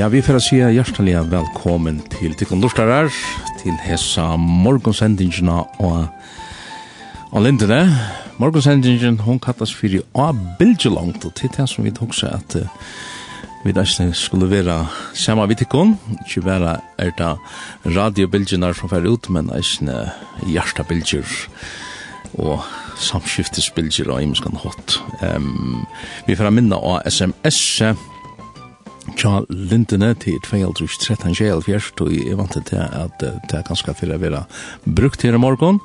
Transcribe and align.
Ja, 0.00 0.06
vi 0.08 0.22
får 0.24 0.38
sige 0.40 0.68
hjertelig 0.72 1.12
velkommen 1.28 1.98
til 2.08 2.32
Tikkun 2.32 2.62
Lustarar, 2.64 3.10
til 3.60 3.74
hessa 3.84 4.30
morgonsendingina 4.40 5.58
og 5.84 6.06
og 7.30 7.42
lindene. 7.44 7.82
Morgonsendingen, 8.40 9.18
hon 9.20 9.38
kattas 9.38 9.74
fyrir 9.76 10.00
og 10.14 10.38
bildjelongt, 10.58 11.24
og 11.24 11.34
til 11.36 11.52
det 11.52 11.68
som 11.68 11.84
vi 11.84 11.92
tok 11.92 12.16
seg 12.16 12.32
at 12.32 12.56
vi 13.66 13.74
nesten 13.76 14.14
skulle 14.16 14.48
være 14.48 14.86
samme 15.12 15.44
vi 15.52 15.58
tikkun, 15.60 15.98
ikke 16.24 16.46
bare 16.48 16.78
er 16.96 17.12
det 17.18 17.36
radiobildjenar 17.96 18.72
som 18.72 18.88
fer 18.88 19.04
ut, 19.04 19.28
men 19.28 19.52
nesten 19.52 19.92
hjertabildjer 20.48 21.28
og 22.40 22.64
samskiftesbildjer 22.96 24.08
og 24.08 24.22
imenskan 24.22 24.56
hot. 24.64 24.96
Um, 25.20 25.84
vi 26.24 26.40
får 26.40 26.56
minna 26.56 26.80
av 26.80 27.04
SMS-et, 27.04 28.09
tja 29.20 29.40
lintene 29.52 30.14
til 30.16 30.38
2013 30.46 31.34
kjell 31.36 31.60
fjerst, 31.64 32.00
og 32.00 32.12
jeg 32.14 32.38
vant 32.38 32.54
til 32.56 32.80
at 32.80 33.20
det 33.20 33.56
er 33.58 33.66
ganske 33.66 33.92
til 33.98 34.14
å 34.14 34.20
være 34.20 34.44
brukt 34.86 35.24
her 35.26 35.36
i 35.36 35.40
morgen. 35.40 35.80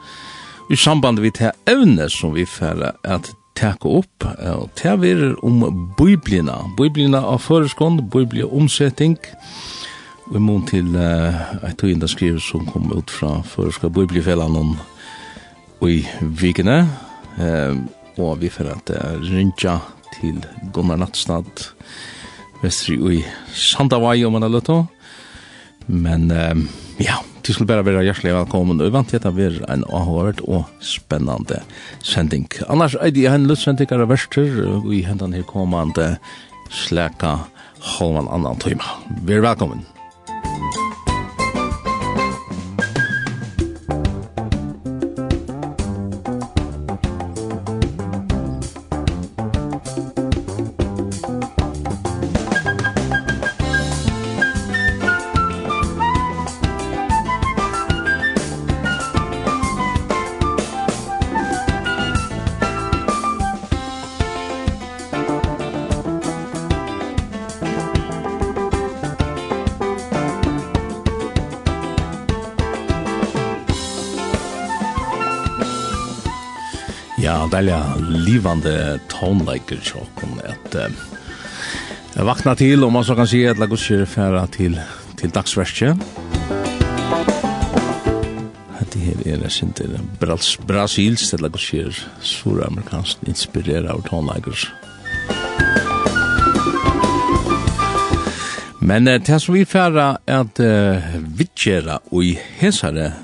I 0.71 0.77
samband 0.79 1.19
vi 1.21 1.33
til 1.35 1.51
evne 1.69 2.07
som 2.09 2.33
vi 2.35 2.45
færre 2.47 2.93
at 3.03 3.33
teka 3.55 3.91
opp, 3.99 4.25
og 4.25 4.71
til 4.79 4.99
verer 5.03 5.35
om 5.45 5.63
biblina, 5.99 6.61
biblina 6.79 7.21
av 7.27 7.43
føreskånd, 7.45 8.07
biblia 8.13 8.47
omsetting, 8.47 9.17
og 10.25 10.39
i 10.39 10.41
mån 10.41 10.65
til 10.71 10.95
et 10.95 11.83
og 11.83 11.91
inda 11.91 12.09
skriv 12.09 12.39
som 12.41 12.65
kom 12.71 12.89
ut 12.95 13.11
fra 13.13 13.37
føreska 13.45 13.91
biblifellan 13.93 14.57
og 14.63 15.87
i 15.91 16.01
vikene, 16.39 16.81
og 18.15 18.39
vi 18.41 18.49
færre 18.49 18.79
at 18.79 18.95
rinja 19.27 19.81
til 20.15 20.39
Gunnar 20.73 21.03
Nattstad, 21.03 21.74
vestri 22.65 22.97
ui 22.99 23.21
Sandavai 23.53 24.23
om 24.25 24.35
man 24.35 24.45
har 24.45 24.53
løtt 24.53 24.73
Men 25.87 26.31
um, 26.31 26.67
ja, 26.97 27.19
du 27.45 27.53
skulle 27.53 27.69
bare 27.69 27.85
være 27.85 28.03
hjertelig 28.07 28.33
velkommen. 28.33 28.81
Og 28.81 28.93
vant 28.93 29.09
til 29.09 29.21
at 29.21 29.27
det 29.37 29.49
er 29.51 29.57
en 29.69 29.85
avhåret 29.93 30.41
og 30.47 30.65
spennende 30.81 31.61
sending. 32.01 32.47
Annars 32.69 32.97
er 32.97 33.13
det 33.13 33.27
en 33.29 33.45
løtsending 33.49 33.91
av 33.93 34.07
verster, 34.09 34.63
og 34.65 34.89
i 34.93 35.03
hendene 35.05 35.41
her 35.41 35.49
kommende 35.49 36.15
slæka 36.73 37.37
holman 37.97 38.31
annan 38.33 38.57
tøyma. 38.61 38.97
Vær 39.29 39.45
velkommen. 39.45 39.85
Ja, 77.25 77.39
deilig 77.49 77.73
livande 78.21 78.99
tonleiker 79.09 79.79
tjokken 79.81 80.35
at 80.45 80.75
eh, 80.77 80.91
vakna 82.27 82.53
til, 82.53 82.85
og 82.85 82.91
man 82.93 83.07
så 83.07 83.15
kan 83.17 83.25
si 83.25 83.39
at 83.49 83.57
la 83.57 83.65
gudskjer 83.65 84.03
færa 84.05 84.43
til, 84.53 84.77
til 85.17 85.33
dagsverskje. 85.33 85.95
Hette 88.77 89.01
her 89.07 89.25
er 89.25 89.41
det 89.41 89.51
sinter 89.57 89.89
til 89.89 90.07
Brals, 90.21 90.53
Brasils, 90.69 91.33
at 91.33 91.41
la 91.41 91.49
gudskjer 91.49 91.97
suramerikansk 92.21 93.25
inspirera 93.25 93.97
av 93.97 94.05
tonleiker. 94.05 94.69
Men 98.85 99.09
uh, 99.09 99.17
det 99.17 99.41
som 99.41 99.57
vi 99.57 99.65
færa 99.65 100.11
er 100.29 100.43
at 100.45 100.61
uh, 100.61 101.13
vittjera 101.25 102.03
og 102.11 102.21
i 102.21 102.35
hesare 102.61 103.15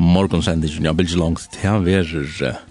morgonsendingen, 0.00 0.88
ja, 0.88 0.96
bildslangt, 0.96 1.50
det 1.58 1.68
er 1.68 1.84
verer 1.84 2.38
uh, 2.40 2.70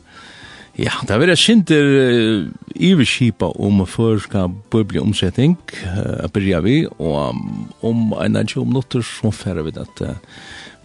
Ja, 0.74 0.92
det 1.06 1.20
var 1.22 1.30
sinter 1.38 1.86
uh, 1.86 2.48
iverskipa 2.74 3.52
om 3.62 3.84
førska 3.86 4.48
bøyblig 4.74 5.04
omsetning, 5.04 5.54
uh, 5.86 6.26
byrja 6.34 6.64
vi, 6.66 6.80
og 6.98 7.38
om 7.86 8.16
en 8.18 8.40
av 8.40 8.48
20 8.50 8.66
minutter 8.72 9.04
så 9.06 9.30
færre 9.30 9.62
vi 9.68 9.76
at 9.78 10.02
uh, 10.02 10.16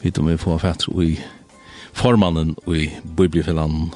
vi 0.02 0.12
om 0.20 0.28
vi 0.28 0.36
får 0.36 0.58
fatt 0.60 0.84
i 0.92 1.14
formannen 1.96 2.52
i 2.68 2.90
bøybligfellan. 3.16 3.88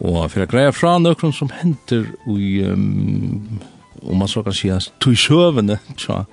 Og 0.00 0.24
for 0.32 0.42
å 0.42 0.48
greie 0.50 0.72
fra 0.74 0.96
nøkron 0.98 1.36
som 1.38 1.52
henter 1.54 2.08
i 2.26 2.64
um, 2.66 3.60
om 4.02 4.18
man 4.18 4.28
så 4.28 4.42
kan 4.42 4.52
säga 4.52 4.80
tog 4.98 5.14
sjövene 5.14 5.78
tja 5.96 6.24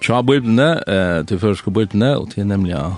tja 0.00 0.22
bøyblene, 0.22 0.70
uh, 0.88 1.20
til 1.26 1.38
førska 1.44 1.70
bøyblene, 1.70 2.14
og 2.16 2.32
til 2.32 2.48
nemlig 2.48 2.72
ja, 2.72 2.94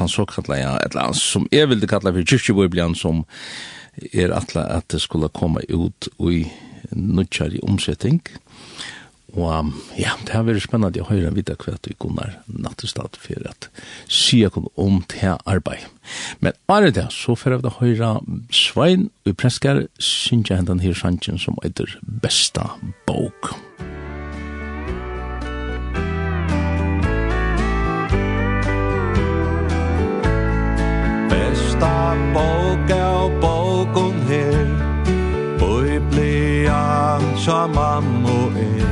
han 0.00 0.08
såkalla, 0.10 0.58
ja, 0.58 0.74
et 0.82 0.90
eller 0.90 1.06
annet 1.06 1.22
som 1.22 1.46
jeg 1.52 1.70
vil 1.70 1.86
kalla 1.86 2.10
for 2.10 2.26
kyrkjebibeln 2.34 2.98
som 2.98 3.22
er 4.12 4.34
atla 4.34 4.66
at 4.78 4.88
det 4.92 5.02
skulle 5.02 5.32
komme 5.32 5.64
ut 5.68 6.08
i 6.20 6.44
nutjar 6.94 7.54
i 7.54 7.62
omsetting. 7.62 8.20
Og 9.34 9.72
ja, 9.98 10.12
det 10.22 10.30
har 10.30 10.44
vært 10.46 10.62
spennende 10.62 11.02
å 11.02 11.08
høre 11.08 11.32
videre 11.34 11.58
hva 11.58 11.74
vi 11.82 11.96
kunne 11.98 12.28
nattestad 12.46 13.18
for 13.18 13.48
at 13.50 13.66
sya 14.06 14.50
kunne 14.54 14.70
om 14.78 15.00
til 15.10 15.40
arbeid. 15.50 15.88
Men 16.38 16.54
bare 16.70 16.92
det, 16.94 17.08
så 17.10 17.34
får 17.34 17.56
jeg 17.56 17.74
høre 17.80 18.12
Svein 18.54 19.08
og 19.26 19.34
Preskar 19.40 19.86
jeg 19.98 20.60
hendene 20.60 20.84
her 20.84 20.94
sannsyn 20.94 21.42
som 21.42 21.58
heter 21.64 21.98
Besta 22.22 22.70
Bok. 23.08 23.50
Besta 23.50 23.58
Bok. 23.80 23.93
flesta 31.74 32.16
bók 32.32 32.90
av 32.90 33.30
bókun 33.40 34.14
her. 34.28 34.66
Biblia 35.58 37.18
tja 37.36 37.66
mammo 37.66 38.50
er. 38.56 38.84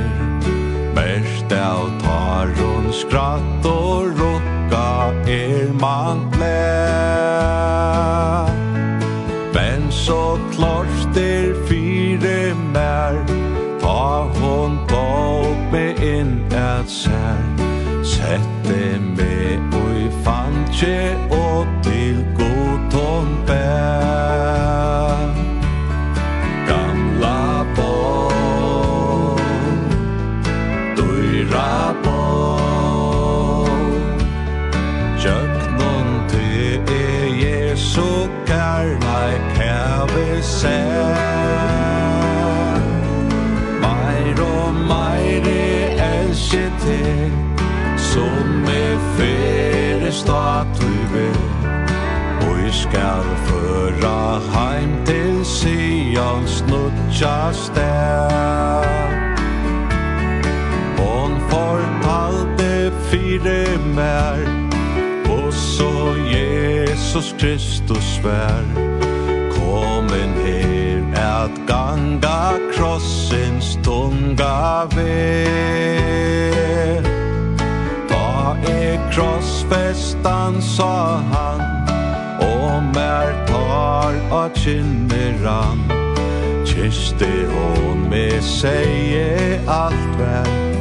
Bert 0.95 1.51
av 1.51 1.89
tarun 2.01 2.93
skratt 2.93 3.65
og 3.65 4.05
rukka 4.19 5.11
er 5.27 5.73
man 5.79 6.29
gled 6.31 6.51
Men 9.53 9.91
så 9.91 10.37
klart 10.51 11.17
er 11.17 11.53
fire 11.67 12.53
mer 12.73 13.25
Ta 13.81 14.27
hon 14.39 14.79
tók 14.87 15.71
me 15.71 15.93
inn 16.01 16.45
et 16.51 16.89
sær. 16.89 17.41
Sette 18.03 18.99
me 18.99 19.59
og 19.71 19.95
i 19.97 20.09
fantje 20.23 21.22
statui 50.13 51.29
Og 52.47 52.59
i 52.67 52.71
skal 52.71 53.25
føra 53.47 54.39
heim 54.53 54.91
til 55.05 55.45
Sions 55.45 56.63
nutja 56.69 57.53
sted 57.53 58.33
Hon 60.99 61.37
fortalte 61.49 62.91
fire 63.09 63.77
mer 63.95 64.45
Og 65.29 65.53
så 65.53 66.15
Jesus 66.33 67.35
Kristus 67.39 68.19
vær 68.23 68.63
Komen 69.57 70.33
her 70.45 70.83
at 71.43 71.51
ganga 71.67 72.57
krossens 72.75 73.77
tunga 73.83 74.85
ve 74.95 75.53
er 78.69 78.99
krossfestan, 79.11 80.61
sa 80.61 81.21
han 81.31 81.63
Og 82.43 82.83
mer 82.95 83.33
tar 83.47 84.19
av 84.31 84.49
kinneran 84.55 85.83
Kiste 86.65 87.31
hon 87.53 88.07
med 88.09 88.39
seie 88.43 89.59
alt 89.69 90.19
vær 90.19 90.72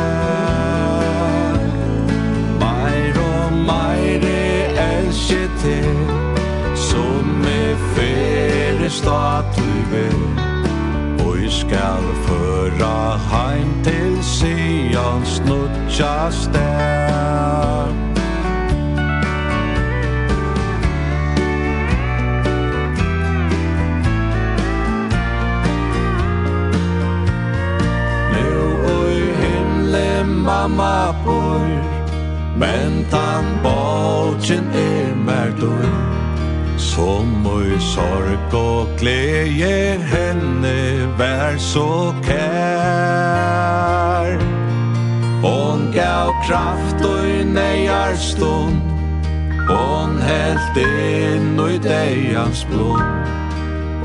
Meir 2.61 3.19
og 3.23 3.53
meir 3.69 4.25
elsker 4.85 5.49
til 5.63 5.99
Som 6.89 7.45
er 7.51 7.75
fyrir 7.95 8.89
statlivet 8.89 10.17
Og 11.25 11.41
jeg 11.43 11.51
skal 11.51 12.09
føra 12.25 12.95
heim 13.33 13.75
til 13.83 14.17
Sion 14.23 15.25
snutja 15.35 16.15
stær 16.31 18.12
mamma 30.43 31.15
bor. 31.25 31.67
Men 32.55 33.05
tan 33.09 33.45
bolchen 33.63 34.65
er 34.73 35.15
merdor 35.15 35.89
Som 36.77 37.45
oi 37.47 37.79
sorg 37.79 38.53
og 38.53 38.87
glede 38.99 39.97
henne 40.13 41.07
vær 41.17 41.57
så 41.57 42.13
kær. 42.23 43.13
Hon 45.41 45.91
gav 45.93 46.33
kraft 46.45 47.05
og 47.05 47.29
i 47.29 47.43
nejar 47.43 48.15
stund. 48.15 48.81
Hon 49.69 50.21
helt 50.21 50.77
inn 50.83 51.59
og 51.59 51.71
i 51.73 51.77
deians 51.77 52.65
blod. 52.69 53.01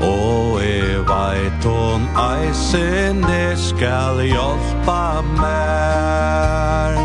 Og 0.01 0.61
er 0.63 0.78
veit 1.09 1.63
hon 1.65 2.05
eisene 2.15 3.57
skal 3.57 4.21
hjelpa 4.21 5.21
mer 5.39 6.97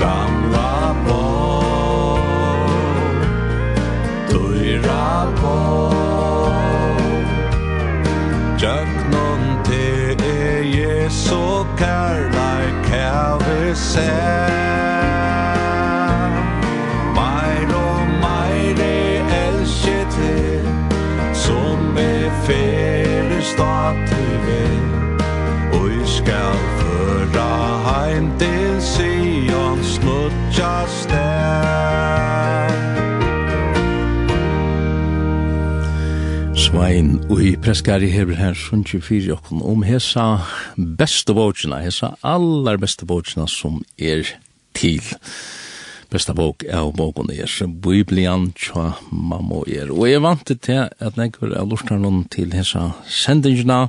Gamla 0.00 0.94
bo 1.06 1.20
bó 1.20 1.24
Dyra 4.30 5.12
bó 5.40 5.58
Jöknon 8.62 9.42
te 9.68 9.86
e 10.32 10.42
Jesu 10.76 11.64
kærleik 11.80 12.92
hevi 12.92 13.74
sær. 13.74 14.61
Og 25.72 25.86
vi 25.88 26.02
skal 26.16 26.58
føra 26.80 27.48
heim 27.86 28.30
til 28.40 28.76
Sion 28.84 29.80
Snutja 29.84 30.72
stær 30.98 32.72
Svein 36.62 37.16
og 37.28 37.40
i 37.42 37.56
preskari 37.56 38.08
hever 38.12 38.38
her 38.38 38.54
sunnki 38.58 39.00
fyrir 39.02 39.34
okkon 39.38 39.64
om 39.66 39.82
hesa 39.86 40.26
beste 40.76 41.34
vågina, 41.36 41.80
hesa 41.84 42.14
allar 42.22 42.78
beste 42.80 43.08
vågina 43.08 43.48
som 43.50 43.82
er 43.98 44.28
til 44.76 45.02
besta 46.12 46.34
bok 46.36 46.64
av 46.68 46.90
boken 46.96 47.30
er 47.32 47.50
Biblian 47.82 48.50
tja 48.58 48.92
mamma 49.10 49.62
er. 49.66 49.90
Og 49.92 50.04
jeg 50.10 50.22
vant 50.24 50.44
til 50.44 50.82
at 50.84 51.16
nekker 51.16 51.54
av 51.56 51.70
lortarnon 51.70 52.26
til 52.32 52.52
hessa 52.52 52.90
sendingina. 53.08 53.86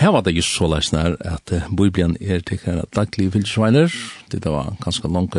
Her 0.00 0.14
var 0.14 0.24
det 0.24 0.36
just 0.36 0.56
så 0.56 0.70
leisner 0.72 1.18
at 1.20 1.52
Biblian 1.76 2.16
er 2.20 2.40
tekkar 2.40 2.82
at 2.84 2.94
daglig 2.96 3.30
vildsveiner. 3.34 3.92
Det 4.32 4.44
var 4.44 4.72
ganske 4.80 5.08
langt. 5.12 5.36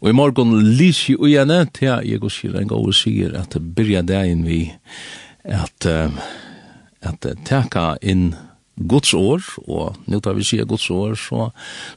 Og 0.00 0.08
i 0.08 0.16
morgon 0.16 0.56
lysi 0.78 1.16
ujene 1.16 1.64
til 1.76 2.00
jeg 2.08 2.22
går 2.22 2.32
sier 2.32 2.56
en 2.60 2.70
gode 2.70 2.96
sier 2.96 3.36
at 3.38 3.58
byrja 3.76 4.02
dagen 4.02 4.46
vi 4.48 4.64
at 5.44 5.86
at, 7.04 7.26
teka 7.44 7.94
inn 8.00 8.32
Guds 8.74 9.14
år, 9.14 9.44
og 9.70 9.98
nå 10.10 10.18
tar 10.20 10.34
vi 10.34 10.46
sier 10.46 10.66
Guds 10.66 10.88
år, 10.90 11.14
så, 11.18 11.50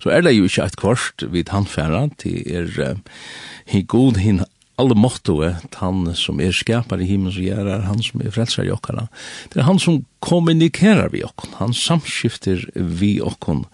så 0.04 0.12
er 0.14 0.22
det 0.26 0.36
jo 0.36 0.46
ikke 0.46 0.68
et 0.68 0.78
kvart 0.78 1.26
vid 1.34 1.50
handfæra, 1.50 2.06
til 2.22 2.44
er 2.46 2.70
uh, 2.94 3.82
god 3.90 4.22
hin 4.22 4.44
alle 4.78 4.94
måttoe, 4.94 5.56
han 5.80 6.04
som 6.14 6.38
er 6.38 6.54
skapar 6.54 7.02
i 7.02 7.08
himmelen 7.10 7.34
som 7.34 7.46
gjør 7.48 7.70
er 7.74 7.88
han 7.88 8.04
som 8.06 8.22
er 8.22 8.34
frelser 8.34 8.68
i 8.68 8.74
okkara. 8.74 9.08
Det 9.50 9.62
er 9.62 9.66
han 9.66 9.82
som 9.82 10.04
kommunikerar 10.22 11.10
vi 11.14 11.24
okkon, 11.26 11.56
han 11.58 11.74
samskifter 11.74 12.68
vi 12.76 13.16
okkon, 13.26 13.66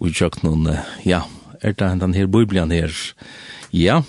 og 0.00 0.08
i 0.08 0.30
noen, 0.46 0.70
ja, 1.04 1.26
er 1.60 1.76
det 1.76 1.90
den 2.00 2.16
her 2.16 2.30
biblian 2.32 2.72
her, 2.72 2.94
ja, 3.76 4.00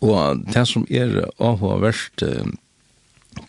og 0.00 0.46
det 0.48 0.64
som 0.70 0.88
er 0.88 1.26
avhåverst, 1.36 2.24
uh, 2.24 2.48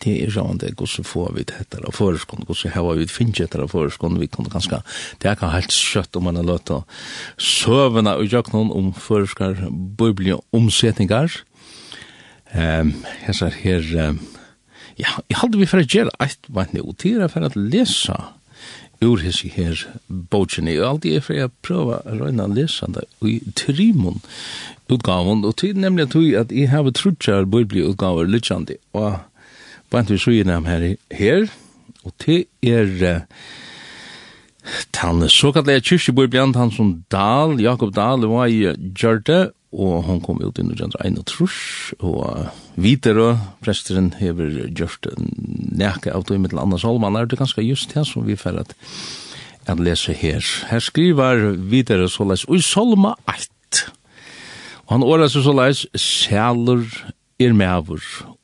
det 0.02 0.14
er 0.24 0.32
sånn 0.34 0.60
det 0.62 0.72
går 0.78 0.90
så 0.90 1.04
få 1.06 1.26
vi 1.36 1.44
det 1.48 1.56
etter 1.64 1.84
av 1.86 1.94
foreskånd, 1.96 2.46
går 2.46 2.58
så 2.58 2.72
hava 2.74 2.94
vi 2.98 3.08
finnes 3.10 3.40
etter 3.42 3.64
av 3.64 3.72
foreskånd, 3.72 4.20
vi 4.22 4.30
kunne 4.30 4.52
ganske, 4.52 4.82
det 5.22 5.28
er 5.28 5.36
ikke 5.36 5.52
helt 5.52 5.74
skjøtt 5.74 6.18
om 6.18 6.28
man 6.28 6.38
har 6.38 6.46
løtt 6.48 6.74
å 6.74 6.82
søvende 7.40 8.14
og 8.18 8.28
gjøre 8.30 8.54
noen 8.54 8.70
om 8.74 8.92
foreskar 8.94 9.64
bøybelige 9.70 10.38
omsetninger. 10.54 11.40
Um, 12.52 12.94
jeg 13.26 13.38
ser 13.38 13.58
her, 13.62 13.88
um, 14.10 14.20
ja, 15.00 15.16
jeg 15.30 15.40
hadde 15.40 15.58
vi 15.58 15.68
for 15.70 15.82
å 15.82 15.88
gjøre 15.88 16.14
et 16.20 16.52
vann 16.52 16.78
og 16.82 16.94
til 17.02 17.24
for 17.32 17.48
å 17.48 17.52
lese 17.56 18.18
ur 19.02 19.18
hessi 19.18 19.48
her 19.50 19.80
bogen, 20.06 20.68
jeg 20.70 20.84
alltid 20.86 21.16
er 21.16 21.24
for 21.26 21.42
å 21.42 21.50
prøve 21.66 21.98
å 22.06 22.18
røyne 22.20 22.46
å 22.46 22.52
lese 22.54 22.86
det 22.94 23.08
i 23.26 23.40
trimon 23.58 24.22
utgaven, 24.92 25.42
og 25.48 25.56
til 25.58 25.78
nemlig 25.80 26.12
at 26.38 26.52
jeg 26.54 26.70
har 26.70 26.90
trutjar 26.94 27.48
bøybelige 27.50 27.94
utgaver 27.94 28.28
lyttjande, 28.30 28.78
og 28.94 29.18
bant 29.92 30.10
vi 30.10 30.16
sugina 30.20 30.60
her, 30.64 30.94
her, 31.12 31.46
og 32.02 32.12
til 32.20 32.44
er 32.64 32.88
uh, 33.02 33.20
så 35.28 35.52
kallet 35.52 35.74
jeg 35.74 35.84
kyrkjebor 35.88 36.26
blant 36.30 36.56
han 36.56 36.70
som 36.70 37.04
Dahl, 37.10 37.60
Jakob 37.60 37.94
Dahl, 37.94 38.26
var 38.30 38.46
i 38.46 38.74
Gjørte, 38.94 39.50
og 39.72 40.02
hon 40.04 40.20
kom 40.22 40.38
ut 40.38 40.58
i 40.60 40.62
1931, 40.62 41.48
og 42.00 42.22
uh, 42.22 42.46
videre, 42.76 43.40
presteren 43.64 44.14
hever 44.20 44.68
gjort 44.70 45.06
neke 45.18 46.12
av 46.12 46.24
det 46.28 46.40
mittel 46.40 46.58
Anna 46.62 46.78
Salman, 46.78 47.16
er 47.16 47.26
det 47.26 47.38
ganske 47.40 47.62
just 47.64 47.94
det 47.94 48.06
som 48.06 48.26
vi 48.26 48.36
fer 48.36 48.60
at, 48.60 48.74
at 49.66 49.80
lese 49.80 50.12
her. 50.12 50.40
Her 50.70 50.78
skriver 50.78 51.56
videre 51.56 52.08
såleis, 52.08 52.44
og 52.48 52.56
i 52.60 52.64
Salma 52.64 53.14
1, 53.32 53.48
og 54.86 54.92
han 54.94 55.08
året 55.08 55.32
seg 55.32 55.42
såleis, 55.48 55.86
sjælur 55.98 56.86
er 57.40 57.52
mever, 57.56 58.00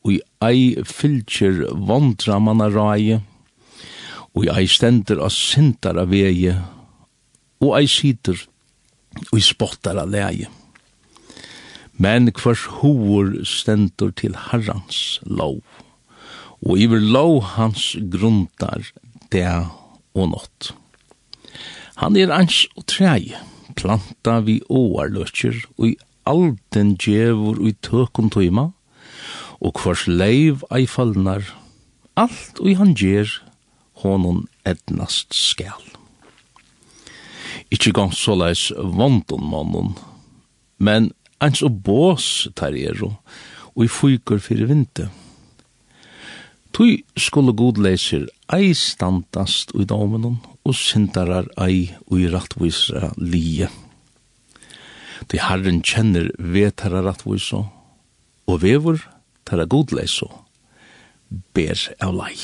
og 0.08 0.46
ei 0.48 0.76
fylgjer 0.86 1.66
vondra 1.88 2.38
manna 2.40 2.68
rai, 2.72 3.18
og 4.32 4.46
ei 4.54 4.68
stendur 4.70 5.20
av 5.24 5.34
sintara 5.34 6.06
vegi, 6.08 6.54
og 7.60 7.74
ei 7.76 7.88
sitter 7.90 8.46
og 9.32 9.86
av 9.90 10.08
leie. 10.08 10.48
Men 11.98 12.30
hvers 12.30 12.64
hovor 12.78 13.32
stendur 13.44 14.12
til 14.14 14.36
Herrans 14.48 15.20
lov, 15.26 15.60
og 16.62 16.78
iver 16.78 17.02
lov 17.02 17.42
hans 17.58 17.96
grunntar 18.12 18.92
det 19.32 19.48
og 20.14 20.30
nått. 20.30 20.72
Han 21.98 22.16
er 22.16 22.30
ans 22.30 22.64
og 22.78 22.86
trei, 22.86 23.34
planta 23.74 24.38
vi 24.46 24.60
åarløtjer, 24.70 25.58
og 25.76 25.90
i 25.90 25.96
alden 26.28 26.94
djevor 27.00 27.58
og 27.58 27.72
i 27.72 27.74
tøkken 27.82 28.30
tøyma, 28.30 28.70
og 29.60 29.78
hvors 29.82 30.06
leiv 30.06 30.62
ei 30.74 30.86
fallnar, 30.86 31.42
alt 32.18 32.60
og 32.62 32.74
han 32.78 32.94
gjer, 32.98 33.30
honon 34.02 34.46
etnast 34.66 35.34
skal. 35.34 35.82
Ikki 37.74 37.92
gong 37.92 38.14
såleis 38.14 38.68
vondon 38.78 39.44
mannen, 39.50 39.94
men 40.78 41.10
ens 41.42 41.62
og 41.66 41.82
bås 41.86 42.48
tar 42.58 42.76
ero, 42.78 43.16
og 43.74 43.86
i 43.86 43.90
fyker 43.90 44.40
fyrir 44.42 44.70
vinte. 44.70 45.08
Tui 46.74 47.02
skulle 47.18 47.54
godleisir 47.56 48.28
ei 48.54 48.70
standast 48.76 49.74
ui 49.74 49.86
domenon, 49.88 50.38
og 50.68 50.76
syndarar 50.76 51.48
ei 51.64 51.88
ui 52.12 52.26
rattvisra 52.30 53.12
lije. 53.16 53.70
Tui 55.28 55.40
herren 55.42 55.80
kjenner 55.82 56.30
vetara 56.38 57.02
rattvisra, 57.06 57.64
og 58.48 58.62
vevor 58.62 59.00
tæra 59.48 59.66
godleis 59.68 60.20
og 60.24 60.44
ber 61.56 61.88
av 62.04 62.14
lei. 62.16 62.34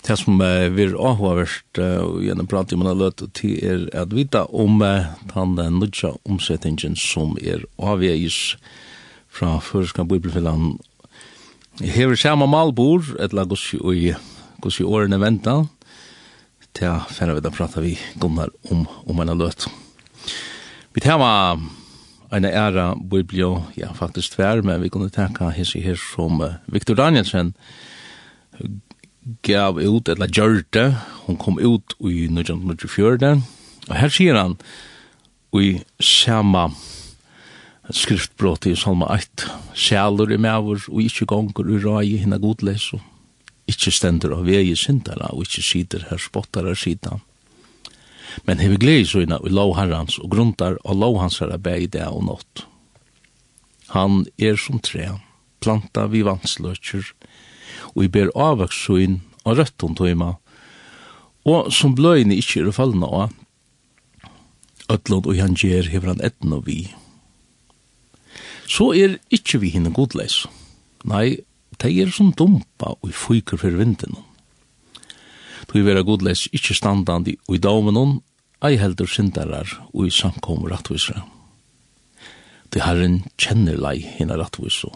Det 0.00 0.16
som 0.18 0.40
uh, 0.40 0.66
vi 0.72 0.86
er 0.88 0.96
avhåverst, 0.96 1.78
uh, 1.78 2.00
og 2.02 2.22
gjennom 2.24 2.48
pratet 2.48 2.78
man 2.80 2.88
har 2.88 2.98
løtt, 2.98 3.22
til 3.36 3.58
er 3.60 3.82
at 3.94 4.14
vita 4.16 4.46
om 4.48 4.80
uh, 4.82 5.12
den 5.34 5.58
uh, 5.60 5.68
nødja 5.70 6.14
omsettingen 6.24 6.96
som 6.98 7.36
er 7.38 7.66
avgjøys 7.78 8.56
fra 9.30 9.58
Føreska 9.62 10.06
Bibelfellan. 10.08 10.78
Hever 11.84 12.16
samme 12.18 12.48
malbord, 12.50 13.12
et 13.20 13.36
la 13.36 13.44
gos 13.44 13.68
i, 13.76 14.14
gos 14.64 14.80
i 14.80 14.88
årene 14.88 15.20
venta, 15.20 15.60
til 16.74 16.90
å 16.90 17.04
fære 17.12 17.36
vi 17.36 17.44
da 17.44 17.52
prata 17.54 17.84
vi 17.84 17.94
gunnar 18.18 18.50
om, 18.72 18.86
om 19.06 19.22
en 19.22 19.36
løt. 19.38 19.68
Vi 20.96 21.04
tar 21.04 21.20
med 21.20 21.68
en 22.30 22.44
ära 22.44 22.94
biblio, 22.94 23.64
ja, 23.74 23.94
faktisk 23.94 24.32
tvär, 24.32 24.62
men 24.62 24.82
vi 24.82 24.88
kunde 24.88 25.10
tänka 25.10 25.50
hos 25.50 25.76
i 25.76 25.80
här 25.80 25.98
som 26.14 26.54
Victor 26.66 26.94
Danielsen 26.94 27.54
gav 29.42 29.80
ut, 29.80 30.08
eller 30.08 30.26
gjörde, 30.26 30.94
hon 31.26 31.36
kom 31.36 31.58
ut 31.58 31.96
i 32.00 32.24
1924, 32.24 33.42
og 33.88 33.96
her 33.96 34.08
sier 34.08 34.38
han, 34.38 34.56
i 35.52 35.80
samma 35.98 36.70
skriftbrott 37.90 38.68
i 38.70 38.76
Salma 38.78 39.08
1, 39.16 39.46
sjælur 39.74 40.30
i 40.32 40.38
mævur, 40.38 40.84
og 40.88 41.02
ikkje 41.02 41.26
gonger 41.26 41.72
i 41.74 41.80
rai 41.82 42.16
hinna 42.22 42.38
godleis, 42.38 42.92
og 42.94 43.02
ikkje 43.70 43.92
stender 43.92 44.36
av 44.36 44.46
vegi 44.46 44.76
sindara, 44.78 45.32
og 45.34 45.42
ikkje 45.46 45.66
sider 45.66 46.06
her 46.10 46.22
spottara 46.22 46.74
sidan 46.78 47.24
men 48.46 48.60
hever 48.62 48.80
glede 48.80 49.06
søgna 49.08 49.40
i 49.44 49.52
lov 49.52 49.76
herrans 49.78 50.18
og 50.18 50.30
gruntar 50.34 50.78
og 50.84 50.96
lov 50.96 51.20
hans 51.20 51.38
herra 51.42 51.58
bæg 51.58 51.82
i 51.82 51.90
det 51.96 52.06
og 52.06 52.24
nått. 52.28 52.66
Han 53.94 54.24
er 54.38 54.56
som 54.56 54.78
tre, 54.78 55.08
planta 55.60 56.06
vi 56.06 56.22
vansløkjer, 56.26 57.10
og 57.96 58.04
i 58.04 58.08
ber 58.12 58.30
avvakssøgn 58.38 59.20
og 59.44 59.58
røtton 59.58 59.96
tøyma, 59.98 60.34
og 61.48 61.72
som 61.74 61.96
bløyne 61.96 62.36
ikkje 62.36 62.66
er 62.66 62.76
fallna 62.76 63.08
av, 63.24 63.36
ötlund 64.90 65.28
og 65.30 65.38
han 65.38 65.56
gjer 65.58 65.90
hever 65.90 66.12
han 66.14 66.24
etten 66.24 66.54
og 66.54 66.66
vi. 66.66 66.80
Så 68.70 68.92
er 68.94 69.18
ikkje 69.34 69.62
vi 69.64 69.72
hinne 69.74 69.92
godleis. 69.94 70.44
Nei, 71.08 71.40
de 71.82 71.90
er 72.02 72.10
som 72.14 72.32
dumpa 72.36 72.94
og 73.00 73.14
fyker 73.16 73.58
for 73.60 73.74
vinden 73.78 74.18
tog 75.70 75.86
vera 75.86 76.02
godleis 76.02 76.48
ikkje 76.50 76.74
standandi 76.80 77.36
i 77.38 77.58
daumenon, 77.62 78.18
ei 78.66 78.76
heldur 78.80 79.08
syndarar 79.08 79.70
og 79.94 80.08
i 80.08 80.10
samkom 80.10 80.66
rattvisra. 80.68 81.22
Ty 82.70 82.82
herren 82.82 83.20
kjenner 83.38 83.78
lei 83.78 84.00
hina 84.18 84.36
rattvisra, 84.38 84.90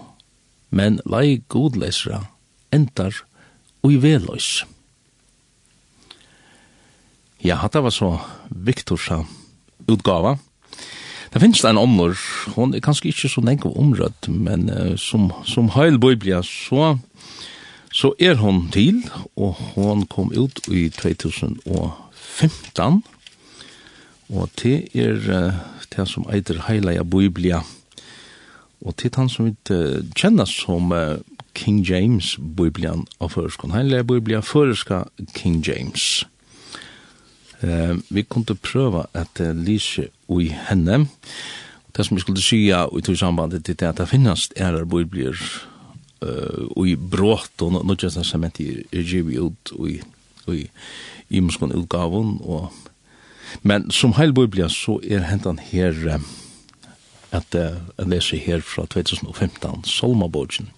men 0.75 0.99
lei 1.07 1.43
godleisra 1.49 2.25
endar 2.75 3.23
og 3.85 3.95
i 3.95 4.01
velois. 4.03 4.65
Ja, 7.45 7.61
hatta 7.61 7.83
var 7.85 7.93
så 7.93 8.17
Viktorsa 8.49 9.23
utgava. 9.87 10.39
Det 11.35 11.43
finnes 11.43 11.65
en 11.67 11.79
omnår, 11.79 12.15
hon 12.55 12.75
er 12.75 12.83
kanskje 12.83 13.11
ikke 13.11 13.31
så 13.31 13.43
nekv 13.45 13.73
omrødd, 13.75 14.31
men 14.31 14.69
uh, 14.71 14.95
som, 14.99 15.29
som 15.47 15.71
heil 15.75 15.99
biblia 15.99 16.43
så 16.47 16.95
så 17.95 18.11
er 18.19 18.35
hon 18.43 18.65
til, 18.75 19.05
og 19.39 19.55
hon 19.75 20.03
kom 20.11 20.33
ut 20.35 20.59
i 20.67 20.89
2015, 20.91 23.05
og 24.35 24.51
det 24.63 24.91
er 24.99 25.15
det 25.95 26.07
som 26.11 26.27
eitir 26.33 26.59
Heileia 26.67 27.05
Biblia, 27.07 27.61
og 28.85 28.91
det 28.99 29.13
er 29.13 29.21
han 29.21 29.31
som 29.31 29.47
vi 29.47 29.55
kjenner 30.19 30.47
som 30.51 30.91
King 31.55 31.85
James 31.87 32.35
Biblian 32.57 33.07
av 33.23 33.31
føreskån. 33.37 33.77
Heileia 33.77 34.03
Biblia 34.03 34.41
føreska 34.43 35.05
King 35.37 35.63
James. 35.63 36.27
Eh, 37.63 37.95
vi 38.11 38.23
kunne 38.27 38.59
prøve 38.59 39.07
at 39.15 39.39
lise 39.55 40.09
ui 40.29 40.49
henne, 40.51 41.07
Det 41.97 42.07
som 42.07 42.17
vi 42.17 42.21
skulle 42.21 42.43
sya 42.43 42.89
i 42.99 43.01
tog 43.01 43.19
sambandet 43.19 43.65
til 43.65 43.77
det 43.79 43.87
at 43.87 43.99
det 43.99 44.09
finnes 44.09 44.51
er 44.57 44.85
biblier 44.85 45.39
uh, 46.23 46.87
i 46.87 46.95
brått 46.97 47.63
og 47.63 47.81
nødja 47.81 48.11
som 48.11 48.45
er 48.45 48.55
givet 49.03 49.39
ut 49.39 49.75
i 49.89 50.01
i 50.53 50.67
i 51.31 51.41
muskon 51.41 51.73
utgaven 51.73 52.39
og 52.45 52.73
men 53.63 53.91
som 53.91 54.13
heil 54.13 54.35
biblia 54.35 54.69
så 54.69 54.99
er 55.03 55.25
hentan 55.25 55.59
her 55.59 56.21
at 57.33 57.55
jeg 57.55 58.07
leser 58.07 58.37
her 58.39 58.61
fra 58.61 58.85
2015 58.87 59.85
Solmabogen 59.85 60.69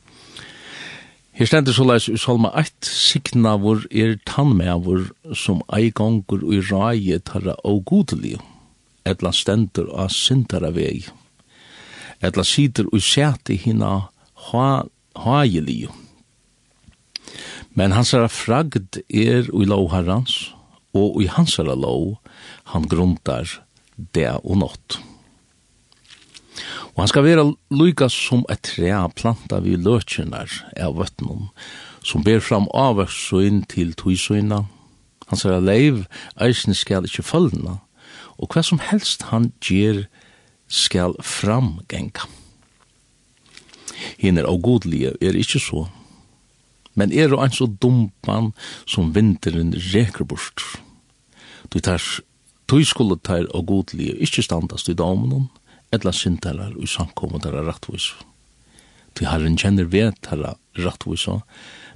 Her 1.36 1.44
stendur 1.44 1.74
så 1.76 1.84
leis 1.84 2.06
i 2.08 2.16
Salma 2.16 2.48
1, 2.56 2.86
sikna 2.88 3.58
vår 3.60 3.82
er 3.92 4.14
tannmævor 4.24 5.02
som 5.36 5.58
ei 5.76 5.90
gongur 5.92 6.40
og 6.40 6.70
rai 6.70 7.18
tarra 7.28 7.52
og 7.60 7.82
godelig, 7.90 8.38
etla 9.04 9.34
stendur 9.36 9.90
av 9.92 10.08
syndara 10.16 10.70
vei, 10.72 11.04
etla 12.24 12.40
sider 12.40 12.88
og 12.88 13.04
seti 13.04 13.58
hina 13.66 13.90
ha 14.46 14.68
hajelig. 15.24 15.88
Men 17.76 17.92
hansara 17.92 18.28
fragd 18.32 19.02
er 19.08 19.50
ui 19.52 19.66
lov 19.68 19.90
herrans, 19.92 20.54
og 20.96 21.20
i 21.22 21.28
hansara 21.28 21.76
lov 21.76 22.16
han 22.72 22.88
grundar 22.88 23.58
det 23.96 24.30
og 24.42 24.56
nått. 24.62 24.98
Og 26.96 27.02
han 27.02 27.10
skal 27.12 27.26
være 27.26 27.44
lyka 27.76 28.08
som 28.08 28.46
et 28.48 28.62
trea 28.64 29.02
planta 29.12 29.60
vi 29.60 29.76
løtjenar 29.76 30.48
av 30.80 30.96
vøtnum, 30.96 31.50
som 32.00 32.24
ber 32.24 32.40
fram 32.40 32.70
avvøksuinn 32.72 33.66
til 33.68 33.92
tuisuinna. 33.92 34.62
Han 35.28 35.40
sier 35.40 35.60
leiv, 35.60 36.06
eisen 36.40 36.72
skal 36.72 37.04
ikkje 37.04 37.26
følgna, 37.26 37.80
og 38.40 38.48
hva 38.52 38.64
som 38.64 38.80
helst 38.80 39.28
han 39.28 39.50
gjer 39.60 40.06
skal 40.72 41.12
framgenga. 41.20 42.24
Hinn 44.20 44.38
er 44.38 44.48
avgodlige, 44.48 45.14
er 45.20 45.38
ikkje 45.38 45.62
så. 45.62 45.86
Men 46.96 47.12
er 47.12 47.34
og 47.34 47.44
ein 47.44 47.54
så 47.54 47.68
dumpan 47.68 48.52
som 48.88 49.12
vinteren 49.14 49.74
reker 49.92 50.24
bort. 50.24 50.64
Du 51.72 51.78
tar, 51.80 52.00
du 52.70 52.78
skulle 52.84 53.18
tar 53.20 53.48
avgodlige, 53.54 54.16
ikkje 54.22 54.46
standast 54.46 54.88
i 54.88 54.96
damen, 54.96 55.48
etla 55.94 56.12
syndarar 56.12 56.74
og 56.76 56.88
samkommet 56.90 57.44
der 57.44 57.58
er 57.58 57.68
rattvis. 57.68 58.12
Du 59.16 59.24
herren 59.24 59.56
kjenner 59.56 59.88
ved 59.88 60.16
tarra 60.24 60.56
rattvis, 60.76 61.28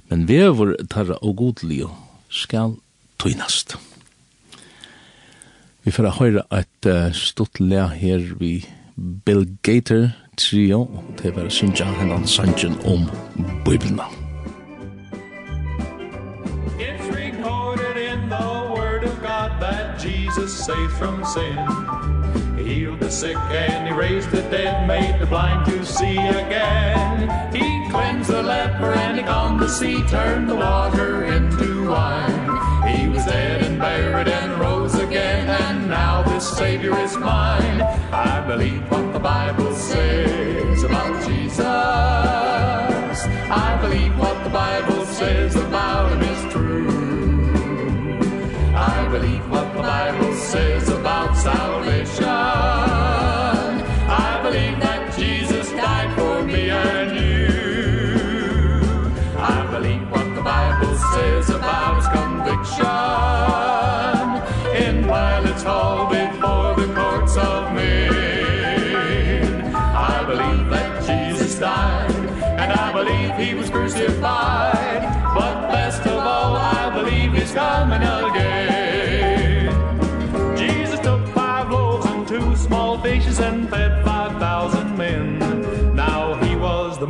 men 0.09 0.27
vever 0.29 0.75
tarra 0.89 1.19
avgodlige 1.21 1.89
skal 2.29 2.77
tøynast. 3.21 3.77
Vi 5.81 5.93
får 5.93 6.11
høyre 6.19 6.43
et 6.53 6.89
uh, 6.89 7.09
stort 7.13 7.59
le 7.59 7.87
her 7.97 8.25
vi 8.37 8.59
Bill 9.25 9.47
Gator 9.65 10.11
trio, 10.41 10.79
og 10.81 11.03
det 11.17 11.25
er 11.25 11.31
bare 11.31 11.49
synsja 11.49 11.85
hennan 11.85 12.27
sangen 12.27 12.75
om 12.85 12.99
Bibelna. 13.65 14.03
It's 16.79 17.07
recorded 17.23 17.97
in 18.11 18.29
the 18.29 18.49
Word 18.75 19.03
of 19.03 19.15
God 19.21 19.51
that 19.61 20.01
Jesus 20.05 20.51
saved 20.65 20.93
from 20.99 21.23
sin. 21.35 21.57
He 22.57 22.63
healed 22.73 22.99
the 22.99 23.11
sick 23.11 23.37
and 23.37 23.87
he 23.87 23.93
raised 23.93 24.31
the 24.31 24.41
dead, 24.55 24.87
made 24.87 25.15
the 25.19 25.27
blind 25.27 25.65
to 25.65 25.85
see 25.85 26.17
again. 26.17 27.29
He 27.53 27.67
cleansed 27.91 28.29
the 28.29 28.43
leper 28.43 28.93
and 28.93 29.17
he 29.17 29.23
calmed 29.23 29.59
the 29.59 29.69
sea, 29.69 29.97
turned 30.07 30.49
the 30.49 30.55
water 30.55 31.25
into 31.25 31.89
wine. 31.89 32.43
He 32.89 33.07
was 33.07 33.25
dead 33.25 33.61
and 33.67 33.79
buried 33.79 34.27
and 34.27 34.59
rose 34.59 34.95
again 34.95 35.47
and 35.49 35.70
Savior 36.41 36.97
is 36.97 37.15
mine. 37.17 37.81
I 38.11 38.43
believe 38.47 38.81
what 38.89 39.13
the 39.13 39.19
Bible 39.19 39.75
says 39.75 40.83
about 40.83 41.23
Jesus. 41.27 41.67
I 43.49 43.77
believe 43.79 44.17
what 44.17 44.43
the 44.43 44.49
Bible 44.49 44.80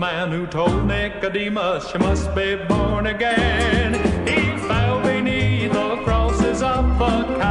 man 0.02 0.32
who 0.32 0.48
told 0.48 0.88
Nicodemus, 0.88 1.94
you 1.94 2.00
must 2.00 2.34
be 2.34 2.56
born 2.56 3.06
again. 3.06 3.94
He 4.28 4.58
fell 4.68 5.00
beneath 5.04 5.74
the 5.74 5.98
crosses 5.98 6.64
of 6.64 6.98
the 6.98 7.36
Calvary. 7.36 7.51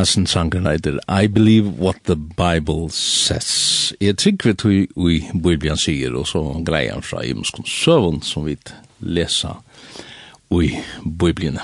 Hassan 0.00 0.26
sangen 0.26 0.64
heter 0.64 0.98
I 1.08 1.26
believe 1.26 1.78
what 1.78 1.96
the 2.04 2.16
Bible 2.16 2.88
says. 2.90 3.92
Jeg 4.00 4.16
trykker 4.16 4.54
vi 4.64 4.86
i 4.96 5.18
Biblian 5.42 5.76
sier, 5.76 6.14
og 6.16 6.24
så 6.30 6.40
greier 6.64 6.94
han 6.94 7.04
fra 7.04 7.20
Imskon 7.20 7.66
Søvn, 7.68 8.22
som 8.24 8.46
vi 8.46 8.56
lesa 9.04 9.58
i 10.56 10.70
Bibelen. 11.04 11.60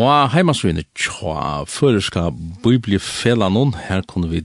Og 0.00 0.32
heimansvinne 0.32 0.86
tja, 0.96 1.66
føreska 1.68 2.30
Biblifellanon, 2.64 3.74
her 3.90 4.00
kunne 4.08 4.32
vi 4.32 4.40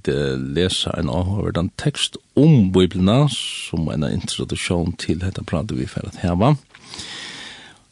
lesa 0.57 0.97
en 0.99 1.07
avhåverdan 1.07 1.71
tekst 1.79 2.19
om 2.35 2.73
Bibelen, 2.75 3.29
som 3.31 3.87
en 3.87 4.03
introduksjon 4.11 4.97
til 4.99 5.23
dette 5.23 5.47
pratet 5.47 5.79
vi 5.79 5.87
for 5.87 6.11
at 6.11 6.19
heva. 6.25 6.57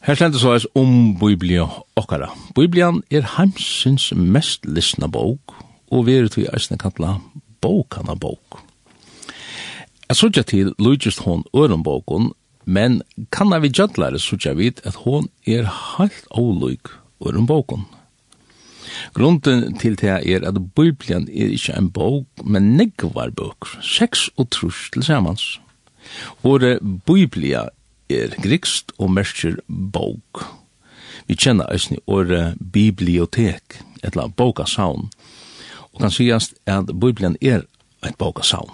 Her 0.06 0.14
stendur 0.14 0.38
så 0.38 0.52
eis 0.54 0.66
om 0.78 1.16
Biblia 1.18 1.64
okkara. 1.98 2.28
Biblian 2.54 3.00
er 3.10 3.24
heimsins 3.40 4.12
mest 4.14 4.68
lysna 4.70 5.08
bók, 5.10 5.56
og 5.90 6.04
vi 6.06 6.20
er 6.20 6.28
til 6.30 6.46
eisne 6.54 6.76
kalla 6.78 7.16
bókana 7.66 8.14
bók. 8.14 8.60
Jeg 10.06 10.20
sotja 10.20 10.44
til 10.46 10.76
Lujist 10.78 11.24
hon 11.26 11.42
ørenbókon, 11.58 12.36
men 12.66 13.00
kanna 13.34 13.58
vi 13.64 13.72
jadlare 13.74 14.22
sotja 14.22 14.54
vid 14.54 14.84
at 14.86 15.00
hon 15.08 15.26
er 15.48 15.66
halt 15.66 16.28
ólug 16.30 16.94
øren 17.26 17.48
bókun. 17.50 17.88
Grunden 19.18 19.74
til 19.82 19.98
det 19.98 20.22
er 20.22 20.46
at 20.46 20.60
Biblian 20.76 21.26
er 21.34 21.50
ikkje 21.50 21.80
en 21.80 21.90
bók, 21.90 22.46
men 22.46 22.78
negvar 22.78 23.34
bók, 23.34 23.74
seks 23.82 24.30
og 24.38 24.52
trus 24.54 24.92
til 24.94 25.04
samans. 25.04 25.60
Åre 26.44 26.78
Biblia 27.08 27.66
er 28.10 28.36
grikst 28.42 28.92
og 28.98 29.12
merker 29.12 29.58
bók. 29.68 30.44
Vi 31.28 31.36
kjenner 31.36 31.70
eisne 31.74 31.98
året 32.08 32.60
bibliotek, 32.60 33.80
etla 34.06 34.28
bókasaun, 34.30 35.10
og 35.94 36.02
kan 36.02 36.12
sigast 36.14 36.54
at 36.70 36.92
Bibelen 37.00 37.38
er 37.42 37.66
et 38.06 38.18
bókasaun. 38.22 38.70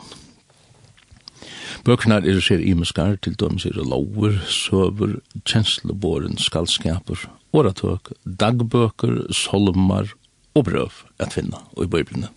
Bøkene 1.85 2.19
er 2.21 2.41
sér 2.43 2.61
imeskar, 2.61 3.15
til 3.23 3.33
dømes 3.39 3.65
er 3.65 3.79
lover, 3.79 4.35
søver, 4.45 5.15
kjenslebåren, 5.47 6.37
skalskaper, 6.37 7.23
åratøk, 7.53 8.11
dagbøker, 8.25 9.23
solmar 9.33 10.11
og 10.53 10.67
brøv 10.67 11.01
at 11.19 11.33
finna 11.33 11.63
i 11.81 11.87
Bibelen. 11.87 12.27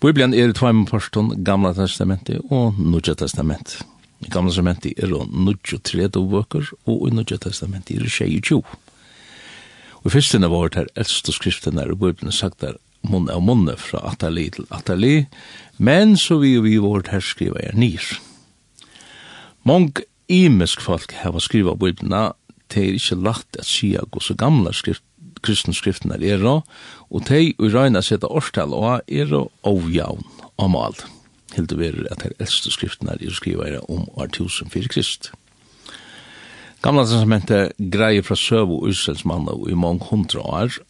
Bibelen 0.00 0.34
er 0.34 0.50
i 0.50 0.56
tveimen 0.56 0.86
parstånd 0.86 1.44
Gamla 1.44 1.72
testamentet 1.76 2.42
og 2.50 2.78
Nudja 2.78 3.14
testamentet. 3.14 3.82
I 4.22 4.30
gamle 4.30 4.52
testamenti 4.52 4.94
er 4.96 5.10
det 5.10 5.26
nudjo 5.32 5.78
tredo 5.82 6.22
bøker, 6.30 6.70
og 6.86 7.08
i 7.08 7.14
nudjo 7.14 7.38
testamenti 7.42 7.96
er 7.98 8.06
det 8.06 8.14
tjei 8.14 8.40
tjo. 8.40 8.62
Og 10.02 10.10
i 10.10 10.14
fyrstene 10.14 10.50
var 10.50 10.70
det 10.70 10.82
her 10.82 10.90
eldste 10.98 11.34
skriften 11.34 11.78
er 11.78 11.90
i 11.90 11.98
Bibelen 11.98 12.34
sagt 12.34 12.62
der 12.62 12.78
munn 13.02 13.30
av 13.30 13.42
munne 13.42 13.74
fra 13.78 14.02
atali 14.12 14.48
til 14.54 14.66
atali, 14.70 15.26
men 15.78 16.16
så 16.18 16.38
vi 16.42 16.54
og 16.58 16.66
vi 16.68 16.76
vårt 16.82 17.10
her 17.10 17.22
skriva 17.22 17.58
er 17.62 17.74
nir. 17.78 18.02
Mong 19.66 20.02
imisk 20.30 20.82
folk 20.82 21.14
hava 21.22 21.42
skriva 21.42 21.74
Bibelna, 21.78 22.32
det 22.70 22.82
er 22.82 22.98
ikkje 22.98 23.18
lagt 23.22 23.58
at 23.58 23.68
sia 23.68 24.02
gos 24.10 24.30
og 24.32 24.38
gamla 24.42 24.72
skrift, 24.74 25.04
kristne 25.42 25.74
skriftene 25.74 26.20
er 26.22 26.44
og 26.46 27.26
de 27.28 27.54
og 27.58 27.74
regna 27.74 28.02
seg 28.02 28.22
til 28.22 28.30
årstal 28.30 28.74
og 28.74 29.02
er 29.08 29.34
og 29.34 29.50
avjavn 29.66 30.22
og 30.62 30.78
alt 30.78 31.04
helt 31.56 31.70
det 31.70 31.78
være 31.78 32.06
at 32.10 32.24
de 32.24 32.30
eldste 32.38 32.70
skriften 32.70 33.08
er 33.08 33.30
skrivet 33.30 33.80
om 33.88 34.08
år 34.16 34.30
1004 34.30 34.88
krist. 34.88 35.32
Gamla 36.82 37.04
testamentet 37.06 37.76
greier 37.92 38.24
fra 38.26 38.34
søv 38.34 38.70
og 38.74 38.88
Israels 38.90 39.24
mann 39.24 39.46
og 39.48 39.68
i 39.70 39.74
mange 39.78 40.02
hundra 40.10 40.40
år. 40.40 40.80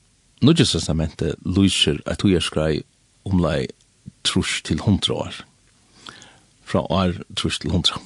Nudje 0.42 0.64
testamentet 0.64 1.35
lyser 1.44 1.98
at 2.07 2.22
du 2.22 2.31
er 2.33 2.40
skrei 2.40 2.81
omlai 3.29 3.66
trus 4.25 4.62
til 4.64 4.81
hundra 4.81 5.14
år. 5.27 5.42
Fra 6.64 6.81
år 6.81 7.12
trus 7.37 7.59
til 7.59 7.70
hundra. 7.70 8.01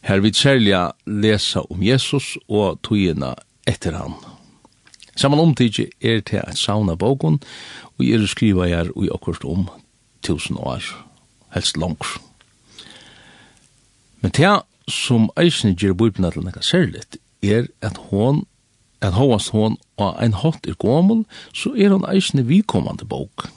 Her 0.00 0.20
vil 0.24 0.34
særlig 0.34 0.90
lesa 1.06 1.60
om 1.70 1.82
Jesus 1.82 2.38
og 2.48 2.80
togina 2.82 3.34
etter 3.66 3.98
han. 3.98 4.16
Saman 5.16 5.42
omtidje 5.44 5.90
er 6.00 6.20
til 6.20 6.40
at 6.40 6.56
sauna 6.56 6.94
boken 6.94 7.40
og 7.98 8.06
er 8.06 8.26
skriva 8.26 8.64
her 8.70 8.88
og 8.96 9.04
i 9.04 9.12
akkurat 9.12 9.44
om 9.44 9.68
tusen 10.22 10.56
år 10.56 10.80
helst 11.54 11.76
langt. 11.76 12.06
Men 14.20 14.34
det 14.34 14.60
som 14.88 15.28
eisen 15.38 15.76
gjør 15.76 15.96
bøybna 15.98 16.30
til 16.32 16.46
nekka 16.46 16.62
særligt, 16.64 17.18
er 17.42 17.68
at 17.84 17.98
hon, 18.10 18.44
at 19.00 19.14
hovast 19.14 19.52
hon 19.54 19.76
og 19.96 20.16
ein 20.22 20.34
hot 20.34 20.66
er 20.66 20.74
gommel, 20.74 21.24
så 21.54 21.74
er 21.76 21.94
hon 21.94 22.06
eisen 22.10 22.48
vikommande 22.48 23.06
bok. 23.06 23.48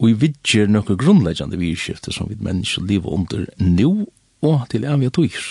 Og 0.00 0.08
vi 0.08 0.12
vidger 0.12 0.66
nokka 0.66 0.96
grunnleggjande 0.96 1.60
virkifte 1.60 2.12
som 2.12 2.30
vi 2.30 2.38
mennesker 2.40 2.82
liv 2.88 3.06
under 3.06 3.44
nu 3.58 4.08
og 4.42 4.64
til 4.72 4.84
evig 4.88 5.12
tøyr. 5.12 5.50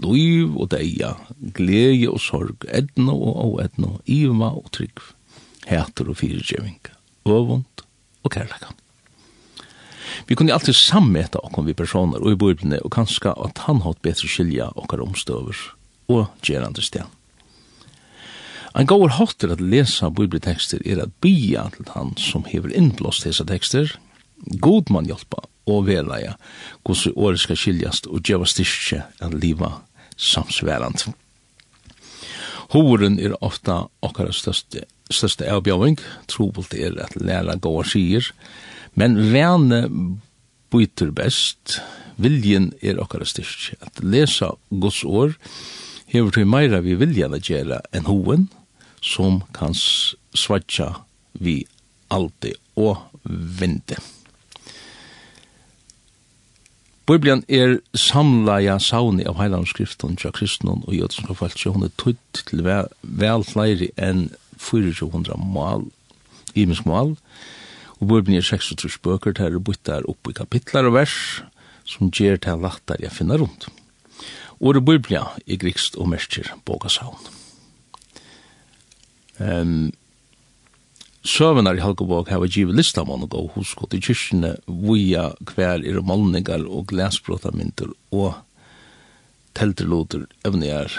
Liv 0.00 0.56
og 0.60 0.70
deia, 0.72 1.14
glede 1.54 2.08
og 2.10 2.20
sorg, 2.20 2.66
edna 2.68 3.12
og 3.12 3.38
oedna, 3.46 3.94
iva 4.04 4.50
og 4.52 4.68
trygg, 4.72 5.00
heter 5.68 6.10
og 6.10 6.18
fyrirgjeving, 6.20 6.80
øvund 7.28 7.84
og 8.24 8.30
kærlekan. 8.30 8.85
Vi 10.26 10.36
kunne 10.36 10.54
alltid 10.54 10.76
sammeta 10.76 11.40
okkom 11.44 11.66
vi 11.68 11.76
personer 11.76 12.22
og 12.22 12.32
i 12.32 12.38
bøyblene 12.40 12.80
og 12.84 12.92
kanska 12.96 13.34
at 13.44 13.64
han 13.66 13.82
hatt 13.84 14.00
betre 14.04 14.30
skilja 14.30 14.70
okkar 14.74 15.04
omstøver 15.04 15.58
og 16.12 16.26
gjerande 16.46 16.84
sted. 16.84 17.04
Ein 18.76 18.88
gaur 18.88 19.08
hotter 19.16 19.54
at 19.54 19.62
lesa 19.62 20.10
bøybletekster 20.12 20.82
er 20.84 21.00
at 21.04 21.14
bia 21.24 21.64
til 21.76 21.88
han 21.94 22.12
som 22.20 22.44
hever 22.48 22.74
innblåst 22.76 23.24
hese 23.24 23.46
tekster, 23.48 23.94
god 24.60 24.92
man 24.92 25.08
hjelpa 25.08 25.46
og 25.66 25.86
velaja 25.88 26.34
gos 26.84 27.06
i 27.08 27.14
året 27.16 27.40
skal 27.42 27.58
skiljast 27.58 28.06
og 28.10 28.20
djeva 28.26 28.46
styrkje 28.46 29.00
at 29.24 29.32
liva 29.34 29.78
samsverand. 30.16 31.08
Horen 32.74 33.16
er 33.22 33.38
ofta 33.40 33.86
okkar 34.04 34.32
største 34.34 34.84
største 35.12 35.46
avbjøving, 35.50 36.00
trobult 36.30 36.74
er 36.74 36.96
at 37.02 37.14
læra 37.20 37.56
gåa 37.62 37.84
sier, 37.86 38.26
Men 38.96 39.18
vene 39.32 39.82
byter 40.72 41.12
best, 41.12 41.78
viljen 42.16 42.70
er 42.80 43.00
okkar 43.02 43.26
styrk. 43.28 43.74
At 43.84 44.00
lesa 44.00 44.54
Guds 44.72 45.02
år 45.04 45.36
hever 46.08 46.32
til 46.32 46.48
meira 46.48 46.80
vi 46.84 46.96
vilja 46.96 47.28
at 47.28 47.44
gjera 47.44 47.82
enn 47.92 48.08
hoen, 48.08 48.48
som 49.04 49.42
kan 49.54 49.76
svatja 49.76 50.92
vi 51.36 51.60
alltid 52.08 52.56
og 52.76 53.02
vente. 53.60 53.98
Bibelen 57.06 57.44
er 57.46 57.76
samlaja 57.94 58.80
sauni 58.82 59.22
av 59.30 59.36
heilandskriften 59.38 60.16
til 60.18 60.32
kristnum 60.34 60.80
og 60.88 60.96
jødsenska 60.96 61.36
falskje. 61.38 61.70
Hun 61.70 61.86
er 61.86 61.92
tutt 62.00 62.40
til 62.48 62.64
vel, 62.66 62.88
vel 63.02 63.44
flere 63.46 63.92
enn 63.94 64.24
400 64.58 65.36
mal, 65.38 65.84
imensk 66.58 66.88
mal, 66.88 67.14
Og 68.00 68.08
Bibelen 68.10 68.36
er 68.36 68.44
36 68.44 69.00
bøker, 69.02 69.32
der 69.32 69.54
er 69.54 69.62
byttar 69.62 70.06
opp 70.10 70.28
i 70.28 70.36
kapitler 70.36 70.88
og 70.88 70.98
vers, 70.98 71.16
som 71.88 72.10
gjør 72.12 72.40
til 72.44 72.64
lattar 72.64 73.00
jeg 73.00 73.14
finner 73.14 73.40
rundt. 73.40 73.68
Året 74.60 74.84
Bibelen 74.84 75.28
er 75.46 75.60
grikst 75.60 75.96
og 75.96 76.10
merker 76.12 76.52
bogasavn. 76.68 77.32
Um, 79.38 79.92
Søvenar 81.26 81.76
i 81.76 81.82
Halkebåk 81.82 82.30
hava 82.30 82.46
givet 82.46 82.76
lista 82.78 83.02
mann 83.04 83.24
og 83.26 83.32
gå 83.34 83.42
hos 83.56 83.74
gått 83.76 83.96
i 83.98 84.00
kyrkjene 84.04 84.54
via 84.86 85.26
hver 85.50 85.82
er 85.82 85.98
malningar 86.06 86.64
og 86.70 86.86
glesbrotaminter 86.92 87.90
og 88.14 88.38
telterloter 89.58 90.28
evnigar 90.46 90.94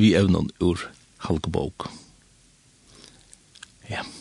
vi 0.00 0.12
evnen 0.18 0.52
ur 0.60 0.86
Halkobog. 1.24 1.88
Ja. 3.88 4.02
Yeah. 4.02 4.19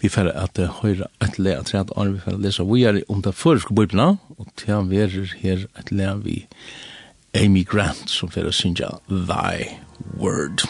Vi 0.00 0.08
får 0.08 0.30
at 0.32 0.58
høyre 0.80 1.06
et 1.20 1.38
le 1.38 1.52
at 1.58 1.66
tredje 1.66 1.92
år, 1.96 2.08
vi 2.14 2.20
får 2.24 2.38
lese 2.40 2.64
vi 2.64 2.84
er 2.88 3.02
om 3.08 3.22
det 3.22 3.34
føreske 3.34 3.74
bøyblene, 3.74 4.16
og 4.38 4.46
til 4.56 4.74
han 4.74 4.90
verer 4.90 5.34
her 5.42 5.66
et 5.78 5.92
le 5.92 6.14
vi 6.24 6.46
Amy 7.34 7.66
Grant, 7.66 8.10
som 8.10 8.30
får 8.30 8.50
synge 8.50 8.88
Thy 9.08 9.78
Word. 10.18 10.64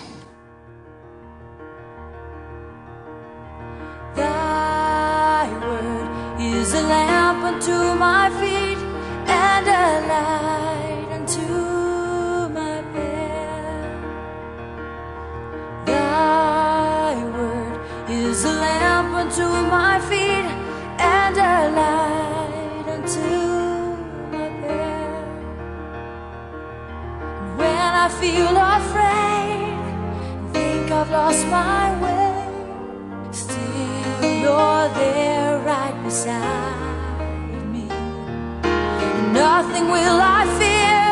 Thy 4.16 5.46
word 5.66 6.08
is 6.40 6.74
a 6.74 6.82
lamp 6.82 7.44
unto 7.44 7.94
my 7.94 8.30
feet 8.40 8.78
and 9.28 9.66
a 9.68 10.00
light 10.10 11.08
unto 11.16 12.48
my 12.52 12.82
path. 12.92 13.94
Thy 15.86 16.49
unto 19.20 19.46
my 19.76 20.00
feet 20.08 20.46
and 20.98 21.36
a 21.36 21.56
light 21.78 22.86
unto 22.94 23.28
my 24.32 24.48
path. 24.62 25.26
When 27.58 27.90
I 28.04 28.08
feel 28.20 28.54
afraid 28.78 29.80
think 30.54 30.90
I've 30.90 31.10
lost 31.10 31.44
my 31.48 31.84
way. 32.04 32.38
Still 33.30 34.24
you're 34.44 34.88
there 35.00 35.58
right 35.70 35.96
beside 36.02 37.66
me. 37.74 37.88
Nothing 39.44 39.86
will 39.94 40.20
I 40.38 40.40
fear 40.60 41.06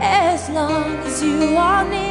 as 0.00 0.48
long 0.48 0.88
as 1.08 1.22
you 1.22 1.56
are 1.56 1.84
near. 1.90 2.09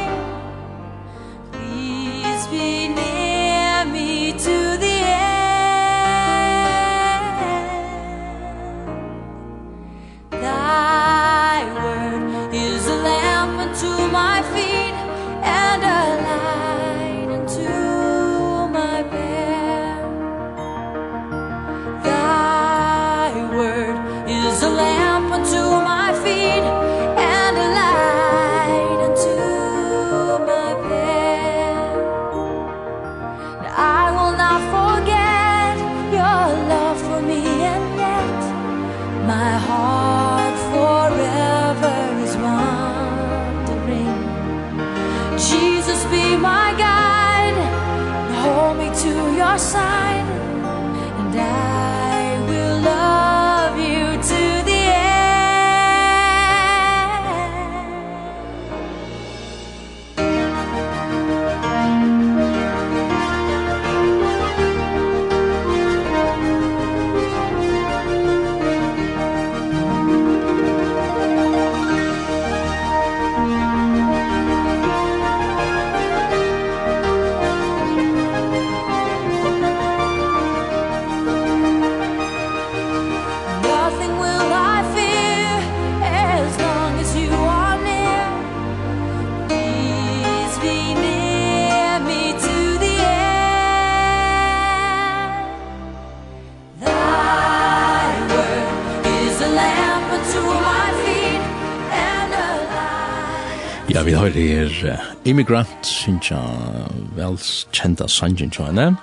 vi 104.10 104.16
har 104.18 104.32
her 104.34 104.96
Immigrant, 105.24 105.86
synes 105.86 106.32
jeg 106.32 106.86
velkjenta 107.14 108.08
sangen 108.10 108.50
til 108.50 108.64
henne. 108.66 108.96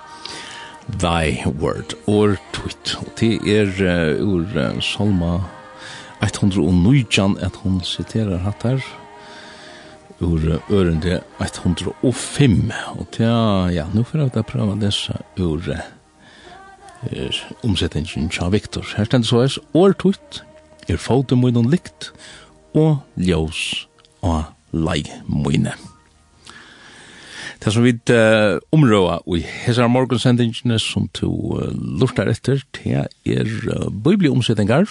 Thy 1.00 1.46
Word, 1.46 1.94
or 2.04 2.34
Tweet. 2.52 2.92
Og 3.00 3.14
det 3.16 3.38
er 3.48 3.70
uh, 3.80 4.20
ur 4.20 4.44
uh, 4.52 4.82
Salma 4.84 5.38
109, 6.20 7.06
at 7.40 7.56
hun 7.62 7.80
siterer 7.80 8.42
hatt 8.44 8.66
her, 8.68 8.84
ur 10.20 10.44
uh, 10.44 10.68
ørende 10.68 11.22
105. 11.40 12.58
Og 12.98 13.08
det 13.16 13.24
er, 13.24 13.72
ja, 13.78 13.86
nå 13.94 14.04
får 14.04 14.26
jeg 14.26 14.34
da 14.36 14.44
prøve 14.44 14.76
disse 14.84 15.16
ur 15.40 15.72
uh, 15.72 17.40
omsetningen 17.64 18.28
til 18.28 18.52
Victor. 18.52 18.84
Her 18.96 19.08
stender 19.08 19.32
så 19.32 19.40
er, 19.46 19.58
or 19.72 19.96
Tweet, 19.96 20.44
er 20.84 21.00
foten 21.00 21.40
må 21.40 21.48
likt, 21.48 22.12
og 22.76 22.98
ljøs 23.16 23.88
og 24.20 24.44
lei 24.72 25.02
mine. 25.28 25.74
Det 27.58 27.72
som 27.74 27.82
vi 27.82 27.92
uh, 28.14 28.58
områa 28.72 29.18
i 29.34 29.42
Hesar 29.42 29.88
Morgonsendingene 29.90 30.78
som 30.78 31.08
to 31.14 31.30
uh, 31.58 31.72
lortar 31.74 32.30
etter, 32.30 32.62
det 32.78 33.08
er 33.26 33.50
uh, 33.66 33.88
bibliomsettingar, 33.90 34.86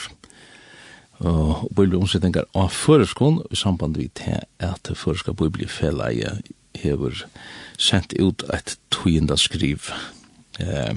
uh, 1.23 1.63
bibliomsettingar 1.71 2.49
av 2.53 2.69
føreskån 2.75 3.39
i 3.51 3.55
samband 3.55 3.95
med 3.97 4.11
det 4.19 4.43
at 4.59 4.91
føreska 4.99 5.31
bibliefelleie 5.31 6.41
hever 6.75 7.23
sendt 7.79 8.13
ut 8.19 8.43
et 8.53 8.75
tøyenda 8.91 9.37
skriv 9.39 9.87
uh, 10.59 10.93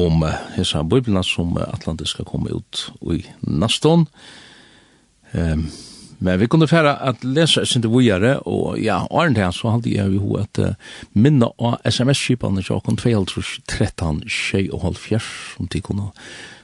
om 0.00 0.24
uh, 0.24 0.32
Hesar 0.56 0.88
biblina 0.88 1.22
som 1.22 1.56
uh, 1.58 1.68
Atlantis 1.68 2.16
skal 2.16 2.24
komme 2.24 2.56
ut 2.56 2.86
i 3.12 3.20
naston. 3.42 4.08
Um, 5.32 5.68
Men 6.22 6.38
vi 6.40 6.46
kunne 6.46 6.68
færa 6.70 6.94
at 7.08 7.24
lesa 7.26 7.64
sin 7.66 7.82
vujare, 7.82 8.38
og 8.46 8.78
ja, 8.78 9.00
Arne 9.10 9.40
her, 9.40 9.50
så 9.50 9.72
halde 9.74 9.90
jeg 9.90 10.12
vi 10.12 10.20
ho 10.22 10.36
at 10.38 10.58
uh, 10.62 10.74
minna 11.18 11.48
av 11.58 11.80
sms-kipene 11.90 12.62
til 12.62 12.76
åkken 12.78 12.98
2013, 13.00 14.22
tjei 14.30 14.68
og 14.70 14.84
halv 14.86 15.00
fjers, 15.02 15.28
som 15.56 15.66
de 15.72 15.82
kunne 15.82 16.12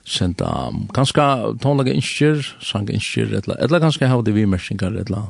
senda 0.07 0.47
um, 0.68 0.87
ganske 0.94 1.27
tonlaga 1.62 1.92
innskjer, 1.92 2.44
sang 2.62 2.87
innskjer, 2.90 3.35
etla, 3.40 3.59
etla 3.64 3.83
ganske 3.83 4.07
hava 4.07 4.23
de 4.23 4.37
vimersingar, 4.37 4.94
etla, 5.03 5.25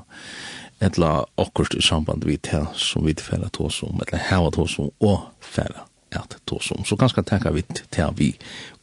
etla 0.84 1.12
akkurst 1.40 1.78
i 1.78 1.82
samband 1.82 2.28
vi 2.28 2.36
til 2.36 2.68
som 2.76 3.08
vi 3.08 3.16
færa 3.16 3.48
tås 3.48 3.80
om, 3.86 3.96
etla 4.04 4.20
hava 4.28 4.52
tås 4.54 4.76
om, 4.82 4.92
og 5.00 5.24
færa 5.40 5.88
at 6.12 6.36
tås 6.46 6.70
om. 6.72 6.84
Så 6.84 6.96
ganske 6.96 7.22
takka 7.22 7.50
vi 7.52 7.64
til 7.92 8.12
vi, 8.16 8.34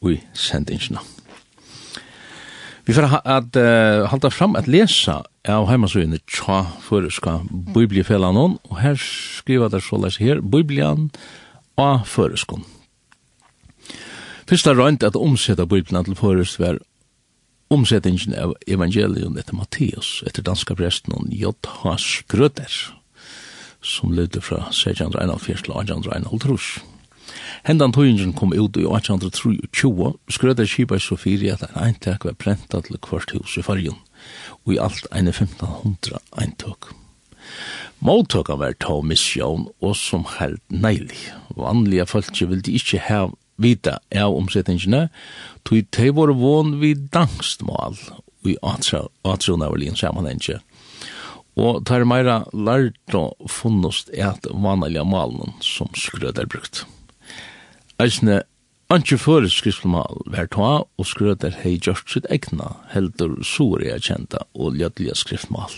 vi 0.01 0.19
sendingsna. 0.33 1.01
Vi 2.85 2.93
får 2.93 3.07
ha, 3.09 3.21
at 3.25 3.57
uh, 3.57 4.05
halda 4.11 4.29
fram 4.29 4.55
at 4.59 4.69
lesa 4.69 5.23
av 5.49 5.65
heimasøyene 5.69 6.19
tja 6.29 6.61
føreska 6.85 7.39
bibliefellanon, 7.73 8.59
og 8.69 8.79
her 8.81 8.97
skriva 9.01 9.69
der 9.73 9.81
så 9.81 9.97
leis 10.01 10.19
her, 10.21 10.41
biblian 10.41 11.09
av 11.81 12.05
føreskon. 12.09 12.65
Fyrsta 14.45 14.75
røynt 14.77 15.03
at 15.03 15.17
omsetta 15.17 15.65
biblian 15.65 16.05
til 16.05 16.17
føresk 16.19 16.61
var 16.61 16.77
omsettingen 17.73 18.35
av 18.37 18.53
evangelion 18.69 19.39
etter 19.41 19.57
Matteus, 19.57 20.19
etter 20.29 20.45
danska 20.45 20.77
presten 20.77 21.17
og 21.17 21.33
J.H. 21.33 21.95
Skrøter, 22.01 22.75
som 23.81 24.13
lydde 24.13 24.45
fra 24.45 24.67
1641 24.69 25.65
til 25.65 25.73
1841. 25.73 26.94
Hendan 27.65 27.95
tøyingen 27.95 28.35
kom 28.37 28.51
ut 28.53 28.77
i 28.77 28.83
1823, 28.85 30.11
skrødde 30.29 30.67
skipa 30.69 30.99
så 31.01 31.15
fyrir 31.17 31.55
at 31.55 31.63
ein 31.65 31.79
eintak 31.87 32.27
var 32.27 32.35
prenta 32.37 32.77
til 32.85 32.99
kvart 33.01 33.33
hus 33.33 33.55
i 33.57 33.63
fargen, 33.65 33.97
og 34.65 34.75
i 34.75 34.77
alt 34.77 35.07
eine 35.09 35.33
1500 35.33 36.21
eintøk. 36.37 36.91
Måttøka 38.05 38.59
var 38.61 38.77
ta 38.77 38.99
misjon 39.01 39.65
og 39.81 39.95
som 39.97 40.27
held 40.37 40.61
neilig. 40.69 41.31
Vanlige 41.57 42.05
vil 42.13 42.49
ville 42.49 42.77
ikkje 42.77 43.01
ha 43.07 43.21
vita 43.57 43.97
av 44.13 44.37
omsettingene, 44.37 45.09
tog 45.63 45.89
de 45.89 46.09
vår 46.13 46.35
vån 46.37 46.79
vid 46.79 47.09
dangstmål 47.09 47.97
i 48.45 48.57
atronavlin 48.61 49.97
sammanhengje. 49.97 50.59
Og 51.57 51.85
tar 51.87 52.05
meira 52.05 52.43
lærta 52.53 53.31
funnost 53.49 54.11
et 54.13 54.51
vanlige 54.53 55.05
malen 55.07 55.55
som 55.61 55.89
skrødder 55.95 56.45
brukt. 56.45 56.85
Eisne, 58.01 58.41
Anki 58.91 59.15
fyrir 59.17 59.47
skriftmal 59.49 60.19
vær 60.29 60.49
toa 60.51 60.83
og 60.83 61.07
skrøter 61.09 61.55
hei 61.63 61.77
gjørt 61.81 62.11
sitt 62.11 62.27
egna, 62.29 62.75
heldur 62.91 63.39
suri 63.41 63.87
er 63.89 64.03
kjenta 64.03 64.43
og 64.53 64.75
ljødlige 64.77 65.15
skriftmal. 65.17 65.71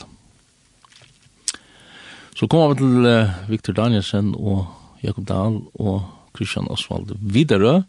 Så 2.36 2.50
kom 2.52 2.74
vi 2.74 2.82
til 2.82 3.08
Viktor 3.48 3.78
Danielsen 3.78 4.34
og 4.36 4.66
Jakob 5.06 5.28
Dahl 5.30 5.62
og 5.80 6.04
Christian 6.36 6.68
Oswald 6.74 7.16
videre. 7.22 7.86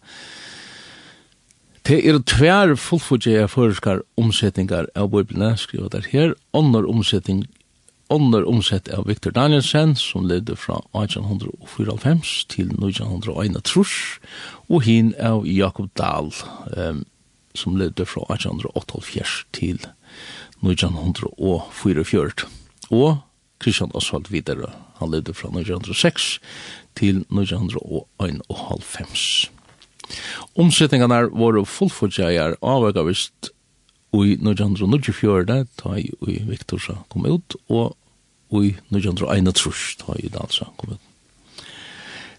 Det 1.89 1.99
er 2.05 2.21
tvær 2.21 2.77
fullfugje 2.77 3.49
føreskar 3.49 4.05
omsetningar 4.21 4.91
av 4.95 5.11
bøyblene, 5.13 5.55
skriver 5.57 5.89
der 5.89 6.05
her. 6.13 6.37
Åndar 6.53 6.85
omsetning 6.85 7.47
ånder 8.09 8.49
omsett 8.49 8.89
av 8.89 9.07
Victor 9.07 9.31
Danielsen, 9.31 9.97
som 9.97 10.29
levde 10.29 10.57
fra 10.57 10.81
1894 10.97 12.47
til 12.49 12.67
1931, 12.73 14.21
og 14.69 14.83
hin 14.83 15.15
av 15.21 15.47
Jakob 15.47 15.89
Dahl, 15.99 16.33
um, 16.77 17.05
som 17.55 17.77
levde 17.77 18.07
fra 18.07 18.21
1888 18.33 19.45
til 19.53 19.87
1944. 20.63 22.31
Og 22.91 23.17
Christian 23.63 23.91
Oswald 23.95 24.27
videre, 24.31 24.71
han 24.99 25.11
levde 25.11 25.35
fra 25.35 25.49
1906 25.49 26.41
til 26.97 27.17
1991. 27.29 29.51
Omsetningarna 30.59 31.21
var 31.29 31.65
fullfordjeier 31.65 32.55
avvegavist 32.63 33.51
i 34.17 34.37
1924, 34.41 35.67
da 35.83 35.97
i 35.99 36.39
Viktorsa 36.49 37.03
kom 37.13 37.27
ut, 37.29 37.57
og 37.69 37.97
i 38.51 38.75
1931, 38.95 39.99
da 40.03 40.17
i 40.19 40.33
Dalsankommet. 40.33 41.01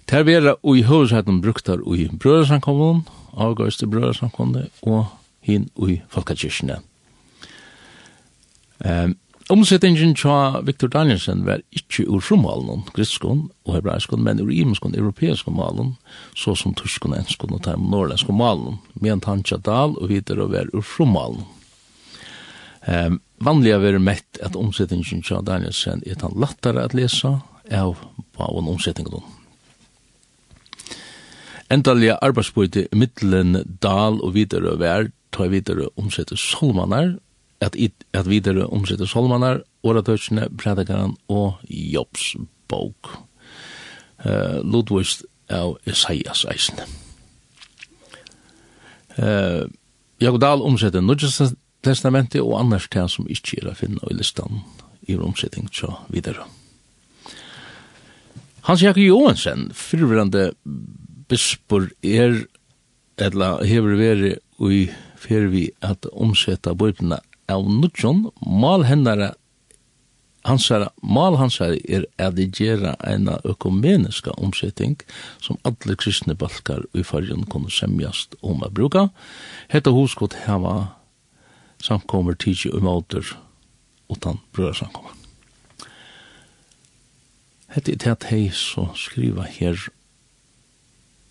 Ter 0.10 0.26
vera 0.26 0.56
i 0.66 0.84
høvudsheten 0.88 1.42
bruktar 1.42 1.84
i 1.94 2.08
brøðarsamkommun, 2.10 3.04
avgøyste 3.38 3.88
brøðarsamkommun, 3.88 4.70
og 4.82 5.06
hin 5.46 5.70
i 5.86 6.00
Falkakirkene. 6.10 6.80
Um, 8.86 9.18
Omsettingen 9.50 10.12
tja 10.14 10.60
Victor 10.62 10.92
Danielsen 10.94 11.40
var 11.48 11.64
ikkje 11.74 12.04
ur 12.06 12.22
frumalen, 12.22 12.84
griskon 12.94 13.48
og 13.66 13.80
hebraiskon, 13.80 14.22
men 14.22 14.38
ur 14.44 14.52
imenskon, 14.54 14.94
europeiskon 14.94 15.56
malen, 15.58 15.96
så 16.38 16.54
som 16.54 16.76
tyskon, 16.78 17.16
enskon 17.18 17.56
og 17.58 17.64
term 17.66 17.88
norrlenskon 17.90 18.38
malen, 18.38 18.78
men 19.02 19.24
han 19.26 19.42
tja 19.42 19.58
dal 19.58 19.98
og 19.98 20.12
videre 20.12 20.46
var 20.52 20.70
ur 20.70 20.86
frumalen. 20.86 21.48
Um, 22.88 23.20
vanliga 23.44 23.80
ver 23.80 24.00
mett 24.00 24.40
at 24.44 24.56
omsetningen 24.56 25.24
til 25.24 25.44
Danielsen 25.46 26.04
er 26.08 26.22
han 26.22 26.38
lattare 26.40 26.86
at 26.88 26.96
lesa 26.96 27.40
av 27.72 28.00
på 28.34 28.48
en 28.60 28.70
omsetningen. 28.72 29.24
Endalige 31.70 32.18
arbeidsbøyde 32.24 32.88
middelen 32.96 33.64
Dal 33.84 34.22
og 34.24 34.34
videre 34.34 34.78
vær 34.80 35.12
ta 35.32 35.46
videre 35.52 35.90
omsette 36.00 36.38
solmanar, 36.38 37.18
at, 37.62 37.76
at 38.14 38.30
videre 38.30 38.66
omsette 38.72 39.08
solmanar, 39.08 39.62
åretøysene, 39.84 40.48
predikaren 40.58 41.18
og 41.28 41.60
Jobs 41.70 42.36
bok. 42.68 43.12
Uh, 44.26 44.60
Ludvist 44.64 45.24
av 45.50 45.78
Isaias 45.88 46.46
eisene. 46.50 46.88
Uh, 49.20 49.68
Jakob 50.20 50.42
Dahl 50.42 50.64
omsetter 50.66 51.04
testamentet 51.86 52.42
og 52.42 52.58
annars 52.60 52.90
det 52.92 53.06
som 53.12 53.28
ikke 53.30 53.62
er 53.62 53.72
å 53.72 53.78
finne 53.78 54.12
i 54.12 54.18
listan 54.18 54.64
i 55.08 55.18
romsetting 55.18 55.70
til 55.74 55.96
videre. 56.14 56.46
Hans 58.68 58.84
Jakob 58.84 59.02
Johansen, 59.02 59.70
fyrirverande 59.74 60.52
bispor 61.30 61.88
er, 62.04 62.44
eller 63.18 63.64
hever 63.66 63.96
veri 63.98 64.36
ui 64.60 64.90
fyrir 65.20 65.50
vi 65.54 65.64
at 65.86 66.06
omsetta 66.12 66.76
bøyblina 66.78 67.20
av 67.50 67.66
nutjon, 67.66 68.28
mal 68.46 68.86
hennara 68.86 69.34
hansara, 70.48 70.90
mal 71.02 71.38
hansara 71.40 71.80
er 71.88 72.06
at 72.22 72.38
de 72.38 72.48
gjerra 72.48 72.96
eina 73.06 73.40
økumeniska 73.48 74.36
omsetting 74.38 74.98
som 75.42 75.60
alle 75.68 75.98
kristne 76.00 76.36
balkar 76.40 76.86
i 76.94 77.04
fargen 77.04 77.46
kunne 77.50 77.72
semjast 77.74 78.38
om 78.42 78.64
a 78.64 78.70
bruka. 78.70 79.10
Hetta 79.70 79.94
hos 79.96 80.16
godt 80.16 80.38
hava 80.46 80.99
samkommer 81.84 82.36
tidsi 82.36 82.72
og 82.74 82.84
måter 82.84 83.36
utan 84.10 84.40
brødsamkommer. 84.54 85.16
Hette 87.70 87.94
er 87.94 88.02
tæt 88.02 88.30
hei 88.32 88.48
så 88.50 88.88
skriva 88.98 89.46
her 89.46 89.78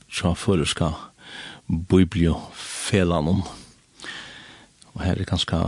tja 0.06 0.34
føreska 0.38 0.92
bibliofelanon. 1.68 3.42
Og 4.94 5.02
her 5.02 5.18
er 5.18 5.28
ganska 5.28 5.58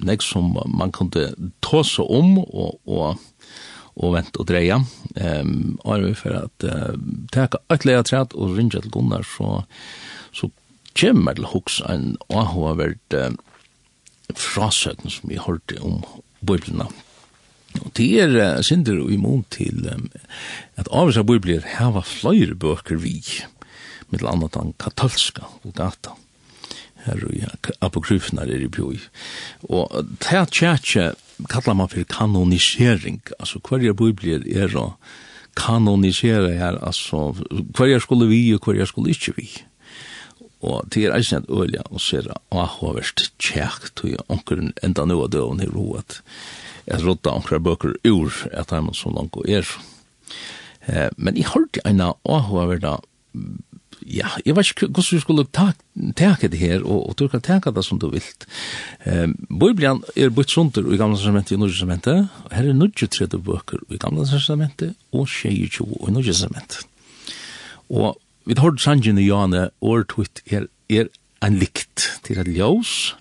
nek 0.00 0.22
som 0.24 0.52
man 0.68 0.92
kunde 0.92 1.30
ta 1.64 1.82
seg 1.86 2.10
om 2.10 2.36
og, 2.42 2.80
og, 2.84 3.22
og 3.96 4.14
vente 4.16 4.42
og 4.42 4.48
dreia. 4.50 4.80
Um, 5.14 5.78
Arve 5.84 6.12
for 6.18 6.36
at 6.42 6.66
uh, 6.66 6.98
teka 7.32 7.62
et 7.72 7.86
leia 7.88 8.02
træt 8.06 8.34
og 8.34 8.56
rinja 8.58 8.82
til 8.82 8.92
Gunnar 8.92 9.24
så 9.26 9.62
kommer 10.98 11.38
til 11.38 11.50
hoks 11.52 11.80
en 11.88 12.16
avhåverd 12.28 13.16
uh, 13.16 13.30
frasøkken 14.36 15.10
som 15.10 15.30
vi 15.30 15.40
hørte 15.40 15.80
om 15.84 16.00
bøyblina. 16.46 16.88
Og 17.80 17.92
det 17.98 18.08
er 18.22 18.34
uh, 18.36 18.62
synder 18.66 19.02
og 19.02 19.12
imot 19.14 19.50
til 19.56 19.86
um, 19.90 20.08
at 20.80 20.90
avvis 20.90 21.20
av 21.20 21.28
bøyblir 21.30 21.66
hava 21.76 22.02
fløyre 22.06 22.58
bøker 22.58 23.00
vi, 23.02 23.20
mittel 24.10 24.30
annet 24.30 24.56
den 24.56 24.74
katolska 24.80 25.46
gata 25.76 26.16
her 27.06 27.22
og 27.24 27.32
ja, 27.32 27.48
er 28.44 28.60
i 28.60 28.68
bjoi. 28.68 28.98
Og 29.72 29.88
det 30.20 30.36
er 30.36 30.44
tjatje 30.52 31.06
kallar 31.48 31.74
man 31.74 31.88
for 31.88 32.04
kanonisering, 32.04 33.20
altså 33.38 33.60
hverja 33.64 33.94
biblir 33.96 34.44
er 34.44 34.74
å 34.76 34.92
kanonisere 35.56 36.52
her, 36.58 36.78
altså 36.84 37.32
hverja 37.76 38.00
skulle 38.00 38.28
vi 38.30 38.42
og 38.54 38.64
hverja 38.64 38.86
skulle 38.86 39.14
ikke 39.14 39.36
vi 39.38 39.48
og 40.60 40.88
det 40.92 41.06
er 41.06 41.16
eisen 41.16 41.42
et 41.42 41.52
ølja 41.52 41.84
og 41.88 42.02
ser 42.04 42.28
ahoverst 42.52 43.30
tjekk 43.40 43.90
til 44.00 44.18
onkeren 44.28 44.74
enda 44.84 45.06
nu 45.08 45.20
av 45.22 45.30
døven 45.32 45.62
i 45.64 45.70
ro 45.70 45.94
at 46.00 46.20
jeg 46.88 47.04
rådda 47.04 47.32
onkere 47.32 47.62
bøker 47.64 47.96
ur 48.08 48.42
at 48.52 48.74
han 48.74 48.92
så 48.96 49.12
langt 49.14 49.38
og 49.40 49.48
er 49.48 49.64
eh, 50.86 51.08
men 51.16 51.36
jeg 51.36 51.48
har 51.48 51.60
hørte 51.60 51.84
eina 51.86 52.12
ahoverda 52.24 52.98
ja, 54.06 54.28
jeg 54.44 54.56
vet 54.56 54.70
ikke 54.70 54.88
hvordan 54.88 55.18
du 55.18 55.22
skulle 55.22 55.44
teke 56.16 56.48
det 56.48 56.58
her, 56.58 56.84
og, 56.84 57.10
og 57.10 57.18
du 57.18 57.26
kan 57.28 57.42
teke 57.44 57.72
det 57.74 57.84
som 57.84 57.98
du 58.00 58.08
vil. 58.12 58.24
Eh, 59.04 59.28
Bibelen 59.48 60.02
er 60.16 60.32
bytt 60.34 60.50
sunter 60.50 60.86
i 60.88 60.98
gamle 61.00 61.18
testamentet 61.18 61.54
og 61.54 61.60
i 61.60 61.62
nye 61.64 61.74
testamentet, 61.74 62.30
og 62.44 62.54
her 62.56 62.70
er 62.70 62.94
23 62.96 63.42
bøker 63.44 63.84
i 63.90 64.00
gamle 64.00 64.26
testamentet 64.28 64.96
og 65.12 65.28
22 65.28 65.86
i 66.08 66.14
nye 66.16 66.26
testamentet. 66.26 66.86
Og 67.90 68.16
vi 68.44 68.56
har 68.56 68.70
hørt 68.70 68.80
sangen 68.80 69.18
i 69.18 69.26
Jane, 69.28 69.68
årtvitt 69.80 70.42
er, 70.50 70.66
er 70.88 71.10
en 71.44 71.56
likt 71.60 72.06
til 72.26 72.40
et 72.40 72.48
ljøs, 72.50 73.14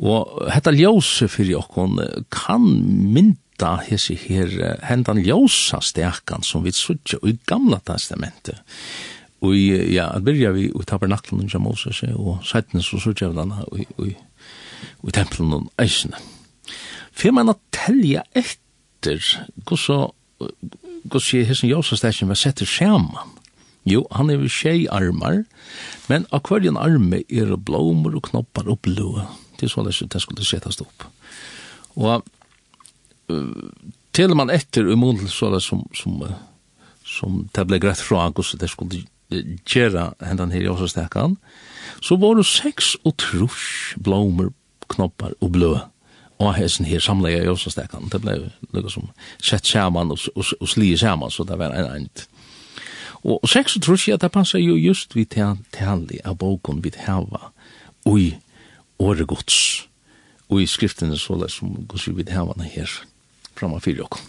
og 0.00 0.48
hetta 0.52 0.72
ljøse 0.72 1.28
fyrir 1.28 1.60
okkon 1.60 1.98
kan 2.32 2.64
mynda 2.64 3.74
hesi 3.84 4.16
her 4.16 4.78
hendan 4.88 5.20
ljósa 5.20 5.82
stekan 5.84 6.44
som 6.46 6.64
vi 6.64 6.72
sutja 6.72 7.20
i 7.28 7.36
gamla 7.46 7.82
testamentet. 7.84 8.62
Og 9.44 9.56
ja, 9.56 10.08
at 10.16 10.24
byrja 10.24 10.52
vi 10.56 10.66
i 10.68 10.86
tabernaklen 10.88 11.48
som 11.48 11.64
Moses 11.64 12.02
og 12.12 12.40
sættene 12.44 12.84
så 12.84 13.00
sutja 13.00 13.28
vi 13.28 13.36
denne 13.36 13.64
i 14.08 15.12
tempelen 15.12 15.52
og 15.56 15.68
eisene. 15.80 16.16
Fyrir 17.12 17.36
man 17.36 17.52
at 17.52 17.60
telja 17.72 18.24
etter 18.36 19.20
hvordan 19.68 20.16
hvordan 21.04 21.20
hvordan 21.20 21.60
hvordan 21.60 21.84
hvordan 21.90 22.28
var 22.28 22.40
hvordan 22.40 23.12
hvordan 23.12 23.39
Jo, 23.88 24.04
han 24.12 24.30
er 24.30 24.40
ved 24.42 24.52
tjei 24.52 24.84
armar, 24.92 25.44
men 26.10 26.26
akvarien 26.36 26.76
arme 26.76 27.22
er 27.32 27.54
blomur 27.56 28.18
og 28.18 28.26
knoppar 28.28 28.68
og 28.68 28.82
blå. 28.84 29.22
Det 29.56 29.68
er 29.68 29.72
så 29.72 29.84
det, 29.86 29.96
det 30.12 30.20
skulle 30.22 30.44
settast 30.44 30.82
opp. 30.84 31.06
Og 31.96 32.24
uh, 33.32 33.70
til 34.12 34.36
man 34.36 34.52
etter 34.52 34.90
i 34.90 34.98
måned 34.98 35.30
så 35.32 35.50
det 35.54 35.62
som, 35.64 35.86
som, 35.96 36.20
som 37.06 37.44
det 37.56 37.66
ble 37.68 37.80
greit 37.80 38.02
fra 38.04 38.26
Agus, 38.28 38.52
det 38.60 38.70
skulle 38.70 39.04
gjøre 39.30 40.10
hendan 40.26 40.52
her 40.52 40.66
i 40.66 40.68
Åsastekan, 40.68 41.36
så 42.02 42.16
var 42.20 42.36
det 42.36 42.48
seks 42.48 42.96
og 43.04 43.16
trus 43.22 43.94
blomor, 44.02 44.52
knoppar 44.90 45.36
og 45.40 45.52
blå 45.54 45.76
og 46.40 46.54
hessen 46.56 46.88
her 46.88 47.02
samlega 47.04 47.44
i 47.44 47.50
Åsastekan. 47.52 48.08
Det 48.12 48.22
ble 48.24 48.36
lukka 48.72 48.90
som 48.90 49.10
sett 49.44 49.68
saman 49.68 50.10
og, 50.14 50.22
og, 50.34 50.44
og 50.60 50.68
sli 50.72 50.94
saman, 50.98 51.30
så 51.30 51.44
det 51.44 51.58
var 51.60 51.76
en 51.76 51.90
eint. 51.92 52.24
Og 53.22 53.40
36, 53.44 54.08
ja, 54.08 54.16
det 54.16 54.32
passar 54.32 54.62
jo 54.62 54.78
just 54.80 55.16
vi 55.16 55.26
tali 55.28 56.20
av 56.24 56.38
boken 56.40 56.80
vi 56.82 56.92
hava 57.04 57.50
ui 58.08 58.38
åre 59.00 59.26
gods, 59.28 59.86
ui 60.48 60.66
skriftene 60.66 61.18
så 61.20 61.36
det 61.40 61.50
som 61.52 61.74
gos 61.88 62.08
vi 62.08 62.24
hava 62.32 62.56
her 62.62 62.88
framme 63.56 63.80
fyrir 63.80 64.06
okkur. 64.06 64.22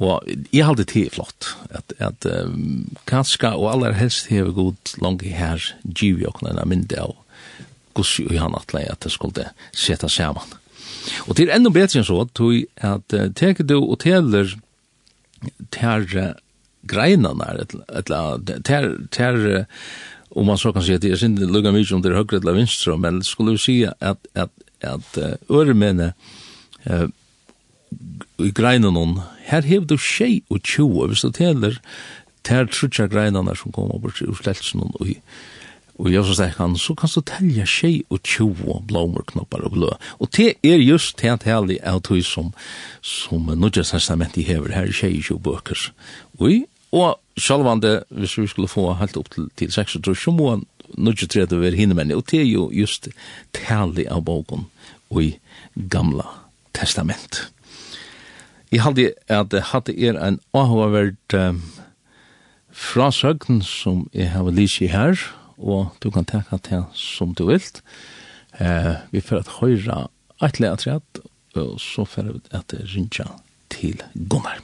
Og 0.00 0.26
jeg 0.54 0.66
halde 0.66 0.84
det 0.86 1.06
er 1.06 1.14
flott, 1.14 1.56
at, 1.70 1.92
at 1.98 2.26
um, 2.30 2.90
kanska 3.10 3.56
og 3.58 3.72
aller 3.72 3.96
helst 3.98 4.30
hever 4.30 4.52
god 4.54 4.94
langi 5.02 5.32
her 5.34 5.58
givi 5.82 6.26
okkur 6.26 6.52
enn 6.52 6.62
myndi 6.70 6.98
av 6.98 7.16
gos 7.98 8.18
vi 8.22 8.38
han 8.38 8.54
atle 8.54 8.84
at 8.86 9.02
det 9.02 9.10
skulle 9.14 9.48
seta 9.74 10.08
saman. 10.08 10.46
Og 11.26 11.34
det 11.36 11.48
er 11.48 11.56
enda 11.56 11.72
betre 11.74 12.02
enn 12.02 12.06
så, 12.06 12.22
tog 12.34 12.54
at 12.76 13.14
uh, 13.14 13.26
teker 13.34 13.66
du 13.66 13.80
og 13.80 13.98
teler 14.02 14.54
ter 15.74 16.06
greinarna 16.82 17.44
eller 17.44 18.60
ter 18.62 18.98
ter 19.10 19.66
om 20.28 20.46
man 20.46 20.58
så 20.58 20.72
kan 20.72 20.82
säga 20.82 20.96
att 20.96 21.02
det 21.02 21.10
är 21.10 21.24
inte 21.24 21.42
lugga 21.42 21.72
mycket 21.72 21.92
om 21.92 22.02
det 22.02 22.08
är 22.08 22.12
högre 22.12 22.36
eller 22.36 22.52
vänstra 22.52 22.96
men 22.96 23.22
skulle 23.24 23.50
vi 23.50 23.58
säga 23.58 23.94
att 23.98 24.26
att 24.34 24.52
att 24.82 25.18
örmene 25.48 26.14
eh 26.82 27.08
i 28.36 28.50
greinarna 28.50 29.22
här 29.44 29.62
hev 29.62 29.86
du 29.86 29.98
tjej 29.98 30.42
och 30.48 30.60
tjoa 30.64 31.06
hvis 31.06 31.22
det 31.22 31.38
heller 31.38 31.80
ter 32.42 32.66
trutja 32.66 33.06
greinarna 33.06 33.54
som 33.54 33.72
kommer 33.72 33.98
bort 33.98 34.22
ur 34.22 34.34
slälsen 34.34 34.80
och 34.80 35.06
i 35.06 35.20
og 36.00 36.08
jeg 36.08 36.24
så 36.24 36.34
sier 36.38 36.56
han, 36.56 36.74
så 36.80 36.94
kan 36.96 37.10
du 37.12 37.20
telja 37.28 37.66
tjej 37.68 37.98
og 38.08 38.22
tjoa 38.24 38.78
blommerknoppar 38.88 39.66
og 39.68 39.74
blå. 39.74 39.90
Og 40.16 40.30
det 40.36 40.54
er 40.64 40.80
just 40.80 41.18
det 41.20 41.32
at 41.34 41.44
heilig 41.44 41.76
av 41.84 42.00
tog 42.08 42.22
som, 42.24 42.52
som 43.04 43.50
Nudjas 43.52 43.92
testament 43.92 44.38
i 44.40 44.46
hever, 44.48 44.72
her 44.72 44.88
er 44.88 44.96
tjej 44.96 45.18
og 45.18 45.26
tjo 45.28 45.36
bøker. 45.44 45.82
Og, 46.40 46.62
og 46.96 47.40
sjalvande, 47.40 47.98
hvis 48.16 48.38
vi 48.40 48.48
skulle 48.48 48.70
få 48.72 48.86
helt 48.96 49.18
opp 49.20 49.28
til, 49.34 49.50
til 49.60 49.72
6, 49.72 49.98
så 50.16 50.32
må 50.32 50.54
han 50.54 50.64
Nudjas 50.96 51.28
tredje 51.30 51.60
være 51.60 51.76
hinnemennig, 51.76 52.16
og 52.16 52.24
det 52.32 52.40
er 52.40 52.48
jo 52.48 52.70
just 52.72 53.10
heilig 53.68 54.08
av 54.10 54.24
boken 54.24 54.64
og 55.10 55.20
i 55.22 55.30
gamla 55.90 56.24
testament. 56.74 57.50
Jeg 58.72 58.84
halde 58.86 59.10
at 59.28 59.50
det 59.52 59.66
hadde 59.74 59.94
er 59.98 60.16
en 60.16 60.38
avhåverd 60.54 61.34
um, 61.34 61.60
frasøgn 62.70 63.60
som 63.66 64.06
jeg 64.14 64.30
har 64.30 64.48
lyst 64.54 64.80
i 64.80 64.88
her, 64.90 65.18
og 65.60 65.92
du 66.02 66.10
kan 66.10 66.24
teka 66.24 66.58
til 66.64 66.84
som 66.96 67.34
du 67.34 67.46
vil. 67.46 67.62
Eh, 68.60 68.94
vi 69.12 69.20
får 69.20 69.44
at 69.44 69.52
høyra 69.60 70.08
et 70.42 70.60
leatret, 70.60 71.20
og 71.54 71.80
så 71.80 72.04
får 72.04 72.32
vi 72.32 72.40
at 72.56 72.74
rinja 72.94 73.28
til 73.70 74.02
Gunnar. 74.28 74.60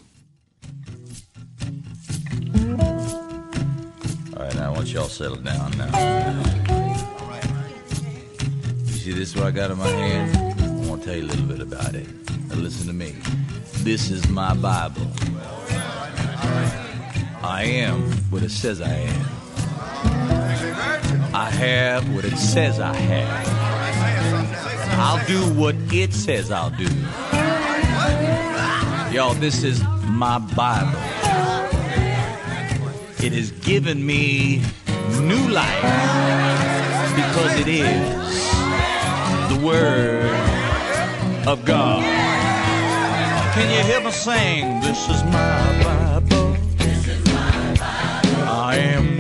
All 4.37 4.43
right, 4.43 4.55
now 4.57 4.73
I 4.73 4.77
want 4.77 4.93
y'all 4.93 5.09
settle 5.09 5.37
down 5.37 5.71
now. 5.79 5.91
All 5.95 7.29
right. 7.29 7.51
You 8.85 8.93
see 8.93 9.13
this 9.13 9.35
what 9.35 9.47
I 9.47 9.51
got 9.51 9.71
in 9.71 9.79
my 9.79 9.89
hand? 9.89 10.37
I 10.61 10.89
want 10.89 11.03
to 11.03 11.09
tell 11.09 11.17
you 11.17 11.25
a 11.25 11.31
little 11.31 11.47
bit 11.47 11.61
about 11.61 11.95
it. 11.95 12.07
Now 12.49 12.57
listen 12.57 12.87
to 12.87 12.93
me. 12.93 13.15
This 13.83 14.11
is 14.11 14.29
my 14.29 14.53
Bible. 14.55 15.07
I 17.43 17.63
am 17.65 18.03
what 18.31 18.43
it 18.43 18.51
says 18.51 18.81
I 18.81 18.89
am. 18.89 19.46
I 21.35 21.51
have 21.51 22.15
what 22.15 22.25
it 22.25 22.37
says 22.37 22.81
I 22.81 22.95
have. 22.95 23.47
I'll 24.99 25.27
do 25.27 25.41
what 25.61 25.75
it 25.93 26.13
says 26.13 26.51
I'll 26.51 26.71
do. 26.71 26.89
Y'all, 29.15 29.35
this 29.35 29.63
is 29.63 29.83
my 30.09 30.39
Bible. 30.39 30.99
It 33.25 33.33
has 33.33 33.51
given 33.63 34.05
me 34.05 34.63
new 35.21 35.49
life 35.49 35.83
because 37.17 37.61
it 37.61 37.69
is 37.69 38.47
the 39.49 39.59
Word 39.65 40.31
of 41.47 41.65
God. 41.65 42.03
Can 43.55 43.71
you 43.71 43.83
hear 43.91 44.01
me 44.01 44.11
sing? 44.11 44.81
This 44.81 45.09
is 45.09 45.25
my 45.25 45.83
Bible. 45.83 46.57
This 46.77 47.09
is 47.09 47.25
my 47.27 47.75
Bible. 47.75 48.49
I 48.49 48.77
am 48.77 49.16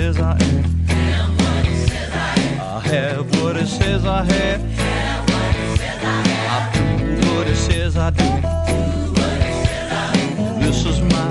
says 0.00 0.18
I 0.18 0.32
am 0.32 0.64
Have 0.88 1.36
what 1.42 1.66
it 1.66 1.86
says 1.86 2.14
I 2.14 2.32
am 2.38 2.60
I 2.60 2.80
have 2.88 3.42
what 3.42 3.56
it 3.56 3.66
says 3.66 4.06
I 4.06 4.24
have 4.24 4.60
Have 4.62 5.28
what 5.28 5.56
it 5.56 5.76
says 5.76 6.02
I 6.02 6.22
have 6.28 6.48
I 6.48 7.20
do 7.20 7.34
what 7.36 7.46
it 7.46 7.56
says 7.56 7.96
I 7.98 8.08
do 8.08 8.24
Do 8.24 9.12
what 9.20 9.40
it 9.48 9.66
says 9.66 9.92
I 9.92 10.12
do 10.14 10.64
This 10.64 10.86
is 10.86 10.98
my 11.02 11.29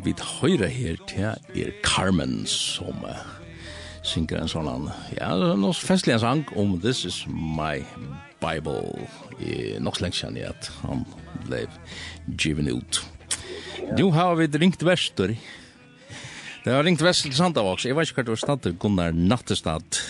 som 0.00 0.06
vi 0.06 0.14
høyre 0.40 0.68
her 0.72 0.96
til 1.08 1.26
er 1.60 1.72
Carmen 1.84 2.46
som 2.48 3.02
uh, 3.04 3.18
synger 4.06 4.40
en 4.40 4.48
sånn 4.48 4.86
ja, 5.18 5.28
noe 5.36 5.76
festlig 5.76 6.14
en 6.14 6.22
sang 6.22 6.44
om 6.56 6.78
This 6.80 7.04
is 7.04 7.18
my 7.28 7.82
Bible. 8.40 8.96
I 9.44 9.76
nok 9.82 9.98
så 9.98 10.06
lenge 10.06 10.16
kjenner 10.16 10.40
jeg 10.40 10.54
at 10.54 10.70
han 10.86 11.04
ble 11.44 11.66
given 12.32 12.70
ut. 12.72 13.02
Nu 13.98 14.08
har 14.16 14.38
vi 14.38 14.48
ringt 14.48 14.80
Vester 14.86 15.34
Det 15.34 16.72
har 16.72 16.84
ringt 16.84 17.02
Vester 17.02 17.30
til 17.30 17.36
Sandavoks 17.36 17.86
Jeg 17.88 17.96
vet 17.96 18.08
ikke 18.08 18.20
hva 18.20 18.28
du 18.28 18.34
har 18.34 18.40
snart 18.40 18.68
Gunnar 18.80 19.16
Nattestad. 19.16 20.00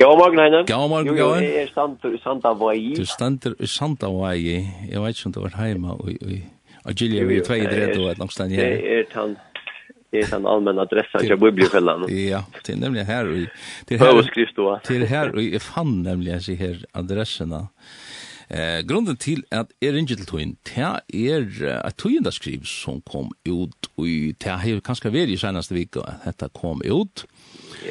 God 0.00 0.16
morgen, 0.18 0.40
Heine. 0.40 0.64
God 0.66 0.88
morgen, 0.88 1.10
God 1.10 1.18
Jo, 1.18 1.34
Jo, 1.34 1.42
jeg 1.44 1.66
er 1.66 1.70
stand 1.70 2.06
i 2.08 2.18
Sandavogi. 2.22 2.94
Du 2.96 3.06
stand 3.06 3.46
i 3.52 3.68
Sandavogi. 3.68 4.56
Jeg 4.90 5.02
vet 5.04 5.18
ikke 5.18 5.30
om 5.30 5.36
du 5.36 5.46
var 5.46 5.60
hjemme 5.68 5.94
og... 5.94 6.16
og 6.18 6.58
Og 6.84 6.94
Gilja 6.94 7.24
vi 7.24 7.36
er 7.36 7.44
tvei 7.44 7.60
dredt 7.66 7.98
og 7.98 8.10
et 8.10 8.18
langstånd 8.18 8.52
her. 8.56 8.76
Det 8.76 8.98
er 8.98 9.08
tann 9.12 9.36
Det 10.12 10.18
är 10.18 10.36
en 10.36 10.46
allmän 10.46 10.78
adress 10.78 11.06
till 11.20 11.36
Bibliofällan. 11.36 12.00
Ja, 12.28 12.44
det 12.64 12.72
är 12.72 12.76
nämligen 12.76 13.06
här 13.06 13.26
och 13.26 13.36
till 13.86 13.98
här 13.98 14.78
till 14.84 15.06
här 15.06 15.34
och 15.34 15.42
jag 15.42 15.62
fann 15.62 16.02
nämligen 16.02 16.42
sig 16.42 16.54
här 16.54 16.84
adresserna. 16.92 17.68
Eh 18.48 18.80
grunden 18.80 19.16
till 19.16 19.44
att 19.50 19.70
är 19.80 19.96
inte 19.96 20.16
till 20.16 20.26
twin. 20.26 20.56
Det 20.74 21.00
är 21.10 21.66
att 21.86 21.96
twin 21.96 22.32
skriv 22.32 22.62
som 22.62 23.00
kom 23.00 23.32
ut 23.44 23.90
och 23.94 24.04
det 24.38 24.50
har 24.50 24.80
kanske 24.80 25.10
varit 25.10 25.28
i 25.28 25.36
senaste 25.36 25.74
veckan. 25.74 26.02
Detta 26.24 26.48
kom 26.48 26.82
ut. 26.84 27.26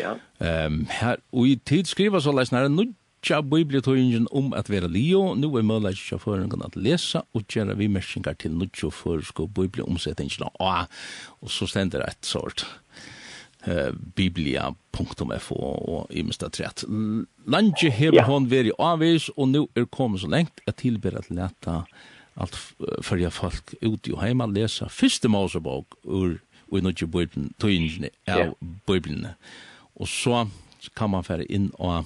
Ja. 0.04 0.46
Ehm 0.46 0.86
här 0.90 1.18
och 1.30 1.48
i 1.48 1.60
tid 1.60 1.88
skriver 1.88 2.20
så 2.20 2.32
läs 2.32 2.52
när 2.52 2.64
en 2.64 2.76
Tja, 3.20 3.42
bibliotøyingen 3.44 4.30
om 4.32 4.54
at 4.56 4.70
vera 4.72 4.88
lio, 4.88 5.34
nu 5.36 5.50
er 5.60 5.66
mølla 5.68 5.92
ikke 5.92 6.22
føringen 6.24 6.64
at 6.64 6.78
lesa, 6.80 7.26
og 7.36 7.48
gjøre 7.52 7.76
vi 7.80 7.90
mersingar 7.92 8.38
til 8.40 8.54
nutjo 8.56 8.92
føresko 8.96 9.50
biblioomsettingene 9.58 10.48
A, 10.64 10.86
og 11.44 11.52
så 11.52 11.68
stender 11.68 12.06
et 12.08 12.24
sort 12.24 12.64
uh, 13.68 13.92
biblia.fo 14.16 15.58
og 15.60 16.14
i 16.16 16.24
mista 16.24 16.48
trett. 16.48 16.86
Lange 17.48 17.92
hever 17.92 18.22
ja. 18.22 18.28
hon 18.30 18.48
veri 18.52 18.72
avvis, 18.80 19.28
og 19.36 19.52
nu 19.52 19.66
er 19.76 19.90
kommet 19.92 20.24
så 20.24 20.32
lengt 20.32 20.64
at 20.68 20.80
tilbera 20.80 21.24
til 21.26 21.42
leta 21.42 21.82
alt 22.40 22.56
fyrir 23.04 23.34
folk 23.36 23.74
ut 23.84 24.08
i 24.08 24.16
heima 24.16 24.46
lesa 24.48 24.88
fyrste 24.88 25.28
Mosebok 25.28 25.98
ur 26.06 26.38
og 26.70 26.78
i 26.78 26.84
nutjo 26.86 27.10
biblioomsettingene 27.10 28.14
av 28.30 28.56
biblioomsettingene. 28.88 29.36
Og 30.00 30.08
så 30.08 30.46
kan 30.96 31.12
man 31.12 31.26
fære 31.28 31.50
inn 31.52 31.72
og 31.76 32.06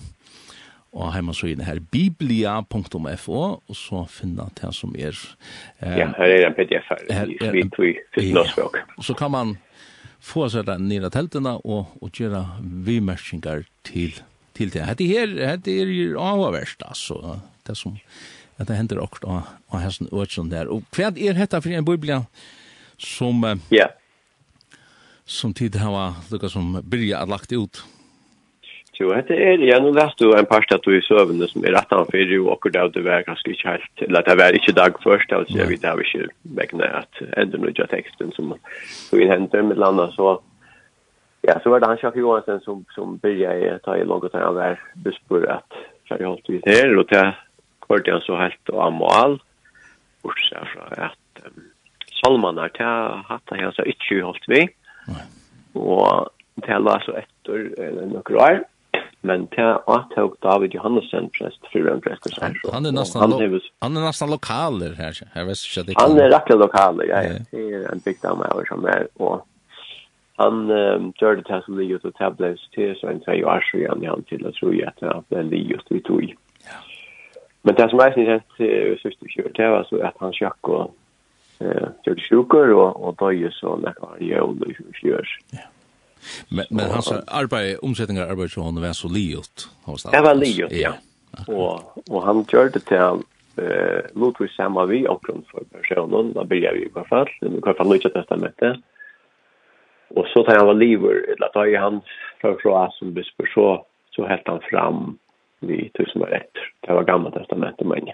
og 0.94 1.14
heimasøyene 1.16 1.66
her 1.66 1.80
biblia.fo 1.92 3.40
og 3.42 3.78
så 3.78 4.04
finna 4.12 4.46
det 4.60 4.70
som 4.78 4.94
er 4.94 5.16
eh, 5.82 5.98
Ja, 5.98 6.10
her 6.20 6.34
er 6.36 6.48
en 6.48 6.58
pdf 6.58 6.92
her, 6.92 7.06
her 7.10 7.32
er, 7.34 7.56
vi 7.56 7.64
tog 7.74 8.02
fyrt 8.14 9.02
Så 9.02 9.16
kan 9.18 9.34
man 9.34 9.56
få 10.24 10.48
seg 10.54 10.68
den 10.70 10.86
nere 10.88 11.10
teltene 11.12 11.58
og, 11.64 11.98
og 12.00 12.14
gjøre 12.14 12.46
vimerskinger 12.62 13.66
til, 13.84 14.22
til 14.56 14.70
det. 14.72 14.86
Hette 14.88 15.08
her, 15.10 15.34
hette 15.50 15.74
er 15.74 15.90
jo 15.92 16.22
avverst, 16.22 16.86
altså, 16.88 17.40
det 17.68 17.76
som 17.80 17.98
at 18.62 18.70
det 18.70 18.78
hender 18.78 19.02
akkurat 19.02 19.26
av, 19.26 19.50
av 19.74 19.82
hesten 19.82 20.08
øtsen 20.14 20.52
der. 20.52 20.70
Og 20.72 20.86
hva 20.94 21.10
er 21.10 21.36
dette 21.36 21.60
for 21.60 21.74
en 21.74 21.88
biblia 21.88 22.22
som, 23.02 23.42
eh, 23.50 23.66
ja. 23.74 23.90
som 25.26 25.56
tid 25.58 25.76
har 25.82 26.22
lukket 26.30 26.54
som 26.54 26.78
byrja 26.86 27.26
lagt 27.28 27.52
ut? 27.52 27.82
Ja 27.82 28.03
Jo, 29.00 29.10
det 29.10 29.38
er 29.42 29.58
det. 29.58 29.66
Jag 29.66 29.84
nu 29.84 29.92
läste 29.92 30.24
du 30.24 30.38
en 30.38 30.46
par 30.46 30.62
statu 30.62 30.92
i 30.98 31.02
sövnen 31.02 31.48
som 31.48 31.66
er 31.66 31.72
rätt 31.72 31.94
anför 31.94 32.18
ju 32.18 32.40
och 32.40 32.72
där 32.72 32.90
det 32.90 33.02
var 33.02 33.22
ganske 33.22 33.52
ikke 33.52 33.68
helt, 33.68 34.02
eller 34.02 34.22
det 34.22 34.36
var 34.36 34.54
ikke 34.54 34.72
dag 34.72 35.00
först, 35.04 35.32
alltså 35.32 35.58
jag 35.58 35.68
vet 35.68 35.84
jag 35.84 35.98
vill 35.98 36.22
inte 36.22 36.34
vägna 36.42 36.86
att 36.86 37.22
ändå 37.38 37.58
nöja 37.58 37.88
teksten 37.88 38.32
som 38.32 38.54
så 39.10 39.18
inn 39.18 39.30
händer 39.30 39.62
med 39.62 39.78
landa 39.78 40.12
så 40.12 40.42
ja, 41.42 41.60
så 41.64 41.70
var 41.70 41.80
det 41.80 41.86
han 41.86 41.98
Jack 42.02 42.16
Johansen 42.16 42.60
som 42.60 42.86
som 42.96 43.18
började 43.18 43.80
ta 43.80 43.98
i 43.98 44.06
langt 44.06 44.34
han 44.34 44.56
var 44.56 44.80
bespur 44.94 45.50
at 45.50 45.74
jeg 46.10 46.22
jag 46.22 46.28
hållt 46.28 46.50
vid 46.50 46.62
här 46.66 46.98
och 46.98 47.06
det 47.10 47.36
kort 47.80 48.08
jag 48.08 48.24
så 48.24 48.36
helt 48.36 48.70
och 48.70 48.86
amal 48.86 49.42
och 50.22 50.34
så 50.50 50.56
från 50.56 51.06
att 51.06 51.46
um, 51.46 51.64
Salman 52.24 52.58
har 52.58 52.70
ta 52.70 53.24
hatta 53.28 53.56
han 53.56 53.74
så 53.74 53.84
ikke 53.84 54.22
holdt 54.22 54.46
vi. 54.48 54.68
og 55.74 56.02
Och 56.02 56.30
det 56.56 56.80
la 56.80 57.00
så 57.00 57.12
etter, 57.12 57.66
efter 57.66 57.92
noen 57.92 58.38
år 58.38 58.64
men 59.24 59.48
det 59.56 59.78
avtog 59.88 60.36
David 60.42 60.74
Johannesson 60.74 61.30
prest, 61.30 61.60
för 61.72 61.88
en 61.88 62.02
präst 62.02 62.42
han, 62.42 62.56
han 62.74 62.86
är 62.86 62.92
nästan 62.92 63.22
han, 63.22 63.42
är, 63.42 63.62
han 63.80 63.98
er 63.98 64.02
nesten 64.02 64.30
lokaler 64.30 64.96
her, 65.00 65.16
jag 65.36 65.46
vet 65.46 65.64
ikke 65.64 65.82
at 65.82 65.88
det 65.88 65.96
han 65.98 66.20
er 66.20 66.30
rätt 66.34 66.50
lokaler 66.60 67.08
ja 67.08 67.22
det 67.52 67.64
er 67.78 67.88
en 67.92 68.04
bygd 68.04 68.26
av 68.28 68.42
meg 68.42 68.68
som 68.68 68.86
er, 68.86 69.08
og 69.16 69.46
han 70.42 70.72
um, 70.72 71.14
gör 71.22 71.36
det 71.36 71.46
til 71.48 71.62
som 71.66 71.78
ligger 71.80 71.96
ut 71.96 72.06
och 72.06 72.16
tablets 72.16 72.70
til, 72.76 72.96
så 73.00 73.08
en 73.08 73.24
tre 73.24 73.46
år 73.46 73.64
så 73.72 73.86
han 73.90 74.04
han 74.06 74.24
til 74.24 74.48
å 74.48 74.52
tro 74.52 74.74
at 74.88 75.00
han 75.00 75.24
är 75.32 75.44
ligger 75.44 75.76
ut 75.76 75.92
i 75.92 76.00
tog 76.00 76.36
men 77.66 77.76
det 77.76 77.90
som 77.90 78.00
är 78.00 78.12
sen 78.12 78.26
sett 78.26 79.02
søster 79.02 79.28
kjør, 79.28 79.52
det 79.56 79.70
var 79.70 79.84
så 79.84 80.02
at 80.04 80.20
han 80.20 80.34
sjöck 80.34 80.70
och 80.70 80.96
eh 81.60 81.88
gjorde 82.06 82.22
sjukor 82.22 82.74
och 82.74 83.08
og, 83.08 83.16
döjes 83.20 83.64
och 83.64 83.80
när 83.80 83.94
han 84.02 84.28
gjorde 84.28 84.66
det 84.66 85.26
Ja. 85.52 85.73
Men, 86.50 86.66
men 86.70 86.92
hans 86.92 87.12
arbeid, 87.28 87.78
omsetningar 87.84 88.32
arbeid 88.32 88.52
som 88.52 88.64
han 88.64 88.82
var 88.82 88.94
så 88.94 89.12
liot. 89.12 89.68
Det 89.86 90.24
var 90.24 90.36
liot, 90.40 90.72
ja. 90.72 90.96
Og, 91.48 91.82
og 92.10 92.20
han 92.26 92.44
gjør 92.50 92.70
det 92.74 92.84
til 92.90 93.24
eh 93.58 94.02
Ludvig 94.14 94.50
samma 94.50 94.86
vi 94.86 95.08
och 95.08 95.24
grund 95.24 95.46
för 95.48 95.64
personen 95.72 96.34
da 96.34 96.44
börjar 96.44 96.74
vi 96.74 96.80
i 96.80 96.90
hvert 96.94 97.08
fall 97.08 97.30
i 97.42 97.60
hvert 97.62 97.78
fall 97.78 97.94
lite 97.94 98.10
testamentet 98.10 98.78
Og 100.16 100.28
så 100.28 100.44
tar 100.44 100.58
han 100.58 100.68
var 100.68 100.74
lever 100.74 101.34
eller 101.34 101.48
tar 101.54 101.66
ju 101.66 101.78
han 101.78 102.02
för 102.42 102.60
så 102.62 102.90
som 103.00 103.14
bisper, 103.14 103.46
så 103.54 103.86
så 104.12 104.28
helt 104.28 104.48
han 104.48 104.62
fram 104.62 105.18
vi 105.60 105.90
tusen 105.90 106.22
år 106.22 106.34
etter. 106.34 106.72
det 106.88 106.94
var 106.94 107.04
gamla 107.04 107.32
testamentet 107.32 107.88
men 107.88 108.10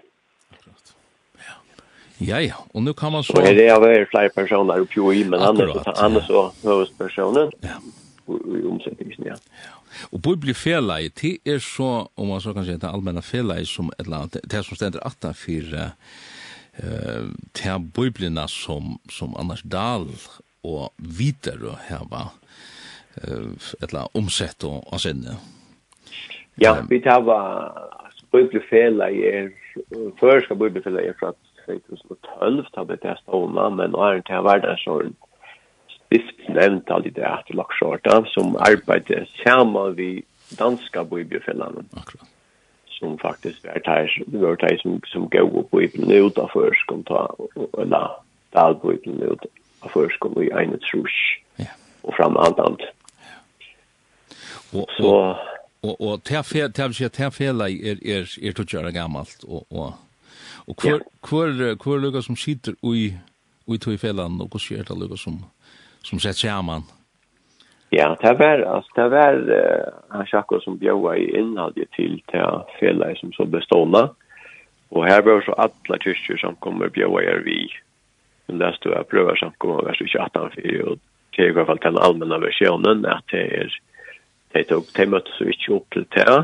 Ja, 2.22 2.42
ja, 2.42 2.56
och 2.74 2.84
nu 2.84 2.94
kan 2.94 3.12
man 3.12 3.24
så... 3.24 3.42
Det 3.42 3.68
är 3.68 3.80
väl 3.80 4.06
flere 4.06 4.30
personer 4.30 4.80
uppe 4.80 5.00
i, 5.16 5.26
men 5.26 5.40
Akkurat, 5.40 5.98
han 5.98 6.16
er 6.16 6.22
så 6.22 6.52
huvudpersonen. 6.64 7.52
Ja. 7.62 7.80
I 8.28 8.66
omsättningen, 8.68 9.24
ja. 9.26 9.36
Och 10.12 10.24
på 10.24 10.36
blir 10.36 10.54
det 11.22 11.52
är 11.54 11.60
så, 11.60 12.10
om 12.16 12.28
man 12.28 12.42
så 12.42 12.54
kan 12.54 12.66
säga, 12.66 12.78
det 12.78 12.90
allmänna 12.90 13.22
felaj 13.22 13.66
som 13.66 13.92
ett 13.98 14.08
annet, 14.08 14.38
det 14.44 14.64
som 14.64 14.76
ständer 14.76 15.08
att 15.08 15.24
han 15.24 15.34
för 15.34 15.74
uh, 16.84 17.30
til 17.54 18.48
som, 18.48 19.00
som 19.10 19.36
Anders 19.36 19.62
Dahl 19.62 20.08
och 20.62 20.94
vidare 20.98 21.76
här 21.88 22.06
va, 22.12 22.30
uh, 23.28 23.52
ett 23.84 23.94
land 23.94 24.10
omsett 24.12 24.64
och, 24.64 24.94
og 24.94 25.02
sen. 25.02 25.26
Ja, 26.56 26.78
vi 26.90 27.02
tar 27.02 27.22
bara, 27.22 27.74
biblerfelaj 28.32 29.28
är, 29.28 29.52
förska 30.20 30.56
biblerfelaj 30.56 31.06
er 31.06 31.14
fra 31.20 31.34
2012 31.70 32.70
tar 32.74 32.88
ble 32.90 32.98
det 33.04 33.18
stående, 33.22 33.66
men 33.78 33.94
nå 33.94 34.06
er 34.06 34.20
det 34.20 34.26
til 34.30 34.46
hverdagsåren 34.46 35.16
stift 36.10 36.50
nevnt 36.50 36.90
alle 36.90 37.12
det 37.14 37.26
etter 37.26 37.58
laksjorta, 37.60 38.24
som 38.34 38.56
arbeider 38.66 39.28
sammen 39.44 39.96
vi 39.98 40.10
danska 40.58 41.04
bøybjørfellene. 41.12 41.86
Akkurat. 41.94 42.26
Som 42.98 43.20
faktisk 43.22 43.66
er 43.66 43.80
det 43.80 44.42
var 44.42 44.58
tær 44.60 44.78
som, 44.82 44.98
som 45.08 45.30
går 45.30 45.48
på 45.54 45.68
bøybjørn 45.72 46.26
ut 46.26 46.42
av 46.42 46.50
førskom, 46.56 47.06
eller 47.78 48.18
dalbøybjørn 48.58 49.24
ut 49.30 49.48
av 49.86 50.44
i 50.44 50.50
egnet 50.50 50.84
trus, 50.90 51.16
ja. 51.62 51.72
og 52.04 52.18
framandant. 52.18 52.82
Ja. 52.82 53.38
Og, 54.74 54.84
og, 54.84 54.90
Så, 54.98 55.06
og, 55.06 55.38
og, 55.86 55.94
og, 55.94 55.96
og, 55.96 56.10
og, 56.10 56.10
og, 56.10 56.20
og, 56.20 56.50
og, 56.50 56.68
og, 59.46 59.56
og, 59.56 59.56
og, 59.62 59.80
og, 59.80 59.80
og, 59.80 59.80
og, 59.80 59.80
og, 59.80 59.80
og, 59.80 59.80
og, 59.80 59.88
og, 59.88 60.09
Og 60.70 60.76
hvor, 60.82 61.02
hvor, 61.30 61.76
hvor 61.84 61.96
er 61.96 62.04
lukka 62.04 62.22
som 62.22 62.38
sitter 62.38 62.74
ui, 62.84 63.10
ui 63.68 63.78
tog 63.78 63.94
i 63.94 63.98
fellan, 63.98 64.42
og 64.42 64.54
hvor 64.54 64.62
er 64.78 64.86
det 64.86 64.98
lukka 64.98 65.18
som, 65.18 65.42
som 66.04 66.20
sett 66.20 66.38
sammen? 66.38 66.86
Ja, 67.92 68.14
det 68.22 68.36
var, 68.40 68.62
altså, 68.76 68.92
det 68.96 69.08
var 69.12 69.34
uh, 69.50 69.94
han 70.14 70.28
sjakko 70.30 70.60
som 70.62 70.78
bjøa 70.78 71.16
i 71.18 71.30
innhaldet 71.42 71.90
til 71.98 72.22
til 72.30 72.64
fellan 72.80 73.18
som 73.18 73.34
så 73.34 73.46
bestående. 73.50 74.10
Og 74.92 75.06
her 75.06 75.22
var 75.26 75.42
så 75.46 75.58
alla 75.58 75.98
kyrkjer 76.02 76.38
som 76.38 76.58
kommer 76.62 76.90
bjøa 76.94 77.22
i 77.22 77.38
vi. 77.46 77.62
Men 78.48 78.62
det 78.62 78.76
stod 78.76 78.94
jeg 78.94 79.10
prøver 79.10 79.36
som 79.38 79.54
kommer 79.58 79.86
vers 79.86 80.02
28 80.02 80.50
for 80.54 80.90
og 80.90 81.00
det 81.40 81.46
er 81.46 81.54
i 81.54 81.56
hvert 81.56 81.70
fall 81.70 81.80
til 81.80 81.94
den 81.94 82.04
allmänna 82.04 82.38
versjonen 82.44 83.06
at 83.08 83.24
det 83.32 83.46
er 83.62 83.76
det 84.54 84.68
tog 84.68 84.88
det 84.98 85.06
møttes 85.08 85.38
vi 85.40 85.54
ikke 85.54 85.76
opp 85.78 85.94
til 85.94 86.06
det 86.16 86.40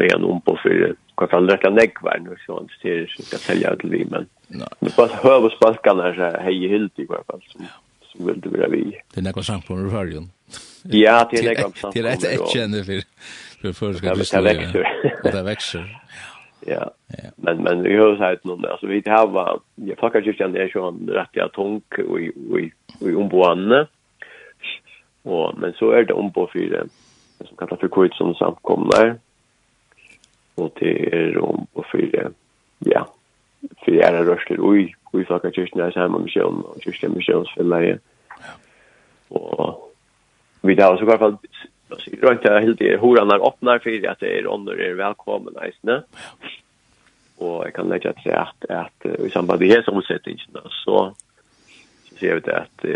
men 0.00 0.24
om 0.24 0.40
på 0.40 0.54
for 0.62 0.94
kan 1.16 1.28
kan 1.28 1.46
lukka 1.46 1.70
negvar 1.70 2.18
nu 2.18 2.36
så 2.46 2.54
han 2.54 2.68
styr 2.78 3.06
så 3.16 3.22
ska 3.22 3.36
sälja 3.36 3.76
till 3.76 3.90
vi 3.90 4.04
men 4.10 4.26
det 4.80 4.98
var 4.98 5.08
höver 5.08 5.50
spalkarna 5.50 6.14
så 6.14 6.40
hej 6.40 6.68
helt 6.68 6.98
i 6.98 7.06
alla 7.08 7.24
fall 7.24 7.42
som 7.48 7.66
som 8.16 8.26
vill 8.26 8.40
det 8.40 8.48
vara 8.48 8.68
vi. 8.68 9.00
Det 9.14 9.20
är 9.20 9.24
några 9.24 9.42
samt 9.42 9.66
på 9.66 9.74
rörjen 9.76 10.30
ja 10.82 11.28
det 11.30 11.38
är 11.38 11.44
några 11.44 11.70
samt 11.70 11.94
det 11.94 12.00
är 12.00 12.04
ett 12.04 12.24
etchen 12.24 12.84
för 12.84 13.02
för 13.60 13.72
för 13.72 13.92
ska 13.92 14.14
vi 14.14 14.18
växer 14.18 15.32
det 15.32 15.42
växer 15.42 16.00
ja 16.66 16.90
men 17.36 17.56
men 17.62 17.82
vi 17.82 17.96
har 17.96 18.16
sagt 18.16 18.44
någon 18.44 18.64
alltså 18.64 18.86
vi 18.86 19.02
har 19.06 19.26
va 19.26 19.60
jag 19.74 19.98
fuckar 19.98 20.20
just 20.20 20.38
den 20.38 20.52
där 20.52 20.68
sån 20.68 21.08
rätt 21.08 21.28
jag 21.32 21.52
tung 21.52 21.82
och 21.90 22.20
och 22.50 22.60
och 23.00 23.20
omboanne 23.20 23.86
och 25.22 25.58
men 25.58 25.72
så 25.72 25.90
är 25.90 26.04
det 26.04 26.12
ombo 26.12 26.46
för 26.46 26.58
det 26.58 27.46
som 27.46 27.56
kallas 27.56 27.80
för 27.80 27.88
kort 27.88 28.14
som 28.14 28.34
samkomnar 28.34 29.18
og 30.56 30.74
det 30.80 30.94
er 31.14 31.38
om 31.42 31.66
og 31.74 31.86
for 31.90 31.98
ja, 32.86 33.04
for 33.84 33.94
jeg 33.94 34.04
er 34.04 34.26
rørsler 34.28 34.60
ui, 34.60 34.88
ui 35.14 35.24
flakka 35.24 35.50
kyrkjen 35.54 35.82
er 35.82 35.94
sammen 35.94 36.18
med 36.18 36.28
misjon, 36.28 36.62
og 36.66 36.82
kyrkjen 36.82 37.10
er 37.10 37.16
misjonsfellere. 37.16 37.96
Og 39.34 39.90
vi 40.64 40.76
tar 40.76 40.92
også 40.92 41.06
i 41.06 41.10
hvert 41.10 41.22
fall, 41.22 41.38
rønt 42.24 42.46
jeg 42.46 42.66
helt 42.66 42.84
i 42.84 42.94
horan 43.00 43.32
er 43.32 43.44
åpner 43.44 43.82
for 43.82 44.08
at 44.10 44.22
det 44.22 44.30
er 44.30 44.50
ånder 44.50 44.80
er 44.80 44.98
velkommen 45.00 45.58
eisne. 45.64 46.02
Og 47.42 47.64
jeg 47.66 47.74
kan 47.74 47.90
legge 47.90 48.12
til 48.22 48.36
at, 48.38 48.68
at 48.70 49.08
i 49.26 49.30
samband 49.30 49.60
med 49.60 49.74
hese 49.74 49.92
omsettingene, 49.92 50.62
så, 50.84 51.10
så 52.08 52.18
ser 52.20 52.38
vi 52.38 52.44
det 52.46 52.54
at, 52.60 52.86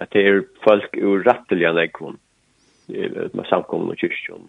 at 0.00 0.12
det 0.14 0.24
er 0.24 0.40
folk 0.64 0.96
ur 1.02 1.26
rattelige 1.26 1.74
nekvån, 1.76 2.16
samkomne 3.50 3.92
og 3.92 4.00
kyrkjen, 4.00 4.48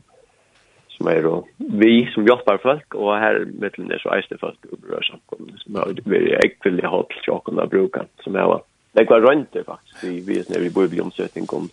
som 0.99 1.07
er 1.07 1.27
og 1.27 1.47
vi 1.57 1.93
som 2.13 2.27
hjälper 2.27 2.59
folk 2.63 2.95
og 2.99 3.15
her 3.23 3.45
mittelen 3.47 3.91
er 3.95 4.03
så 4.03 4.11
eiste 4.17 4.37
folk 4.41 4.59
och 4.71 4.79
berör 4.83 5.07
samkomna 5.07 5.57
som 5.63 5.75
är 5.75 6.01
väldigt 6.03 6.45
ekvillig 6.45 6.87
håll 6.87 7.05
till 7.05 7.33
och 7.33 7.45
kunna 7.45 7.65
bruka 7.65 8.05
som 8.23 8.35
er 8.35 8.59
det 8.93 9.09
var 9.09 9.21
runt 9.21 9.53
det 9.53 9.63
faktiskt 9.63 10.03
vi 10.03 10.19
vi 10.19 10.43
när 10.49 10.59
vi 10.59 10.69
bor 10.69 10.93
i 10.93 11.01
omsättning 11.01 11.45
om 11.49 11.69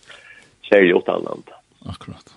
kärle 0.63 0.95
åt 0.95 1.09
annat 1.09 1.51
akkurat. 1.87 2.35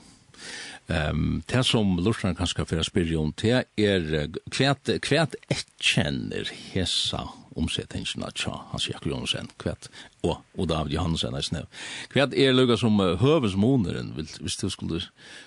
Ehm 0.87 1.09
um, 1.09 1.41
det 1.45 1.63
som 1.63 1.99
Lursnar 1.99 2.33
kanskje 2.33 2.65
fyrir 2.65 2.83
spyrja 2.83 3.19
om, 3.19 3.33
det 3.41 3.65
er 3.77 4.29
kvært 4.49 4.89
kvært 5.05 5.35
etkjenner 5.53 6.49
hesa 6.73 7.27
omsetningen 7.56 8.26
av 8.26 8.34
tja, 8.38 8.56
hans 8.72 8.89
Jakob 8.89 9.12
Jonsen, 9.12 9.50
kvett, 9.62 9.89
og, 10.24 10.39
og 10.58 10.68
David 10.72 10.95
Johansen 10.97 11.38
er 11.38 11.45
snev. 11.45 11.70
Kvett 12.14 12.36
er 12.38 12.56
lukka 12.56 12.78
som 12.80 13.00
uh, 13.02 13.16
høvesmoneren, 13.22 14.14
hvis 14.16 14.60
du 14.62 14.68
skulle 14.70 15.02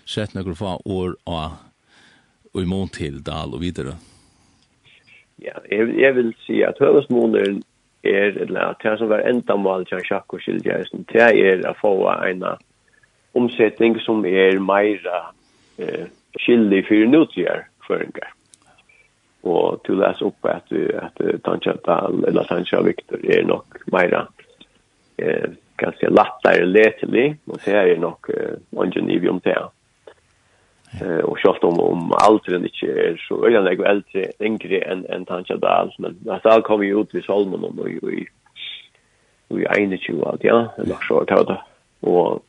sett 0.05 0.35
noen 0.35 0.59
få 0.59 0.79
år 0.85 1.19
av 1.27 1.61
og 2.53 2.61
i 2.61 2.69
mån 2.69 2.91
til 2.93 3.23
Dal 3.25 3.55
og 3.57 3.63
videre. 3.63 3.97
Ja, 5.41 5.57
jeg, 5.71 5.95
jeg 5.99 6.15
vil 6.19 6.35
si 6.45 6.61
at 6.67 6.81
høvesmoneren 6.81 7.63
er, 8.05 8.37
eller 8.45 8.75
at 8.75 8.83
det 8.85 8.99
som 8.99 9.09
var 9.09 9.25
enda 9.27 9.57
mål 9.57 9.87
til 9.89 10.05
Jakob 10.11 10.39
og 10.39 10.45
Kjeldjæsen, 10.45 11.07
det 11.13 11.23
er 11.23 11.65
å 11.69 11.75
få 11.81 11.95
en 12.13 12.45
omsetning 13.39 13.97
som 14.05 14.27
er 14.29 14.61
meira 14.61 15.25
eh, 15.81 16.11
skyldig 16.41 16.85
for 16.89 17.09
nutgjør 17.15 17.65
føringar 17.87 18.35
og 19.43 19.82
til 19.86 19.97
å 19.97 20.03
lese 20.05 20.26
opp 20.28 20.47
at, 20.51 20.70
at 21.03 21.20
Tanja 21.43 21.74
Dahl 21.82 22.22
eller 22.28 22.47
Tanja 22.47 22.82
Victor 22.86 23.22
er 23.26 23.43
nok 23.47 23.80
meira 23.90 24.26
eh, 25.18 25.51
ganske 25.82 26.11
lattere 26.12 26.66
letelig, 26.68 27.38
og 27.51 27.59
det 27.64 27.78
er 27.78 28.03
nok 28.03 28.30
eh, 28.30 28.59
ungen 28.78 29.11
i 29.11 29.18
om 29.28 29.40
det. 29.43 29.57
Eh, 31.01 31.22
og 31.24 31.40
selv 31.43 31.66
om, 31.66 31.80
om 31.80 32.14
alderen 32.20 32.68
ikke 32.68 32.93
er 32.93 33.18
så 33.24 33.40
øyne 33.43 33.64
og 33.64 33.84
eldre, 33.88 34.28
yngre 34.45 34.84
enn 34.86 35.03
en 35.11 35.26
Tanja 35.26 35.59
Dahl, 35.59 35.90
men 35.99 36.20
Dahl 36.22 36.62
kom 36.62 36.86
jo 36.86 37.03
ut 37.03 37.18
i 37.18 37.24
Solmen 37.26 37.66
og 37.66 37.82
i, 37.88 37.99
i, 37.99 38.24
i 39.59 39.66
21 39.66 40.22
alt, 40.28 40.47
ja, 40.47 40.64
eller 40.78 41.07
så 41.09 41.22
var 41.24 41.47
det. 41.51 41.61
Og 42.07 42.43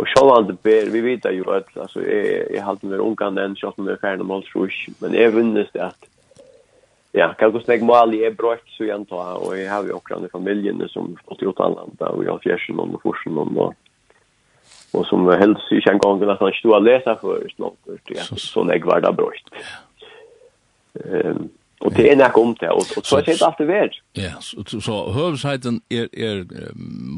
Og 0.00 0.06
sjálvandi 0.08 0.54
ber, 0.64 0.86
vi 0.94 1.00
vet 1.04 1.26
jo 1.36 1.50
at 1.52 1.68
altså, 1.76 2.00
jeg, 2.00 2.46
jeg 2.54 2.64
halte 2.64 2.88
meg 2.88 3.02
ungan 3.04 3.36
enn, 3.36 3.56
sjálvandi 3.58 3.90
meg 3.90 4.00
færdig 4.00 4.24
mål 4.24 4.46
trus, 4.48 4.78
men 5.02 5.12
jeg 5.12 5.34
vunnes 5.34 5.68
det 5.74 5.82
at 5.90 6.06
ja, 7.12 7.34
kan 7.34 7.52
gå 7.52 7.60
snägg 7.60 7.82
mål 7.82 8.14
är 8.14 8.30
brökt 8.30 8.68
så 8.68 8.84
jag 8.84 8.94
antar 8.94 9.46
och 9.46 9.58
jag 9.58 9.72
har 9.72 9.84
ju 9.84 9.92
också 9.92 10.14
en 10.14 10.28
familjen 10.28 10.88
som 10.88 11.16
fått 11.28 11.42
gjort 11.42 11.60
anlanda 11.60 12.08
och 12.08 12.24
jag 12.24 12.32
har 12.32 12.38
fjärsen 12.38 12.78
och 12.78 13.02
forsen 13.02 13.38
och 13.38 13.74
och 14.92 15.06
som 15.06 15.28
helst 15.28 15.72
i 15.72 15.90
en 15.90 15.98
gång 15.98 16.20
när 16.20 16.36
han 16.40 16.52
stod 16.52 16.74
att 16.74 16.82
läsa 16.82 17.16
för 17.16 17.48
snart 17.56 17.74
ja, 18.04 18.22
så 18.36 18.64
nägg 18.64 18.84
var 18.84 19.00
det 19.00 19.12
brökt. 19.12 19.48
Ehm 20.94 21.48
och 21.80 21.92
det 21.92 22.12
är 22.12 22.16
näck 22.16 22.38
om 22.38 22.56
det 22.60 22.70
och, 22.70 22.84
och 22.96 23.06
så 23.06 23.16
är 23.16 23.22
det 23.22 23.42
alltid 23.42 23.66
värd. 23.66 23.96
Ja, 24.12 24.30
så, 24.40 24.80
så 24.80 25.12
hövsajten 25.12 25.80
är, 25.88 26.08
är 26.12 26.46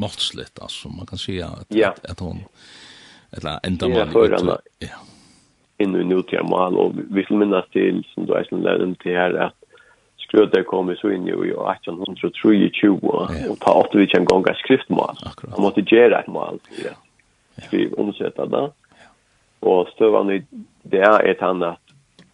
måttsligt 0.01 0.63
alltså 0.63 0.89
man 0.89 1.07
kan 1.07 1.19
säga 1.19 1.47
att, 1.47 1.67
ja. 1.69 1.89
att, 1.89 2.11
att 2.11 2.21
hon 2.21 2.39
eller 3.31 3.61
enda 3.63 3.89
mål. 3.89 3.99
Ja, 3.99 4.07
för 4.07 4.59
ja. 4.79 4.89
Innu 5.79 6.05
nu 6.05 6.43
mål 6.43 6.79
och 6.79 6.93
vi 7.11 7.23
skal 7.23 7.37
minnas 7.37 7.69
till 7.71 8.07
som 8.15 8.27
du 8.27 8.35
är 8.35 8.45
som 8.45 8.63
lärde 8.63 8.95
till 8.95 9.13
här 9.13 9.53
Strøde 10.33 10.63
kom 10.65 10.89
så 10.97 11.11
inn 11.13 11.27
i 11.29 11.35
1823, 11.37 12.93
og 13.05 13.57
ta 13.61 13.75
åtte 13.77 13.99
vi 14.01 14.07
kjem 14.09 14.25
gonga 14.31 14.55
skriftmål. 14.63 15.19
Han 15.53 15.61
måtte 15.61 15.85
gjøre 15.85 16.23
et 16.23 16.31
mål, 16.33 16.57
ja. 16.81 16.95
Skriv 17.67 17.93
omsetta 18.01 18.47
da. 18.49 18.63
Og 19.61 19.91
støvann 19.93 20.33
i 20.33 20.39
det 20.89 21.03
er 21.05 21.21
et 21.29 21.45
annet 21.45 21.77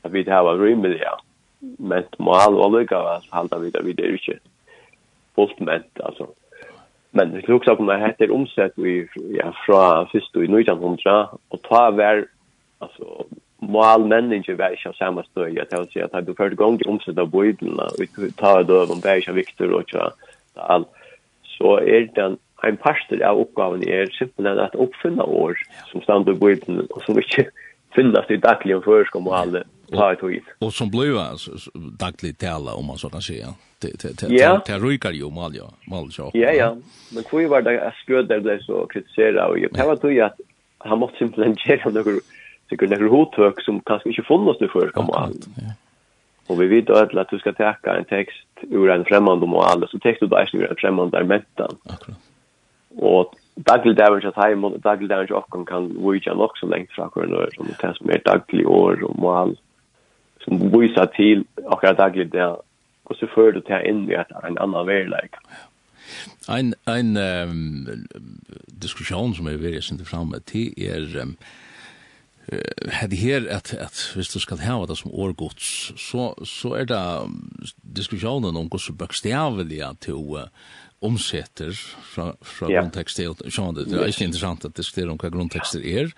at 0.07 0.13
vi 0.15 0.23
har 0.29 0.47
rymmel, 0.63 0.95
ja. 1.01 1.17
Men 1.59 2.07
mål, 2.23 2.55
og 2.55 2.69
allikevel 2.69 3.27
halda 3.35 3.59
vi 3.65 3.73
det, 3.75 3.83
vi 3.83 3.97
det 3.99 4.07
er 4.07 4.15
ikke 4.15 4.39
fullt 5.35 5.59
ment, 5.59 5.91
altså. 5.99 6.31
Men 7.19 7.35
vi 7.35 7.43
luksa 7.51 7.75
på 7.75 7.83
meg 7.83 8.05
heter 8.05 8.31
omsett 8.31 8.79
vi, 8.79 9.01
ja, 9.35 9.51
fra 9.65 10.07
fyrst 10.13 10.39
i 10.39 10.47
1900, 10.47 11.35
og 11.51 11.67
ta 11.67 11.89
vær, 11.99 12.29
altså, 12.79 13.27
mal 13.61 14.07
människor 14.07 14.55
var 14.55 14.71
inte 14.71 14.99
samma 14.99 15.23
stöd 15.23 15.55
jag 15.55 15.71
tänkte 15.71 15.93
säga 15.93 16.09
att 16.13 16.27
du 16.27 16.35
förde 16.35 16.55
gång 16.55 16.79
till 16.79 16.87
omsätta 16.87 17.27
bibeln 17.27 17.79
och 17.79 18.37
ta 18.37 18.63
det 18.63 18.73
over 18.73 18.93
om 18.93 19.01
bergen 19.01 19.35
Viktor 19.35 19.73
og 19.73 19.85
så 19.91 20.13
all 20.55 20.85
så 21.59 21.79
er 21.81 22.07
den 22.15 22.39
en 22.65 22.77
parster 22.77 23.23
av 23.27 23.39
oppgaven 23.39 23.83
er 23.89 24.11
simpelthen 24.19 24.59
at 24.59 24.75
uppfinna 24.75 25.25
år 25.25 25.59
som 25.93 26.03
stand 26.03 26.29
i 26.29 26.35
bøydene, 26.35 26.87
og 26.91 27.03
som 27.07 27.19
ikke 27.19 27.47
finnes 27.97 28.31
i 28.31 28.37
daglig 28.37 28.77
om 28.77 28.83
förskom 28.83 29.27
och 29.27 29.39
alla 29.39 29.63
ta 29.93 30.13
ett 30.13 30.23
hit. 30.23 30.45
Og 30.61 30.73
som 30.73 30.91
blev 30.91 31.17
alltså 31.17 31.51
daglig 32.01 32.39
tala 32.39 32.75
om 32.75 32.87
man 32.87 32.99
så 32.99 33.09
kan 33.09 33.23
säga. 33.23 33.55
Ja. 34.29 34.63
Det 34.67 34.79
rykar 34.79 35.13
jo, 35.13 35.31
mal 35.31 35.55
ja. 35.55 35.71
Mal 35.87 36.13
så. 36.13 36.31
Ja 36.35 36.53
ja. 36.53 36.77
Men 37.15 37.25
hvor 37.31 37.49
var 37.49 37.63
det 37.63 37.81
att 37.81 37.95
skröd 37.95 38.43
ble 38.43 38.59
så 38.63 38.87
kritiseret, 38.87 39.45
og 39.45 39.59
jag 39.59 39.87
var 39.87 39.97
tog 39.97 40.19
at 40.19 40.33
han 40.79 40.99
måtte 40.99 41.19
simpelthen 41.19 41.55
gjøre 41.55 41.93
något 41.93 42.23
sikkert 42.69 42.93
nekker 42.93 43.13
hotøk 43.13 43.61
som 43.65 43.81
kanskje 43.89 44.13
ikke 44.13 44.29
funnes 44.29 44.61
nu 44.61 44.69
før, 44.73 44.91
kan 44.95 45.09
man. 45.09 45.37
Ja. 45.59 45.75
Og 46.49 46.61
vi 46.61 46.69
vet 46.71 46.91
ødel 46.91 47.21
at 47.21 47.31
du 47.31 47.39
skal 47.39 47.57
teka 47.57 47.97
en 47.97 48.09
tekst 48.09 48.65
ur 48.73 48.89
en 48.93 49.05
fremmande 49.09 49.47
mål, 49.47 49.85
så 49.89 50.01
tekst 50.03 50.25
du 50.25 50.29
bare 50.33 50.49
ur 50.55 50.65
en 50.69 50.81
fremmande 50.81 51.25
mentan. 51.25 51.77
Akkurat. 51.91 52.25
Og 52.99 53.35
daglig 53.69 53.97
dævens 53.99 54.25
at 54.25 54.39
heim, 54.45 54.65
og 54.65 54.81
daglig 54.85 55.11
dævens 55.11 55.31
okken 55.31 55.67
kan 55.67 55.91
vujja 55.97 56.35
nok 56.35 56.57
som 56.59 56.71
lengt 56.71 56.95
fra 56.97 57.11
hver 57.15 57.27
nør, 57.27 57.53
som 57.57 57.67
det 57.67 57.97
som 57.97 58.11
er 58.11 58.25
daglig 58.27 58.67
år 58.67 59.05
og 59.05 59.21
mål, 59.21 59.57
som 60.45 60.73
vujsa 60.73 61.05
til 61.17 61.45
akkurat 61.67 61.99
daglig 61.99 62.33
der, 62.33 62.57
og 63.05 63.17
så 63.17 63.27
fører 63.35 63.53
du 63.53 63.61
til 63.61 63.85
inn 63.85 64.07
i 64.09 64.17
et 64.17 64.33
en 64.45 64.59
annan 64.61 64.87
verleik. 64.87 65.37
Ja. 65.51 65.65
Ein, 66.49 66.75
ein 66.87 67.17
um, 67.17 67.87
diskussion 68.83 69.35
som 69.35 69.47
er 69.47 69.61
veldig 69.61 69.83
sint 69.85 70.07
fram 70.09 70.33
til 70.47 70.73
er 70.81 71.05
um, 71.23 71.37
hade 72.93 73.17
här 73.17 73.49
att 73.49 73.75
att 73.75 74.13
visst 74.17 74.33
du 74.33 74.41
ska 74.41 74.57
ha 74.57 74.87
det 74.87 74.97
som 74.97 75.11
årgods 75.11 75.93
så 75.97 76.45
så 76.45 76.75
är 76.75 76.85
det 76.85 77.31
diskussionen 77.83 78.57
om 78.57 78.69
hur 78.73 78.79
så 78.79 78.93
bokstavliga 78.93 79.95
till 79.95 80.15
omsätter 81.01 81.73
fra 82.03 82.33
fra 82.43 82.71
yeah. 82.71 82.85
kontekst 82.85 83.17
til 83.17 83.35
det 83.39 83.95
er 83.95 84.09
ikke 84.11 84.25
interessant 84.25 84.65
at 84.65 84.77
diskutera 84.77 85.13
om 85.13 85.19
hva 85.21 85.31
grunntekster 85.31 85.85
er 85.85 86.11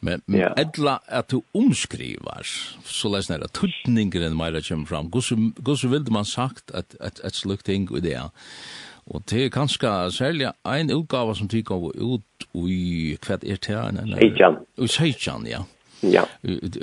men 0.00 0.22
men 0.26 0.40
yeah. 0.40 0.54
edla 0.58 0.98
at 1.06 1.30
du 1.30 1.42
omskriver 1.54 2.42
så 2.84 3.12
læs 3.14 3.30
nær 3.30 3.46
tutningen 3.54 4.34
meira 4.36 4.60
kjem 4.60 4.86
fram. 4.86 5.10
Gus 5.10 5.32
gus 5.62 5.84
vildi 5.84 6.10
man 6.10 6.24
sagt 6.24 6.74
at 6.74 6.96
at 7.00 7.20
at 7.24 7.34
slukting 7.34 7.90
og 7.90 8.02
det 8.02 8.18
Og 9.06 9.22
det 9.30 9.44
er 9.44 9.52
kanskje 9.52 9.90
særlig 10.10 10.48
en 10.64 10.90
utgave 10.94 11.34
som 11.36 11.48
tykker 11.48 11.74
av 11.74 11.90
ut 11.94 12.46
i 12.54 13.16
hva 13.20 13.36
er 13.36 13.42
det 13.44 13.68
her? 13.68 14.04
Seitjan. 14.16 14.60
I 14.78 14.88
Seitjan, 14.88 15.46
ja. 15.46 15.64
Ja. 16.12 16.24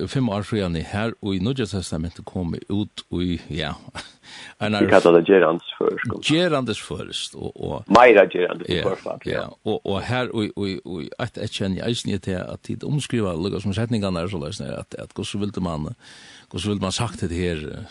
Fem 0.08 0.30
år 0.30 0.42
siden 0.42 0.76
er 0.76 0.86
her, 0.88 1.12
og 1.22 1.36
i 1.36 1.40
Nødja 1.40 1.66
testamentet 1.70 2.26
kom 2.26 2.56
ut 2.70 3.04
i, 3.22 3.40
ja, 3.50 3.74
en. 4.62 4.78
Vi 4.80 4.90
kallar 4.90 5.20
det 5.20 5.26
Gerrands 5.28 5.74
først. 5.78 6.26
Gerandes 6.26 6.82
først, 6.82 7.36
og... 7.36 7.52
og 7.56 7.84
Meira 7.88 8.26
Gerrandes 8.26 8.70
ja, 8.70 8.84
først, 8.88 9.26
ja. 9.26 9.46
Og, 9.64 9.86
og 9.86 10.02
her, 10.02 10.30
og, 10.34 10.50
og, 10.56 10.70
og 10.86 11.02
et 11.04 11.38
et 11.38 11.52
kjenner 11.52 11.78
jeg 11.78 11.90
eisen 11.90 12.20
til 12.20 12.40
at 12.40 12.60
tid 12.64 12.84
omskriva, 12.84 13.36
lukka 13.36 13.60
som 13.60 13.74
setningene 13.74 14.20
er 14.20 14.28
så 14.32 14.42
løsne, 14.42 14.72
at, 14.78 14.96
at 14.98 15.14
hvordan 15.16 15.42
ville 15.42 15.62
man, 15.62 15.94
hvordan 16.50 16.70
ville 16.70 16.82
man 16.82 16.92
sagt 16.92 17.22
det 17.22 17.32
her, 17.38 17.86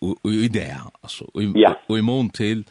og 0.00 0.18
og 0.24 0.30
i 0.30 0.48
det, 0.48 0.70
altså, 1.02 1.24
og 1.88 1.98
i 1.98 2.00
mån 2.00 2.30
til, 2.30 2.64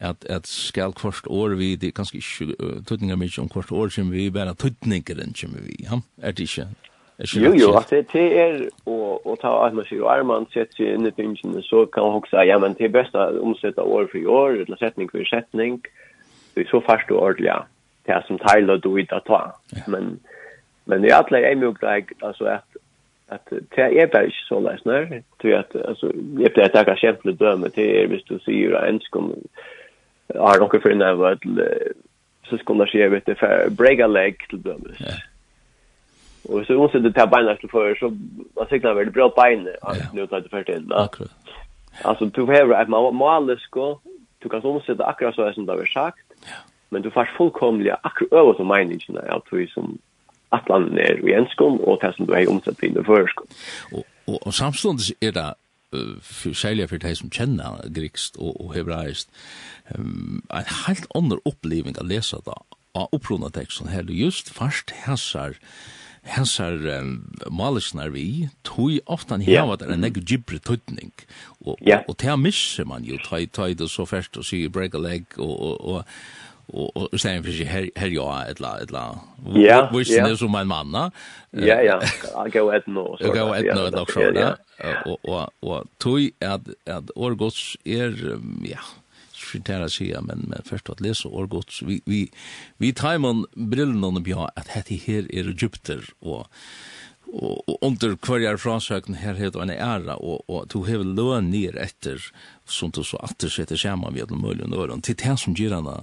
at 0.00 0.24
at 0.28 0.46
skal 0.46 0.92
kvart 0.92 1.26
år 1.28 1.56
vi 1.60 1.74
det 1.76 1.94
kanskje 1.94 2.20
ikke 2.20 2.54
uh, 2.60 2.78
tutningar 2.88 3.18
mykje 3.20 3.42
om 3.42 3.48
kvart 3.48 3.72
år 3.72 3.92
som 3.92 4.12
vi 4.12 4.30
bara 4.30 4.54
tutningaren 4.54 5.34
som 5.36 5.52
vi. 5.56 5.76
Ja 5.84 6.00
er 6.22 6.32
det 6.32 6.48
ikke? 6.48 6.68
Er 7.18 7.28
Jo, 7.36 7.52
jo, 7.52 7.76
at 7.76 7.90
det 7.90 8.38
er 8.40 8.68
og, 8.86 9.26
og 9.26 9.40
ta 9.42 9.50
at 9.66 9.74
man 9.76 9.84
sier 9.84 10.06
Arman 10.08 10.46
sett 10.54 10.72
seg 10.72 10.94
inn 10.94 11.04
i 11.04 11.12
tingene, 11.12 11.60
så 11.62 11.84
kan 11.92 12.06
man 12.06 12.22
også 12.22 12.46
ja, 12.48 12.56
men 12.58 12.72
det 12.78 12.86
er 12.88 12.94
best 12.94 13.14
å 13.14 13.26
omsette 13.44 13.84
år 13.84 14.08
for 14.08 14.30
år, 14.36 14.62
eller 14.62 14.80
setning 14.80 15.10
for 15.12 15.28
setning, 15.28 15.82
det 16.54 16.64
er 16.64 16.70
så 16.70 16.80
fast 16.86 17.12
og 17.12 17.20
ordentlig, 17.20 17.50
ja, 17.50 17.58
det 18.08 18.14
er 18.14 18.24
som 18.24 18.40
teil 18.40 18.72
og 18.72 18.80
doid 18.86 19.12
å 19.12 19.20
ta. 19.26 19.42
Men, 19.86 20.14
men 20.88 21.04
det 21.04 21.12
er 21.12 21.18
alle 21.18 21.42
er 21.44 21.52
en 21.52 21.74
greit 21.76 22.14
altså 22.24 22.48
at, 22.54 22.80
at 23.28 23.52
det 23.52 23.90
er 24.00 24.08
bare 24.08 24.32
ikke 24.32 24.46
så 24.46 24.62
løsner, 24.64 25.20
tror 25.42 25.52
jeg 25.52 25.60
at, 25.66 25.76
altså, 25.92 26.14
jeg 26.40 26.54
pleier 26.56 26.72
å 26.72 26.78
ta 26.78 26.96
kjempelig 27.04 27.36
døme, 27.42 27.68
til, 27.76 27.92
er 28.00 28.08
hvis 28.14 28.24
du 28.32 28.38
sier 28.46 28.80
ensk 28.80 29.20
om, 29.20 29.34
uh, 29.36 29.76
har 30.34 30.58
nog 30.58 30.82
för 30.82 31.02
av 31.02 31.18
vad 31.18 31.38
så 32.50 32.58
skulle 32.58 32.86
skje 32.86 33.08
vet 33.08 33.26
det 33.26 33.36
break 33.78 34.00
a 34.00 34.06
leg 34.06 34.38
til 34.50 34.62
dømes. 34.64 35.00
Ja. 35.00 35.18
Og 36.48 36.66
så 36.66 36.76
måste 36.78 37.02
det 37.02 37.14
ta 37.14 37.26
beina 37.26 37.54
til 37.54 37.68
för 37.68 37.94
så 37.94 38.10
man 38.56 38.66
cyklar 38.68 38.94
väl 38.94 39.10
bra 39.10 39.28
ben 39.28 39.68
att 39.82 40.14
nu 40.14 40.26
tar 40.26 40.40
det 40.40 40.50
för 40.50 40.62
till. 40.62 40.92
Akkurat. 40.92 41.30
Alltså 42.04 42.24
du 42.24 42.46
behöver 42.46 42.74
att 42.74 42.88
man 42.88 43.14
måste 43.14 43.70
gå 43.70 44.00
du 44.42 44.48
kan 44.48 44.62
omsätta 44.64 45.04
akkurat 45.04 45.34
så 45.34 45.52
som 45.52 45.66
det 45.66 45.72
har 45.72 45.86
sagt. 45.86 46.26
Ja. 46.42 46.56
Men 46.88 47.02
du 47.02 47.10
får 47.10 47.30
fullkomliga 47.36 47.96
akkurat 48.02 48.32
över 48.32 48.54
som 48.54 48.68
meningen 48.68 49.14
där 49.14 49.36
att 49.36 49.50
du 49.50 49.66
som 49.66 49.98
att 50.48 50.68
landet 50.68 51.10
är 51.10 51.28
i 51.28 51.34
enskom 51.34 51.80
och 51.80 51.98
det 52.00 52.12
som 52.16 52.26
du 52.26 52.32
har 52.32 52.50
omsatt 52.50 52.82
in 52.82 52.98
i 52.98 53.04
förskom. 53.04 53.46
og, 53.92 54.04
og 54.26 54.46
och 54.46 54.54
samståndes 54.54 55.12
er 55.20 55.30
det 55.30 55.54
særlig 56.54 56.88
for 56.90 57.02
de 57.02 57.14
som 57.18 57.30
kjenner 57.30 57.80
grikst 57.94 58.36
og, 58.38 58.56
og 58.60 58.74
hebraist, 58.74 59.30
um, 59.96 60.42
en 60.52 60.74
helt 60.86 61.08
annen 61.14 61.40
oppleving 61.48 61.98
å 61.98 62.06
lese 62.06 62.42
det 62.46 62.58
av 62.98 63.08
opprona 63.14 63.50
teksten 63.54 63.90
her, 63.90 64.06
og 64.06 64.14
just 64.14 64.50
fast 64.54 64.94
hæsar 65.06 65.58
hensar 66.22 66.76
um, 67.00 67.32
malisnar 67.50 68.10
vi, 68.12 68.48
tog 68.64 68.98
ofta 69.06 69.34
han 69.34 69.44
heva 69.44 69.78
der 69.80 69.92
en 69.94 70.02
negg 70.04 70.20
gibri 70.28 70.60
tøytning, 70.60 71.12
og, 71.64 71.78
yeah. 71.80 72.02
og, 72.04 72.10
og, 72.10 72.12
og 72.12 72.20
det 72.20 72.36
misser 72.42 72.88
man 72.88 73.06
jo, 73.08 73.16
tøy 73.24 73.46
tøy 73.48 73.74
det 73.78 73.88
så 73.90 74.04
fært 74.08 74.36
og 74.36 74.44
sier 74.46 74.72
break 74.72 74.94
a 74.94 75.00
leg, 75.00 75.24
og, 75.38 75.54
og, 75.56 75.80
og 75.80 76.04
och 76.74 77.12
och 77.12 77.20
sen 77.20 77.44
för 77.44 77.52
sig 77.52 77.64
här 77.64 77.90
här 77.96 78.08
jag 78.08 78.50
ett 78.50 78.60
la 78.60 78.78
ett 78.80 78.90
la. 78.90 79.20
Ja. 79.54 79.90
Visst 79.94 80.10
det 80.10 80.36
som 80.36 80.54
en 80.54 80.66
man, 80.66 80.92
va? 80.92 81.10
Ja, 81.50 81.82
ja. 81.82 82.02
I 82.46 82.50
go 82.50 82.70
at 82.70 82.86
no. 82.86 83.16
I 83.20 83.24
go 83.24 83.52
at 83.52 83.76
no 83.76 83.90
dock 83.90 84.10
så 84.10 84.20
där. 84.20 84.56
Och 85.06 85.18
och 85.24 85.50
och 85.60 85.84
tog 85.98 86.30
att 86.40 86.62
att 86.86 87.10
Orgots 87.14 87.76
är 87.84 88.38
ja 88.64 88.78
skitera 89.40 89.88
sig 89.88 90.16
men 90.20 90.38
men 90.48 90.62
först 90.64 90.90
att 90.90 91.00
läsa 91.00 91.28
Orgots 91.28 91.82
vi 91.82 92.00
vi 92.04 92.30
vi 92.76 92.92
tajmon 92.92 93.46
brillen 93.52 94.04
och 94.04 94.22
bja 94.22 94.50
att 94.56 94.68
det 94.88 95.00
här 95.06 95.34
är 95.34 95.48
Egypter 95.48 96.04
och 96.18 96.46
og, 97.32 97.62
og 97.68 97.76
under 97.86 98.16
hverjar 98.18 98.58
frasøkn 98.60 99.18
her 99.22 99.38
heter 99.38 99.62
en 99.62 99.72
æra, 99.72 100.16
og, 100.18 100.42
og 100.50 100.66
du 100.72 100.82
hever 100.88 101.06
løn 101.06 101.50
nir 101.52 101.76
etter, 101.78 102.22
som 102.66 102.90
du 102.94 103.02
så 103.06 103.20
atter 103.26 103.50
setter 103.52 103.78
skjema 103.78 104.10
ved 104.14 104.30
den 104.32 104.40
mulige 104.42 104.68
øren, 104.74 105.02
til 105.02 105.18
det 105.18 105.36
som 105.38 105.54
gir 105.54 105.74
henne, 105.74 105.96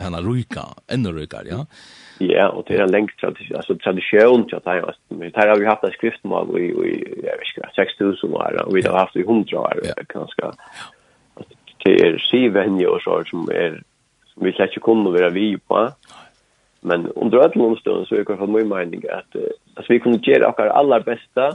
henne 0.00 0.22
ryka, 0.24 0.68
enda 0.92 1.12
rykar, 1.12 1.48
ja? 1.48 1.64
Ja, 2.22 2.48
og 2.52 2.66
det 2.68 2.76
er 2.76 2.84
en 2.84 2.92
lengt 2.92 3.14
tradisjon, 3.20 3.56
altså 3.58 3.76
tradisjon 3.82 4.46
til 4.48 4.60
at 4.60 4.68
jeg, 4.76 4.96
men 5.10 5.32
her 5.34 5.52
har 5.52 5.58
vi 5.58 5.68
haft 5.68 5.86
en 5.88 5.94
skriftmål 5.96 6.52
i, 6.60 6.68
i 6.70 6.96
jeg 7.24 7.38
vet 7.38 7.54
ikke, 7.54 7.72
6.000 7.78 8.36
år, 8.36 8.60
og 8.66 8.74
vi 8.76 8.84
har 8.86 8.98
haft 8.98 9.16
i 9.16 9.24
100 9.24 9.56
år, 9.58 9.80
ja. 9.88 9.96
ganske, 10.12 10.52
det 11.84 11.96
er 11.98 12.20
syvenje 12.28 12.88
og 12.88 13.00
så, 13.02 13.22
som 13.30 13.48
er, 13.50 13.80
som 14.32 14.44
vi 14.46 14.52
slett 14.54 14.76
ikke 14.76 14.90
kunne 14.92 15.14
være 15.16 15.32
vi 15.34 15.56
på, 15.56 15.86
ja 15.88 16.21
Men 16.82 17.06
under 17.16 17.38
alle 17.38 17.64
omstående 17.64 18.06
så 18.06 18.14
er 18.14 18.18
det 18.18 18.26
kanske 18.26 18.46
mye 18.50 18.66
mening 18.66 19.04
at 19.10 19.36
att 19.76 19.90
vi 19.90 19.98
kunne 19.98 20.18
gjøre 20.18 20.46
okkar 20.46 20.72
aller 20.74 21.02
beste 21.06 21.52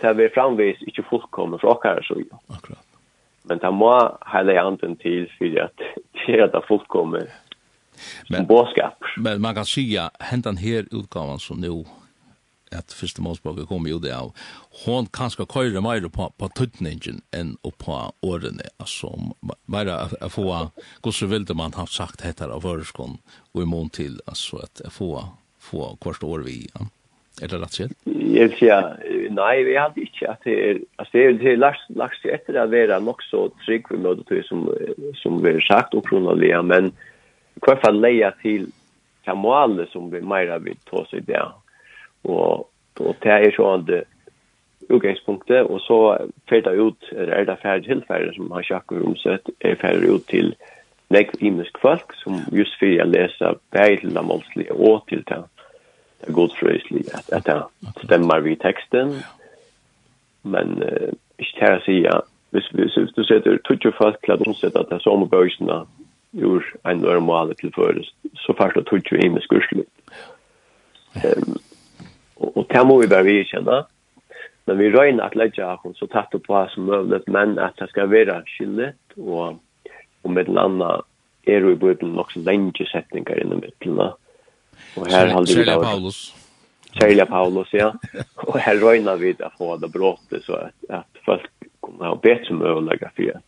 til 0.00 0.16
vi 0.16 0.28
framvis 0.34 0.80
ikke 0.88 1.04
fullkomna 1.10 1.58
för 1.58 1.68
okkar 1.68 2.02
så. 2.02 2.14
jo. 2.14 2.38
Akkurat. 2.48 2.84
Men 3.44 3.58
det 3.58 3.70
må 3.74 4.18
hele 4.32 4.60
anden 4.60 4.96
til 4.96 5.28
for 5.38 5.62
at 5.64 5.82
gjøre 6.26 6.50
det 6.52 6.62
fullkomna 6.68 7.18
men, 7.18 8.36
som 8.36 8.46
bådskap. 8.46 8.98
Men 9.16 9.40
man 9.40 9.54
kan 9.54 9.64
säga, 9.64 10.10
hentan 10.20 10.56
här 10.56 10.86
utgavan 10.90 11.38
som 11.38 11.60
nu 11.60 11.84
at 12.76 12.94
første 12.96 13.22
målspråket 13.24 13.68
kom 13.70 13.86
jo 13.88 14.00
det 14.02 14.12
av, 14.14 14.32
hon 14.84 15.08
kan 15.14 15.32
skal 15.32 15.48
køyre 15.50 15.82
mer 15.84 16.04
på, 16.12 16.28
på 16.38 16.48
tøtningen 16.56 17.22
enn 17.36 17.54
på 17.62 17.98
årene, 18.26 18.70
altså, 18.82 19.12
mer 19.70 19.92
å 19.92 20.30
få, 20.32 20.48
hvordan 21.04 21.46
det 21.48 21.58
man 21.58 21.76
ha 21.78 21.86
sagt 21.90 22.24
heter 22.26 22.52
av 22.52 22.66
føreskånd, 22.66 23.20
og 23.52 23.62
i 23.62 23.68
mån 23.68 23.92
til, 23.94 24.18
altså, 24.26 24.64
at 24.66 24.84
få, 24.92 25.14
få 25.62 25.94
hvert 26.02 26.26
år 26.26 26.48
vi, 26.48 26.64
ja. 26.72 26.88
Er 27.40 27.48
det 27.48 27.62
rett 27.62 27.72
sett? 27.74 27.92
Jeg 28.04 28.50
vil 28.50 28.58
si, 28.58 28.66
nei, 29.32 29.62
vi 29.64 29.72
hadde 29.78 30.02
ikke 30.04 30.26
at 30.34 30.42
det 30.44 30.52
er, 30.52 30.80
altså 31.00 31.14
det 31.14 31.22
er, 31.22 31.38
det 31.40 31.48
er 31.48 31.62
lagt, 31.62 31.86
lagt 31.96 32.18
seg 32.20 32.34
etter 32.36 32.58
å 32.60 32.66
være 32.68 32.98
nok 33.00 33.24
så 33.24 33.46
trygg 33.62 33.88
ved 33.88 34.02
møtet 34.04 34.44
som, 34.44 34.66
som 35.16 35.38
vi 35.40 35.54
har 35.56 35.64
sagt 35.64 35.96
oppgrunnelig, 35.96 36.52
men 36.68 36.90
i 36.92 37.64
hvert 37.64 37.80
fall 37.80 38.02
leia 38.04 38.34
til 38.44 38.68
til 39.24 39.38
målet 39.38 39.90
som 39.92 40.10
vi 40.12 40.20
meira 40.20 40.58
vil 40.62 40.78
ta 40.88 41.02
oss 41.02 41.12
i 41.14 41.22
det 41.26 41.42
og 42.24 42.68
og 43.00 43.16
det 43.22 43.30
er 43.32 43.50
jo 43.58 43.76
det 43.86 44.04
utgangspunktet, 44.90 45.62
og 45.62 45.80
så 45.80 46.28
ferdig 46.48 46.80
ut, 46.80 47.12
eller 47.12 47.34
er 47.34 47.44
det 47.44 47.58
ferdig 47.62 47.84
tilfærdig 47.84 48.34
som 48.36 48.50
har 48.50 48.62
sjakker 48.62 49.06
omsett, 49.06 49.50
er 49.60 49.80
ferdig 49.80 50.10
ut 50.10 50.26
til 50.28 50.54
nekv 51.10 51.40
imisk 51.40 51.78
folk, 51.82 52.14
som 52.22 52.40
just 52.52 52.78
fyrir 52.80 52.98
jeg 52.98 53.08
leser 53.08 53.58
bare 53.72 53.96
til 54.00 54.14
det 54.14 54.24
målslige 54.24 54.72
og 54.72 55.04
til 55.08 55.24
det, 55.28 55.42
det 56.20 56.28
er 56.28 56.32
godfrøyslige, 56.32 57.10
at, 57.14 57.32
at 57.32 57.46
det 57.46 58.04
stemmer 58.04 58.40
vi 58.40 58.56
teksten, 58.56 59.14
men 60.42 60.82
uh, 60.82 61.12
ikke 61.38 61.58
til 61.58 61.76
å 61.78 61.82
si 61.86 61.98
at 62.10 62.28
hvis, 62.52 62.68
hvis, 62.76 62.94
hvis 62.94 63.16
du 63.16 63.24
setter 63.24 63.60
tutsi 63.64 63.92
folk 63.96 64.18
til 64.24 64.34
at 64.34 64.46
omsett 64.46 64.76
at 64.76 64.90
det 64.90 64.98
er 64.98 65.04
som 65.06 65.28
bøysene 65.28 65.84
gjør 66.36 66.66
en 66.88 67.00
normal 67.00 67.54
tilføres, 67.60 68.12
så 68.44 68.52
først 68.58 68.76
og 68.76 68.86
tutsi 68.90 69.20
imisk 69.24 69.52
urslut. 69.52 69.88
Um, 71.24 71.56
og, 72.42 72.56
og 72.56 72.66
det 72.70 72.84
må 72.86 72.98
vi 73.00 73.10
bare 73.10 73.26
vi 73.26 73.42
kjenne. 73.48 73.82
Men 74.66 74.78
vi 74.78 74.90
røyner 74.94 75.24
at 75.24 75.34
lägga 75.34 75.76
hun 75.82 75.94
så 75.94 76.06
tatt 76.06 76.34
på 76.46 76.54
oss 76.54 76.74
som 76.74 76.86
möjligt. 76.86 77.28
Men 77.28 77.58
at 77.58 77.78
det 77.78 77.88
skal 77.90 78.10
være 78.10 78.42
skyldet, 78.46 78.98
og, 79.18 79.58
og 80.22 80.30
med 80.30 80.46
den 80.50 80.58
andre 80.58 81.00
er 81.46 81.60
det 81.60 82.02
i 82.02 82.06
nok 82.06 82.30
så 82.32 82.38
lenge 82.38 82.86
setninger 82.86 83.42
innom 83.42 83.60
midtlene. 83.60 84.12
Og 84.96 85.06
her 85.10 85.32
har 85.34 85.46
vi 85.46 85.64
da... 85.64 85.78
Paulus. 85.82 86.34
Kjærlig 86.92 87.26
Paulus, 87.28 87.72
ja. 87.72 87.88
og 88.36 88.58
her 88.60 88.76
røyner 88.82 89.16
vi 89.16 89.32
da 89.32 89.48
få 89.58 89.76
det 89.80 89.88
bråttet 89.92 90.44
så 90.44 90.58
at, 90.68 90.74
at 90.90 91.22
folk 91.24 91.48
kommer 91.80 92.12
ha 92.12 92.14
bedt 92.14 92.46
som 92.46 92.62
øvelegger 92.62 93.10
for 93.16 93.30
att 93.36 93.42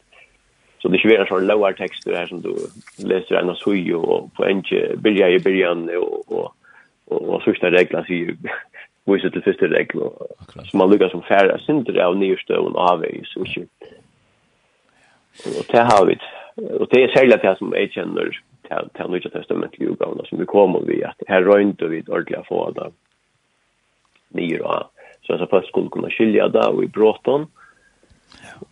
Så 0.84 0.88
det 0.88 1.00
er 1.00 1.08
ikke 1.08 1.16
ju 1.16 1.26
sånn 1.28 1.46
lower 1.48 1.72
tekster 1.72 2.12
her 2.12 2.26
som 2.28 2.42
du 2.42 2.52
läser 2.98 3.38
en 3.38 3.54
sujo 3.56 4.02
og 4.04 4.26
på 4.36 4.44
en 4.44 4.60
bilja 5.00 5.30
i 5.32 5.38
biljan 5.38 5.88
og, 5.96 6.24
og, 6.28 6.52
og, 7.06 7.22
og 7.22 7.42
sørste 7.44 7.70
regler 7.72 8.04
sier 8.04 8.34
viser 9.08 9.32
til 9.32 9.44
første 9.44 9.68
regel, 9.68 10.06
som 10.70 10.80
man 10.80 10.90
lukkar 10.90 11.12
som 11.12 11.24
færre 11.28 11.58
synder 11.64 12.00
av 12.06 12.16
nyrstøven 12.18 12.78
avveis, 12.80 13.34
og 13.36 13.48
ikke. 13.48 13.66
Og 15.50 15.64
det 15.72 15.82
har 15.90 16.04
vi, 16.08 16.16
og 16.78 16.86
det 16.92 17.02
er 17.02 17.14
særlig 17.16 17.40
det 17.42 17.56
som 17.58 17.74
jeg 17.74 17.92
kjenner 17.96 18.30
til 18.64 19.10
Nyrja 19.12 19.32
testamentlige 19.34 19.92
utgavene 19.92 20.24
som 20.28 20.40
vi 20.40 20.46
kommer 20.48 20.86
vi, 20.88 21.02
at 21.04 21.26
her 21.28 21.44
røynte 21.44 21.90
vi 21.90 22.04
ordentlig 22.06 22.40
å 22.40 22.46
få 22.48 22.62
det 22.78 22.88
nye 24.38 24.62
av, 24.62 24.88
så 25.26 25.36
jeg 25.36 25.50
først 25.50 25.70
skulle 25.72 25.92
kunne 25.92 26.12
skilja 26.14 26.48
det 26.52 26.64
og 26.70 26.82
i 26.86 26.90
bråten, 26.90 27.46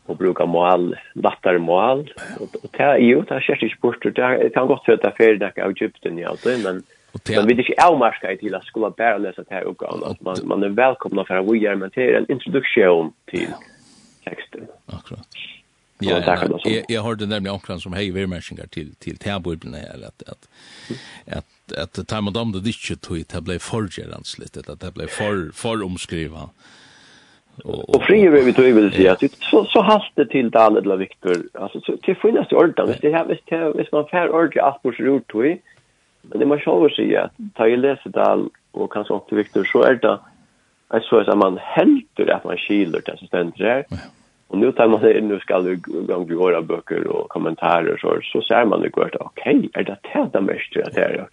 og 0.09 0.19
bruka 0.19 0.47
mål, 0.49 0.93
lattare 1.23 1.61
mål, 1.63 2.07
og 2.41 2.57
det 2.65 2.87
er 2.87 2.99
jo, 3.05 3.21
det 3.29 3.37
er 3.37 3.47
kjært 3.47 3.67
ikke 3.67 3.83
bort, 3.85 4.07
det 4.17 4.25
er 4.25 4.67
godt 4.71 4.89
være 4.89 4.99
at 4.99 5.05
det 5.05 5.11
er 5.11 5.19
ferdig 5.19 5.51
av 5.51 5.71
Egypten 5.75 6.19
i 6.19 6.27
alt 6.27 6.47
det, 6.47 6.57
men 6.65 6.83
Och 7.13 7.21
det 7.25 7.37
Men 7.37 7.47
vi 7.47 7.55
är 7.55 7.59
inte 7.59 7.87
avmarska 7.87 8.33
i 8.33 8.39
till 8.39 8.55
att 8.55 8.65
skola 8.65 8.91
bära 8.91 9.19
läsa 9.19 9.43
det 9.43 9.55
här 9.55 9.63
uppgavna. 9.63 10.17
Man, 10.21 10.37
man 10.45 10.63
är 10.63 10.69
välkomna 10.69 11.25
för 11.25 11.37
att 11.37 11.53
vi 11.53 11.59
gör, 11.59 11.75
men 11.75 11.91
det 11.95 12.03
är 12.03 12.15
en 12.15 12.33
introduktion 12.33 13.13
till 13.27 13.49
texten. 14.25 14.67
Akkurat. 14.87 15.29
Ja, 16.03 16.23
jag, 16.27 16.61
jag, 16.65 16.85
jag 16.89 17.03
hörde 17.03 17.27
nämligen 17.27 17.55
omkring 17.55 17.79
som 17.79 17.93
hej 17.93 18.11
vermärkningar 18.11 18.67
till 18.67 18.95
till 18.95 19.17
täbubben 19.17 19.75
här 19.75 20.07
att 20.07 20.23
att 20.29 20.49
att 21.27 21.79
att, 21.79 22.09
time 22.09 22.19
of 22.19 22.25
med 22.25 22.33
dem 22.33 22.53
det 22.53 22.61
ditch 22.61 22.93
to 23.01 23.17
it 23.17 23.41
blev 23.41 23.59
förgerans 23.59 24.39
lite 24.39 24.73
att 24.73 24.81
det 24.81 24.95
blev 24.95 25.07
för 25.07 25.51
för 25.55 25.83
omskriva. 25.83 26.51
Och 27.65 27.95
och 27.95 28.03
fri 28.03 28.29
vi 28.29 28.41
vi 28.45 28.53
tror 28.53 28.65
vill 28.65 28.93
säga 28.93 29.13
att 29.13 29.23
så 29.51 29.65
så 29.65 29.83
haste 29.83 30.27
till 30.27 30.51
det 30.51 30.59
eller 30.59 30.97
Viktor 30.97 31.37
alltså 31.55 31.81
så 31.81 31.97
till 31.97 32.17
finnas 32.17 32.53
i 32.53 32.55
ordan 32.55 32.95
det 33.01 33.13
här 33.13 33.25
visst 33.25 33.47
det 33.47 33.73
visst 33.77 33.93
man 33.93 34.07
fär 34.07 34.31
ordan 34.31 34.65
att 34.65 34.83
på 34.83 34.91
rot 34.91 35.27
to 35.29 35.39
Men 36.23 36.39
det 36.39 36.47
man 36.47 36.59
själv 36.61 36.91
säger 36.97 37.21
att 37.21 37.33
ta 37.55 37.67
i 37.69 37.77
läsedal 37.77 38.51
och 38.71 38.93
kanske 38.93 39.15
opp 39.15 39.29
til 39.29 39.37
Victor, 39.37 39.65
så 39.65 39.83
är 39.83 39.95
det 39.95 40.19
jeg 40.93 41.03
så 41.03 41.19
at 41.19 41.39
man 41.39 41.59
helter 41.59 42.35
att 42.35 42.45
man 42.45 42.57
skiler 42.57 43.01
det 43.01 43.19
som 43.19 43.27
stender 43.27 43.65
her. 43.65 43.85
Och 44.49 44.59
nu 44.59 44.73
tar 44.73 44.89
man 44.89 45.01
det 45.01 45.21
nu 45.21 45.39
ska 45.41 45.61
du 45.61 45.77
gång 46.07 46.27
til 46.27 46.37
våra 46.37 46.63
böcker 46.63 47.07
och 47.07 47.29
kommentarer 47.29 47.97
så 47.97 48.21
så 48.23 48.41
ser 48.43 48.65
man 48.65 48.83
det 48.83 48.93
godt, 48.93 49.15
att 49.15 49.21
okej, 49.21 49.71
är 49.75 49.83
det 49.83 49.97
det 50.03 50.31
det 50.33 50.41
mest 50.41 50.75
det 50.75 50.99
är. 50.99 51.27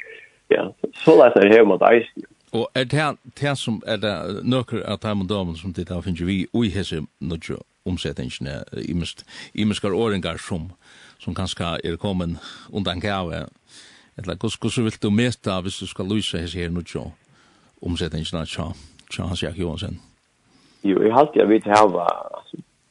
Ja, 0.47 0.73
så 0.93 1.11
läser 1.17 1.41
det 1.41 1.55
här 1.55 1.65
mot 1.65 1.81
ice. 1.81 2.09
Og 2.51 2.67
er 2.75 2.83
det 2.83 3.17
det 3.41 3.57
som 3.57 3.81
er 3.87 3.97
det 3.97 4.43
nøkker 4.43 4.81
av 4.85 4.99
dem 4.99 5.21
og 5.21 5.29
damen 5.29 5.55
som 5.55 5.73
det 5.73 5.89
har 5.89 6.01
finnes 6.01 6.25
vi 6.25 6.47
ui 6.53 6.69
hese 6.69 7.05
nødjo 7.21 7.59
omsettingene 7.85 8.63
i 8.89 8.93
mest 8.93 9.25
i 9.53 9.63
mest 9.63 9.85
åringar 9.85 10.37
som 10.37 10.71
som 11.19 11.35
kanskje 11.35 11.77
er 11.83 11.97
kommet 11.97 12.29
undan 12.73 12.99
gave 12.99 13.45
eller 14.21 14.35
hvordan 14.35 14.85
vil 14.85 15.01
du 15.03 15.09
meta 15.09 15.59
hvis 15.61 15.79
du 15.81 15.87
skal 15.87 16.05
lyse 16.05 16.37
hese 16.37 16.59
her 16.59 16.69
nu 16.69 16.81
tja 16.81 17.05
omsetningen 17.81 18.39
av 18.39 18.45
tja, 18.45 18.71
tja 19.11 19.23
hans 19.23 19.43
Jack 19.43 19.57
Johansen? 19.57 19.99
Jo, 20.83 21.01
jeg 21.03 21.13
halte 21.13 21.39
jeg 21.39 21.49
vidt 21.49 21.67
hava, 21.67 22.07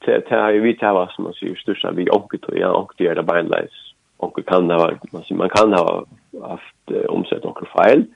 til 0.05 0.22
har 0.29 0.51
jeg 0.51 0.62
vidt 0.62 0.83
hava, 0.85 1.07
som 1.14 1.29
man 1.29 1.37
sier, 1.37 1.57
størsta 1.57 1.93
vi 1.97 2.09
onket, 2.12 2.45
og 2.49 2.57
ja, 2.57 2.72
onket 2.72 3.05
gjør 3.05 3.20
det 3.20 3.26
beinleis, 3.29 3.81
onket 4.18 4.47
kan 4.49 4.70
hava, 4.70 4.93
man 5.12 5.24
sier, 5.24 5.41
man 5.41 5.53
kan 5.53 5.72
hava 5.76 6.03
haft 6.45 6.97
omsett 7.09 7.49
onket 7.49 7.68
feil, 7.72 8.09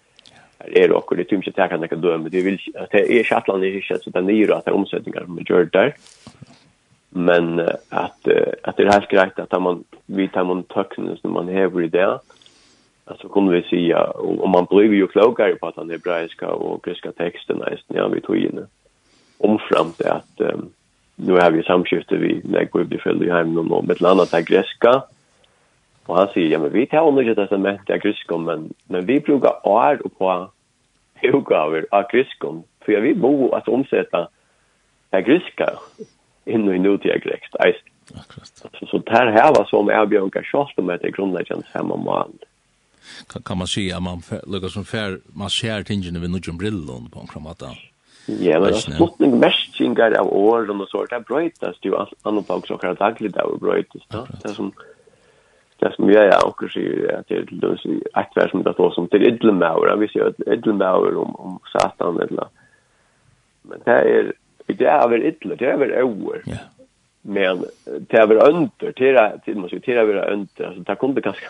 Det 0.63 0.85
er 0.85 0.93
också 0.93 1.15
det 1.15 1.25
tyms 1.29 1.47
jag 1.57 1.71
kan 1.71 1.83
inte 1.83 1.97
döma. 1.97 2.29
Det 2.29 2.43
vill 2.43 2.59
det 2.75 2.95
er 2.95 3.05
ikke 3.05 3.21
är 3.21 3.25
Shetland 3.25 3.65
er 3.65 3.75
inte 3.75 3.95
at 3.95 4.27
det 4.27 4.43
er 4.43 4.55
att 4.55 4.69
omsättningar 4.69 5.25
med 5.27 5.51
gör 5.51 5.65
där. 5.65 5.95
Men 7.11 7.61
att 7.89 8.29
at 8.65 8.77
det 8.77 8.87
er 8.87 8.93
helt 8.93 9.09
greit 9.09 9.39
at 9.39 9.61
man 9.61 9.85
vidt 10.07 10.35
hava 10.35 10.55
man 10.55 10.65
töknas 10.65 11.25
när 11.25 11.31
man 11.31 11.49
i 11.49 11.89
det 11.89 12.19
alltså 13.05 13.29
kunde 13.29 13.53
vi 13.53 13.63
säga 13.63 14.05
och, 14.05 14.49
man 14.49 14.67
blev 14.71 14.95
ju 14.95 15.07
klokare 15.07 15.55
på 15.55 15.67
att 15.67 15.75
den 15.75 15.91
hebraiska 15.91 16.49
och 16.49 16.85
grekiska 16.85 17.13
texten 17.13 17.57
nästan 17.57 17.97
ja 17.97 18.09
vi 18.09 18.21
tog 18.21 18.37
in 18.37 18.67
omfram 19.39 19.93
det 19.99 20.13
att 20.13 20.41
um, 20.41 20.73
nu 21.17 21.33
har 21.33 21.51
vi 21.51 21.63
samskifte 21.63 22.17
vi 22.17 22.41
när 22.45 22.69
vi 22.73 22.85
blir 22.85 22.99
följd 22.99 23.23
i 23.23 23.31
hemmen 23.31 23.73
och 23.73 23.85
med 23.85 24.01
landa 24.01 24.27
till 24.27 24.45
grekiska 24.45 25.03
och 26.07 26.17
han 26.17 26.29
säger 26.29 26.49
ja 26.49 26.59
men 26.59 26.73
vi 26.73 26.87
tar 26.87 27.09
under 27.09 27.35
det 27.35 27.49
som 27.49 27.63
det 27.63 27.99
grekiska 27.99 28.37
men 28.37 28.75
men 28.85 29.07
vi 29.07 29.21
brukar 29.21 29.69
år 29.69 30.01
och 30.05 30.19
på 30.19 30.51
utgåvor 31.23 31.87
av 31.91 32.05
grekiska 32.13 32.49
för 32.85 33.01
vi 33.01 33.15
bo 33.15 33.53
att 33.55 33.69
omsätta 33.69 34.29
det 35.11 35.23
grekiska 35.23 35.71
in 36.45 36.69
i 36.69 36.79
nutida 36.79 37.19
grekst. 37.19 37.57
Akkurat. 37.57 38.73
Så, 38.79 38.87
så 38.87 38.99
där 38.99 39.27
här 39.27 39.55
var 39.55 39.65
som 39.65 39.89
är 39.89 40.43
kjort 40.43 40.73
om 40.77 40.91
att 40.91 41.01
det 41.01 41.11
grundläggande 41.11 41.67
samma 41.73 41.97
mål. 41.97 42.27
Mm 42.27 42.52
kan, 43.29 43.43
kan 43.43 43.59
man 43.59 43.67
säga 43.67 44.01
man 44.01 44.23
lukar 44.47 44.69
som 44.69 44.85
fär, 44.85 45.21
man 45.33 45.51
ser 45.51 45.83
tingene 45.83 46.19
vid 46.19 46.31
nudgen 46.31 46.59
brillon 46.59 47.11
på 47.11 47.21
en 47.21 47.27
kramata. 47.27 47.67
Ja, 48.27 48.61
men 48.61 48.75
sluttning 48.75 49.39
mestingar 49.39 50.15
av 50.19 50.33
åren 50.33 50.81
og 50.81 50.89
så, 50.89 51.05
det 51.11 51.17
er 51.17 51.25
bröjtas 51.27 51.79
jo 51.83 51.99
annan 52.23 52.45
på 52.45 52.55
också 52.55 52.79
kan 52.79 52.95
dagligt 52.95 53.37
av 53.37 53.59
bröjtas. 53.61 54.03
Det 54.09 54.51
er 54.51 54.55
som 54.55 54.73
det 55.81 55.89
er 55.89 55.95
som 55.97 56.11
jag 56.11 56.25
är 56.25 56.47
och 56.47 56.71
sier 56.71 57.19
at 57.19 57.29
det 57.29 57.35
är 57.35 57.47
lös 57.51 57.87
i 57.87 58.03
aktvär 58.13 58.49
som 58.49 58.63
det 58.63 58.75
då 58.77 58.91
som 58.91 59.09
till 59.09 59.27
idlemauer, 59.27 59.97
vi 59.97 60.09
sier 60.09 60.35
idlemauer 60.53 61.17
om, 61.17 61.35
om 61.37 61.59
satan 61.73 62.21
eller 62.21 62.47
men 63.63 63.83
det 63.85 63.93
er 63.93 64.33
det 64.67 64.87
er 64.87 65.09
väl 65.09 65.23
idle, 65.23 65.57
det 65.57 65.67
är 65.67 65.77
väl 65.77 65.91
över. 65.91 66.43
Ja 66.47 66.59
men 67.23 67.65
det 67.85 68.19
er 68.19 68.27
väl 68.27 68.39
under, 68.49 68.93
det 68.97 69.09
är 69.09 69.41
det 69.47 69.55
måste 69.55 69.77
ju 69.77 69.83
det 69.87 69.93
är 69.93 70.05
väl 70.05 70.33
under, 70.33 70.75
så 70.75 70.81
det 70.81 70.97
kunde 70.97 71.21
ganska 71.21 71.47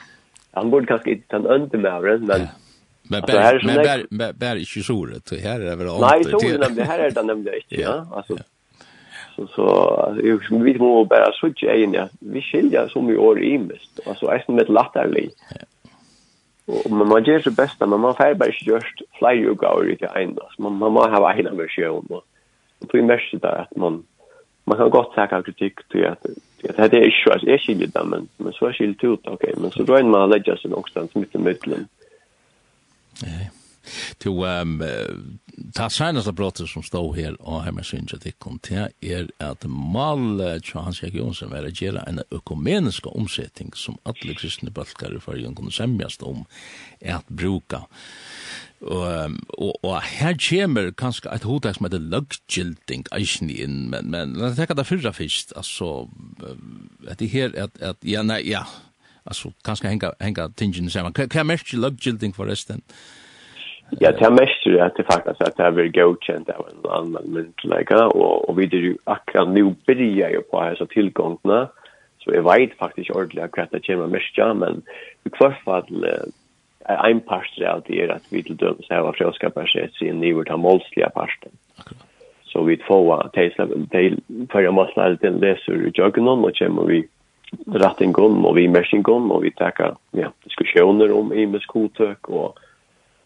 han 0.53 0.71
borde 0.71 0.87
kanske 0.87 1.11
inte 1.11 1.29
ta 1.29 1.37
en 1.37 1.47
önder 1.47 1.79
med 1.79 1.93
avren, 1.93 2.27
men... 2.27 2.41
Ja. 2.41 2.47
Men 3.11 3.23
bär, 3.23 3.63
men 3.65 3.75
bär, 3.77 4.07
bär, 4.11 4.33
bär 4.33 4.57
inte 4.57 4.83
såret, 4.83 5.29
så 5.29 5.37
här 5.37 5.61
är 5.61 5.65
det 5.65 5.77
väl 5.77 5.89
allt. 5.89 6.01
Nej, 6.01 6.25
så 6.25 6.47
är 6.47 6.53
det 6.53 6.59
nämligen, 6.59 6.89
här 6.89 6.99
är 6.99 7.11
det 7.11 7.23
nämligen 7.23 7.59
inte, 7.59 7.83
ja. 7.83 8.07
Alltså, 8.13 8.37
så 9.37 9.47
så 9.47 9.65
jag 10.23 10.65
vet 10.65 10.77
må 10.77 11.05
bara 11.05 11.33
så 11.33 11.53
tjejen 11.53 11.93
ja. 11.93 12.09
Vi 12.21 12.43
skiljer 12.43 12.89
som 12.89 13.11
i 13.11 13.17
år 13.17 13.43
i 13.43 13.59
mest 13.59 14.01
alltså 14.07 14.27
är 14.27 14.45
det 14.47 14.53
med 14.53 14.69
latterlig. 14.69 15.31
Och 16.67 16.91
men 16.91 17.09
man 17.09 17.25
gör 17.25 17.43
det 17.45 17.51
bästa 17.51 17.87
men 17.87 18.01
man 18.01 18.15
får 18.15 18.35
bara 18.35 18.47
inte 18.49 18.71
just 18.71 18.97
fly 19.19 19.35
you 19.35 19.55
go 19.55 19.83
ut 19.83 20.03
i 20.03 20.07
en 20.15 20.39
man 20.59 20.73
man 20.73 21.13
har 21.13 21.35
hela 21.35 21.55
version 21.55 22.07
och 22.11 22.25
och 22.83 22.89
det 22.93 22.99
är 22.99 23.03
mest 23.03 23.43
där 23.43 23.61
att 23.61 23.77
man 23.77 24.05
man 24.65 24.79
kan 24.79 24.91
gott 24.91 25.15
säga 25.15 25.43
kritik 25.43 25.89
till 25.89 26.07
att 26.07 26.23
det 26.63 26.79
är 26.79 27.05
inte 27.05 27.39
så 27.39 27.51
är 27.51 27.59
skiljer 27.59 27.89
det, 27.95 28.05
men 28.05 28.29
men 28.37 28.53
så 28.53 28.67
är 28.67 28.73
skilt 28.73 29.05
ut 29.05 29.27
okej 29.27 29.55
men 29.57 29.71
så 29.71 29.83
då 29.83 29.95
är 29.95 30.03
man 30.03 30.31
lägger 30.31 30.57
sig 30.57 30.71
någonstans 30.71 31.15
mitt 31.15 31.35
i 31.35 31.39
mitten. 31.39 31.87
Ja. 33.23 33.62
To 34.23 34.35
um, 34.47 34.83
ta 35.75 35.89
senaste 35.93 36.33
brottet 36.33 36.71
som 36.71 36.85
stod 36.87 37.17
her 37.17 37.37
og 37.41 37.65
her 37.67 37.75
med 37.77 37.87
synes 37.87 38.15
at 38.17 38.25
det 38.25 38.39
kom 38.43 38.59
til 38.63 38.89
er 39.03 39.29
at 39.43 39.67
mal 39.69 40.41
Charles 40.65 41.03
Jack 41.03 41.17
Jonsson 41.19 41.51
var 41.53 41.67
at 41.69 41.79
gjøre 41.79 42.05
en 42.09 42.23
økumenisk 42.33 43.07
omsetting 43.13 43.73
som 43.77 43.99
alle 44.07 44.37
kristne 44.39 44.71
balkar 44.71 45.15
i 45.17 45.21
fargen 45.21 45.57
kunne 45.59 45.73
semjast 45.73 46.23
om 46.23 46.45
er 47.01 47.19
at 47.19 47.29
bruka. 47.29 47.85
Og, 48.83 49.35
og, 49.59 49.85
og 49.85 50.03
her 50.03 50.35
kommer 50.49 50.91
kanskje 50.99 51.31
et 51.31 51.45
hodet 51.47 51.77
som 51.77 51.87
heter 51.87 52.03
løggjelting 52.03 53.05
eisen 53.15 53.51
inn, 53.51 53.85
men, 53.93 54.11
men 54.11 54.35
la 54.39 54.51
oss 54.51 54.59
tenke 54.59 54.75
det 54.75 54.89
fyrre 54.89 55.13
først, 55.15 55.55
altså, 55.57 56.09
at 57.07 57.21
det 57.23 57.31
her, 57.31 57.55
at, 57.55 57.79
at, 57.79 58.01
ja, 58.03 58.25
nei, 58.27 58.41
ja, 58.49 58.65
altså, 59.23 59.53
kanskje 59.65 59.93
henga, 59.93 60.11
henga 60.21 60.49
tingene 60.59 60.91
sammen. 60.91 61.15
Hva 61.15 61.29
hva 61.31 61.45
er 61.45 61.51
mest 61.53 61.75
løggjelting 61.77 62.35
forresten? 62.35 62.83
Ja 62.83 63.22
Ja, 64.01 64.13
det 64.17 64.25
er 64.25 64.35
mest 64.35 64.65
det 64.65 64.81
at 64.81 64.97
det 64.97 65.07
faktisk 65.07 65.41
at 65.41 65.57
det 65.57 65.65
er 65.65 65.77
veldig 65.77 65.95
godkjent 65.97 66.51
av 66.51 66.69
en 66.69 66.87
annan 66.99 67.33
myndelega, 67.35 68.07
og, 68.09 68.49
og 68.49 68.57
vi 68.57 68.69
er 68.69 68.87
jo 68.87 68.95
akkurat 69.07 69.53
nu 69.53 69.75
byrja 69.87 70.31
jo 70.35 70.45
på 70.51 70.63
hans 70.63 70.83
tilgångene, 70.95 71.67
så 72.23 72.33
jeg 72.35 72.45
vet 72.47 72.79
faktisk 72.79 73.15
ordentlig 73.15 73.43
akkurat 73.43 73.75
det 73.75 73.85
kommer 73.87 74.07
mest, 74.07 74.39
ja, 74.39 74.53
men 74.53 74.81
i 75.27 75.35
hvert 75.37 75.61
fall 75.65 76.07
er 76.09 77.05
en 77.07 77.21
part 77.21 77.53
av 77.69 77.85
det 77.87 78.01
er 78.03 78.15
at 78.17 78.25
vi 78.31 78.43
til 78.43 78.57
dømes 78.59 78.89
her 78.91 79.05
var 79.05 79.19
frøskapet 79.19 79.93
sin 79.99 80.21
nivå 80.21 80.45
til 80.49 80.59
målslige 80.59 81.13
parten. 81.15 81.53
Akkurat 81.79 82.09
så 82.53 82.63
vi 82.63 82.77
får 82.77 83.31
teisla 83.35 83.67
til 83.91 84.21
för 84.51 84.61
jag 84.61 84.75
måste 84.75 85.19
den 85.21 85.41
leser 85.41 85.87
i 85.87 85.93
jogen 85.95 86.29
og 86.29 86.57
kommer 86.59 86.85
vi 86.85 87.09
rätt 87.67 88.01
og 88.19 88.57
vi 88.57 88.69
meshing 88.69 89.09
og 89.09 89.43
vi 89.43 89.51
takker 89.51 89.97
ja 90.13 90.29
diskusjoner 90.45 91.13
om 91.13 91.33
i 91.33 91.47
med 91.47 91.61
skoltök 91.61 92.29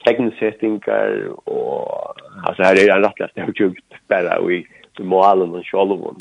tegnsettingar 0.07 1.29
og 1.45 2.21
alltså 2.45 2.63
här 2.63 2.77
är 2.77 2.97
en 2.97 3.03
rättast 3.03 3.35
det 3.35 3.41
har 3.41 3.53
gjort 3.55 3.79
bara 4.09 4.53
i 4.53 4.67
målen 4.99 5.55
och 5.55 5.67
självon. 5.67 6.17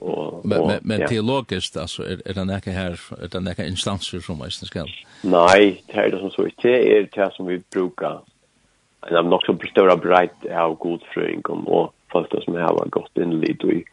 Och 0.00 0.46
men 0.46 0.78
men 0.82 1.00
ja. 1.00 1.08
teologiskt 1.08 1.76
alltså 1.76 2.02
er, 2.02 2.20
er 2.26 2.34
det 2.34 2.44
nekka 2.44 2.70
her, 2.70 2.98
er 3.22 3.28
det 3.32 3.40
nekka 3.40 3.64
instanser 3.64 4.20
som 4.20 4.36
måste 4.36 4.66
ska. 4.66 4.84
Nei, 5.22 5.80
det 5.86 5.96
er 5.96 6.10
det 6.10 6.20
som 6.20 6.30
så 6.30 6.44
ikke, 6.50 6.68
det 6.68 6.98
er 6.98 7.06
det 7.14 7.30
som 7.36 7.46
vi 7.46 7.62
brukar. 7.72 8.20
en 9.08 9.16
av 9.16 9.24
not 9.24 9.44
so 9.46 9.56
sure 9.74 9.92
about 9.92 10.30
how 10.50 10.74
good 10.74 11.00
fröing 11.14 11.42
kom 11.42 11.64
som 12.44 12.54
har 12.54 12.88
gått 12.90 13.18
inn 13.18 13.40
litt 13.40 13.64
i 13.64 13.84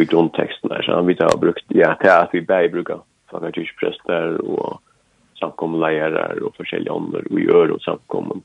i 0.00 0.04
grunnteksten 0.04 0.68
där 0.68 0.82
så 0.82 1.02
vi 1.02 1.16
har 1.20 1.38
brukt 1.38 1.64
ja 1.68 1.96
det 2.00 2.08
er 2.08 2.22
at 2.22 2.34
vi 2.34 2.40
bare 2.40 2.68
brukar 2.68 3.00
för 3.30 3.46
att 3.46 3.56
ju 3.56 3.66
präster 3.80 4.40
samkommunlegar 5.38 6.42
och 6.42 6.56
forskjelliga 6.56 6.92
ånder 6.92 7.24
och 7.30 7.40
gjør 7.40 7.72
og 7.76 7.82
samkommun. 7.82 8.42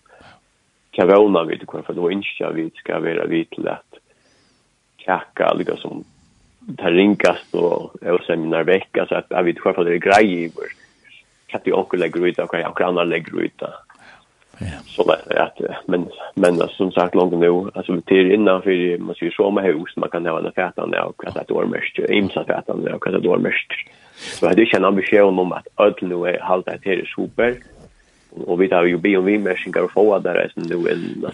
Kan 0.92 1.08
vi 1.08 1.14
ordna 1.14 1.44
vid 1.44 1.60
det 1.60 1.84
för 1.86 1.94
då 1.94 2.12
inte 2.12 2.52
vi 2.54 2.70
ska 2.76 3.00
være 3.00 3.28
vid 3.28 3.50
til 3.50 3.68
at 3.68 4.00
kaka 4.98 5.54
lika 5.54 5.76
som 5.78 6.04
det 6.60 6.92
ringast 6.92 7.56
och 7.56 7.96
och 8.04 8.24
seminar 8.26 8.64
vekk, 8.64 8.98
altså 8.98 9.16
at 9.16 9.26
jeg 9.30 9.46
vet 9.46 9.60
hva 9.60 9.74
for 9.74 9.84
det 9.84 9.96
er 9.96 10.10
grei 10.10 10.26
i 10.28 10.52
vår 10.56 10.70
Hva 11.52 11.60
de 11.66 11.74
onkel 11.74 12.00
legger 12.00 12.26
ut 12.26 12.40
och 12.40 12.54
jag 12.54 12.82
andre 12.82 13.06
legger 13.06 13.40
ut. 13.40 13.64
Ja. 14.60 14.80
Så 14.86 15.04
det 15.04 15.18
er 15.36 15.42
at, 15.42 15.62
men 15.88 16.10
men 16.36 16.62
altså, 16.62 16.78
som 16.78 16.92
sagt 16.92 17.16
langt 17.16 17.40
nu 17.40 17.72
altså 17.76 17.94
vi 17.94 18.02
till 18.02 18.32
innanfor, 18.32 18.98
man 19.00 19.16
sier 19.16 19.32
så 19.32 19.50
med 19.50 19.64
hus 19.64 19.98
man 19.98 20.10
kan 20.10 20.26
ha 20.26 20.40
en 20.40 20.54
fætande 20.56 20.98
av 20.98 21.14
hva 21.18 21.34
det 21.34 21.42
er 21.42 21.50
dårmest, 21.50 22.00
imsa 22.10 22.44
fætande 22.44 22.94
av 22.94 23.00
hva 23.00 23.12
det 23.12 23.30
är 23.30 23.38
mest. 23.38 23.72
Så 24.16 24.48
hade 24.48 24.62
jag 24.62 24.74
en 24.74 24.86
ambition 24.86 25.40
om 25.40 25.52
att 25.52 25.68
ödel 25.78 26.10
nu 26.10 26.26
är 26.26 26.40
halta 26.40 26.72
det 26.72 26.90
här 26.90 27.12
super. 27.16 27.58
Och 28.36 28.62
vi 28.62 28.70
tar 28.70 28.84
ju 28.84 28.98
be 28.98 29.18
om 29.18 29.26
vi 29.26 29.38
mässingar 29.38 29.82
och 29.82 29.92
få 29.92 30.20
där 30.20 30.36
är 30.36 30.52
nu 30.56 30.76
en 30.92 31.26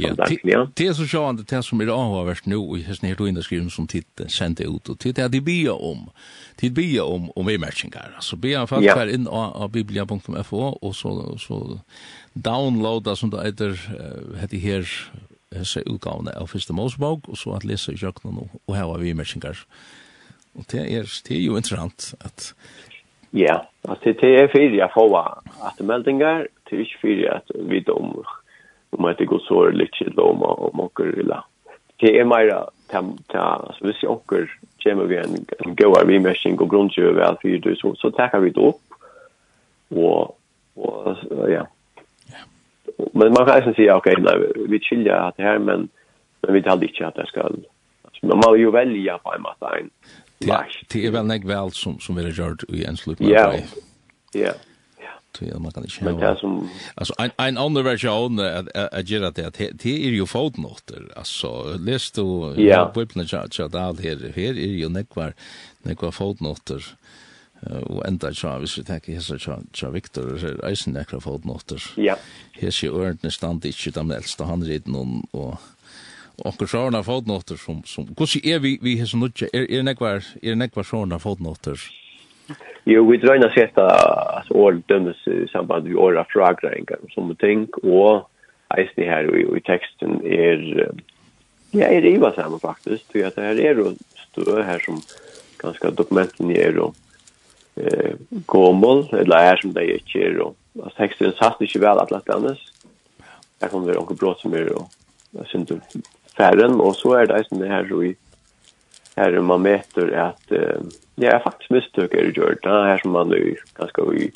Ja, 0.43 0.67
det 0.73 0.87
är 0.87 0.93
så 0.93 1.05
sjående 1.05 1.43
det 1.43 1.63
som 1.63 1.81
är 1.81 1.87
avvärst 1.87 2.45
nu 2.45 2.55
och 2.55 2.77
hästen 2.77 3.09
här 3.09 3.33
då 3.35 3.41
skriven 3.41 3.69
som 3.69 3.87
tid 3.87 4.05
sände 4.27 4.63
ut 4.63 4.89
och 4.89 4.99
titta 4.99 5.27
det 5.27 5.41
be 5.41 5.69
om. 5.69 6.09
Tid 6.55 6.73
be 6.73 6.99
om 6.99 7.31
om 7.35 7.45
vi 7.45 7.57
mässingar. 7.57 8.17
Så 8.19 8.35
be 8.35 8.47
jag 8.47 8.69
fast 8.69 8.87
här 8.87 9.07
in 9.07 9.27
av 9.27 9.71
biblia.fo 9.71 10.57
och 10.57 10.95
så 10.95 11.37
så 11.37 11.79
downloada 12.33 13.15
som 13.15 13.29
det 13.29 13.43
heter 13.45 13.79
heter 14.41 14.57
här 14.57 15.11
hese 15.55 15.79
utgavene 15.85 16.31
av 16.31 16.47
första 16.47 16.73
Mosebok 16.73 17.29
og 17.29 17.37
så 17.37 17.55
at 17.55 17.63
lese 17.65 17.91
i 17.91 17.95
jöknen 17.95 18.49
og 18.67 18.75
här 18.75 18.83
har 18.83 18.97
vi 18.97 19.13
mässingar 19.13 19.57
Og 20.59 20.67
det 20.71 20.83
er, 20.83 21.07
det 21.27 21.37
er 21.37 21.45
jo 21.45 21.57
interessant 21.57 22.13
at... 22.25 22.51
Ja, 23.33 23.59
altså 23.87 24.09
det, 24.09 24.21
det 24.21 24.29
er 24.39 24.47
fyrir 24.51 24.79
jeg 24.79 24.89
får 24.93 25.15
atmeldinger, 25.71 26.47
det 26.69 26.75
er 26.77 26.85
ikke 26.85 27.01
fyrir 27.01 27.33
at 27.37 27.51
vi 27.69 27.79
dom 27.85 28.17
om 28.91 29.05
at 29.05 29.19
det 29.19 29.27
går 29.29 29.41
så 29.45 29.67
litt 29.69 29.93
kjell 29.97 30.17
om 30.19 30.41
om 30.43 30.81
åker 30.87 31.13
eller 31.21 31.45
det 32.01 32.15
er 32.17 32.27
meira 32.27 32.63
tam 32.89 33.17
ta 33.29 33.59
altså 33.67 33.85
hvis 33.85 34.03
åker 34.03 34.47
kommer 34.83 35.09
vi 35.11 35.17
en, 35.19 35.35
en 35.65 35.75
god 35.75 35.97
avmessing 36.01 36.59
og 36.61 36.69
grunnkjø 36.71 37.11
vel 37.17 37.37
fyrir 37.41 37.61
du 37.63 37.73
så, 37.75 37.93
så 37.99 38.11
takker 38.15 38.39
vi 38.39 38.53
det 38.55 38.63
opp. 38.63 38.81
Og, 39.89 40.35
og 40.77 41.49
ja. 41.49 41.65
Men 43.13 43.33
man 43.33 43.45
kan 43.45 43.57
eisen 43.57 43.75
si 43.75 43.89
ok, 43.91 44.07
nei, 44.21 44.35
vi 44.71 44.79
chillar 44.83 45.29
at 45.29 45.37
det 45.37 45.45
her 45.45 45.59
men, 45.59 45.89
men 46.43 46.55
vi 46.55 46.63
tar 46.63 46.81
ikke 46.83 47.07
at 47.07 47.19
det 47.19 47.27
skal 47.31 47.61
Altså, 48.09 48.25
man 48.25 48.41
må 48.41 48.55
jo 48.55 48.71
velja 48.73 49.17
på 49.21 49.33
en 49.35 49.43
måte 49.43 49.69
en 49.77 49.91
Det 50.39 51.05
er 51.05 51.11
vel 51.11 51.27
nek 51.27 51.45
vel 51.47 51.71
som 51.75 51.99
som 51.99 52.15
vi 52.15 52.23
har 52.23 52.31
gjort 52.31 52.63
i 52.69 52.85
en 52.87 52.97
slutt 52.97 53.19
med. 53.19 53.29
Ja. 53.29 53.51
Ja. 54.33 54.53
Ja, 55.41 55.59
man 55.59 55.71
kan 55.71 55.85
ikke 55.85 56.05
Men 56.05 56.19
det 56.19 56.39
som... 56.39 56.69
Alltså, 56.95 57.13
en, 57.19 57.31
en 57.37 57.57
annan 57.57 57.83
version 57.83 58.39
att 58.39 59.09
göra 59.09 59.31
det, 59.31 59.49
det 59.83 60.05
är 60.05 60.09
ju 60.09 60.25
fotnoter. 60.25 61.13
Alltså, 61.15 61.77
läs 61.79 62.11
du 62.11 62.53
ja. 62.57 62.91
Bibeln 62.95 63.27
och 63.33 63.33
att 63.33 63.75
allt 63.75 64.01
här, 64.01 64.33
här 64.35 64.57
är 64.57 64.67
ju 64.67 64.89
nekvar, 64.89 65.33
nekvar 65.83 66.11
fotnoter. 66.11 66.83
Og 67.61 68.05
enda 68.07 68.31
tja, 68.33 68.53
hvis 68.59 68.77
vi 68.77 68.83
tenker 68.87 69.13
hessa 69.13 69.37
tja 69.73 69.89
Viktor, 69.91 70.37
så 70.39 70.47
er 70.47 70.61
eisen 70.69 70.93
nekvar 70.95 71.19
fotnoter. 71.19 71.83
Ja. 71.99 72.15
Hessa 72.55 72.87
i 72.87 72.89
ørentene 72.89 73.31
stand 73.35 73.65
ikke 73.67 73.91
de 73.91 74.05
eldste 74.15 74.47
handriden 74.47 74.95
og 75.33 75.57
onkur 76.45 76.67
sjårna 76.67 77.01
fotnotter 77.03 77.57
som, 77.59 77.81
som 77.85 78.07
hvordan 78.17 78.45
er 78.45 78.59
vi, 78.63 78.77
vi 78.81 78.97
hos 78.99 79.13
nutja, 79.15 79.49
er, 79.53 79.65
er 79.69 79.85
nekvar, 79.85 80.23
er 80.43 80.59
nekvar 80.59 80.87
sjårna 80.87 81.19
fotnotter? 81.21 81.81
Jo, 82.89 83.03
vi 83.05 83.19
drøyna 83.21 83.51
setta 83.53 83.85
at 84.39 84.49
år 84.55 84.79
dømes 84.89 85.19
i 85.29 85.43
samband 85.51 85.85
med 85.89 85.99
åra 85.99 86.23
fragrengar 86.31 87.01
og 87.03 87.11
sånne 87.13 87.35
ting, 87.41 87.67
og 87.83 88.25
eisne 88.75 89.05
her 89.09 89.29
i, 89.35 89.43
i 89.57 89.63
teksten 89.65 90.19
er, 90.25 90.63
ja, 91.75 91.89
er 91.89 92.07
iva 92.09 92.31
sammen 92.37 92.61
faktisk, 92.61 93.05
tror 93.11 93.29
at 93.29 93.37
det 93.37 93.49
her 93.49 93.61
er 93.67 93.83
jo 93.83 93.93
stø 94.23 94.63
her 94.63 94.81
som 94.85 95.01
ganske 95.59 95.91
dokumenten 95.97 96.53
er 96.55 96.79
og 96.81 96.95
eh, 97.77 98.15
gommel, 98.49 99.05
eller 99.13 99.51
er 99.51 99.61
som 99.61 99.75
det 99.75 99.89
ikke 99.99 100.23
er, 100.29 100.39
og 100.47 100.87
at 100.87 100.95
teksten 100.97 101.35
satt 101.37 101.61
ikke 101.61 101.83
vel 101.83 102.01
at 102.01 102.13
lett 102.15 102.31
annars, 102.33 102.63
her 103.59 103.69
kommer 103.69 103.91
det 103.91 103.99
onker 103.99 104.17
brått 104.17 104.41
som 104.41 104.55
er 104.55 104.71
og 104.73 104.87
jeg 105.35 105.51
synes 105.51 106.09
färden 106.39 106.79
og 106.79 106.95
så 106.95 107.15
er 107.19 107.25
det 107.27 107.39
eisen 107.39 107.59
det 107.59 107.67
här 107.67 108.03
i 108.03 108.15
her 109.15 109.41
man 109.41 109.61
mäter 109.61 110.13
att 110.13 110.51
ja 111.15 111.39
faktisk 111.43 111.69
misstag 111.69 112.13
är 112.13 112.31
gjort 112.31 112.63
det 112.63 112.69
här 112.69 112.97
som 112.97 113.11
man 113.11 113.29
nu 113.29 113.55
ganska 113.77 114.01
i 114.01 114.31